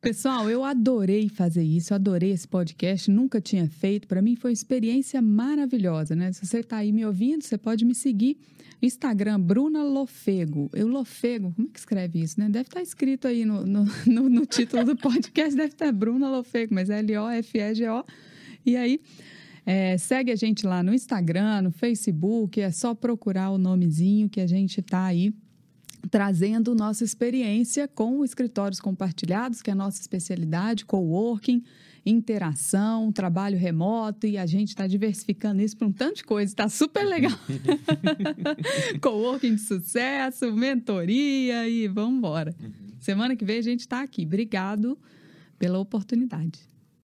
Pessoal, 0.00 0.48
eu 0.48 0.62
adorei 0.62 1.28
fazer 1.28 1.64
isso, 1.64 1.92
adorei 1.94 2.30
esse 2.30 2.46
podcast, 2.46 3.10
nunca 3.10 3.40
tinha 3.40 3.66
feito. 3.68 4.06
Para 4.06 4.22
mim 4.22 4.36
foi 4.36 4.50
uma 4.50 4.54
experiência 4.54 5.20
maravilhosa, 5.20 6.14
né? 6.14 6.30
Se 6.32 6.46
você 6.46 6.60
está 6.60 6.76
aí 6.76 6.92
me 6.92 7.04
ouvindo, 7.04 7.42
você 7.42 7.58
pode 7.58 7.84
me 7.84 7.94
seguir 7.94 8.36
Instagram, 8.80 9.40
Bruna 9.40 9.82
Lofego. 9.82 10.70
Eu 10.74 10.86
Lofego, 10.86 11.52
como 11.56 11.66
é 11.68 11.72
que 11.72 11.78
escreve 11.78 12.20
isso, 12.20 12.38
né? 12.38 12.48
Deve 12.48 12.68
estar 12.68 12.82
escrito 12.82 13.26
aí 13.26 13.44
no, 13.44 13.66
no, 13.66 13.84
no- 14.06 14.28
no 14.28 14.46
título 14.46 14.84
do 14.84 14.96
podcast, 14.96 15.56
deve 15.56 15.72
estar 15.72 15.90
Bruna 15.92 16.28
Lofego, 16.30 16.74
mas 16.74 16.88
é 16.90 16.98
L-O-F-E-G-O. 17.00 18.04
E 18.64 18.76
aí, 18.76 19.00
é, 19.64 19.96
segue 19.98 20.30
a 20.30 20.36
gente 20.36 20.66
lá 20.66 20.82
no 20.84 20.94
Instagram, 20.94 21.62
no 21.62 21.72
Facebook, 21.72 22.60
é 22.60 22.70
só 22.70 22.94
procurar 22.94 23.50
o 23.50 23.58
nomezinho 23.58 24.28
que 24.28 24.40
a 24.40 24.46
gente 24.46 24.80
tá 24.82 25.06
aí 25.06 25.34
trazendo 26.10 26.74
nossa 26.74 27.04
experiência 27.04 27.88
com 27.88 28.24
escritórios 28.24 28.80
compartilhados, 28.80 29.62
que 29.62 29.70
é 29.70 29.72
a 29.72 29.76
nossa 29.76 30.00
especialidade, 30.00 30.84
coworking, 30.84 31.62
interação, 32.04 33.10
trabalho 33.10 33.58
remoto, 33.58 34.26
e 34.26 34.38
a 34.38 34.46
gente 34.46 34.68
está 34.68 34.86
diversificando 34.86 35.60
isso 35.60 35.76
para 35.76 35.88
um 35.88 35.92
tanto 35.92 36.16
de 36.16 36.24
coisa, 36.24 36.52
está 36.52 36.68
super 36.68 37.04
legal. 37.04 37.32
coworking 39.02 39.56
de 39.56 39.60
sucesso, 39.62 40.52
mentoria 40.52 41.68
e 41.68 41.88
vamos 41.88 42.18
embora. 42.18 42.54
Semana 43.00 43.34
que 43.34 43.44
vem 43.44 43.58
a 43.58 43.62
gente 43.62 43.80
está 43.80 44.02
aqui. 44.02 44.24
Obrigado 44.24 44.98
pela 45.58 45.78
oportunidade. 45.78 46.60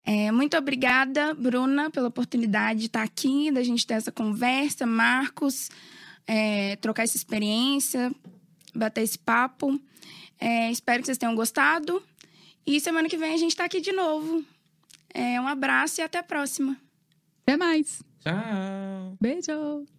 É, 0.05 0.33
muito 0.33 0.57
obrigada, 0.57 1.35
Bruna, 1.35 1.91
pela 1.91 2.09
oportunidade 2.09 2.81
de 2.81 2.87
estar 2.87 3.03
aqui, 3.03 3.53
da 3.53 3.63
gente 3.63 3.87
ter 3.87 3.95
essa 3.95 4.11
conversa, 4.11 4.87
Marcos, 4.87 5.69
é, 6.27 6.77
trocar 6.77 7.03
essa 7.03 7.17
experiência, 7.17 8.11
bater 8.79 9.03
esse 9.03 9.19
papo. 9.19 9.79
É, 10.41 10.71
espero 10.71 11.01
que 11.01 11.07
vocês 11.07 11.19
tenham 11.19 11.35
gostado. 11.35 12.03
E 12.67 12.81
semana 12.81 13.09
que 13.09 13.17
vem 13.17 13.35
a 13.35 13.37
gente 13.37 13.51
está 13.51 13.65
aqui 13.65 13.81
de 13.81 13.93
novo. 13.93 14.45
É, 15.13 15.41
um 15.41 15.49
abraço 15.49 16.01
e 16.01 16.05
até 16.05 16.19
a 16.19 16.23
próxima. 16.23 16.77
Até 17.43 17.57
mais. 17.57 18.03
Tchau! 18.21 19.17
Beijo! 19.21 19.98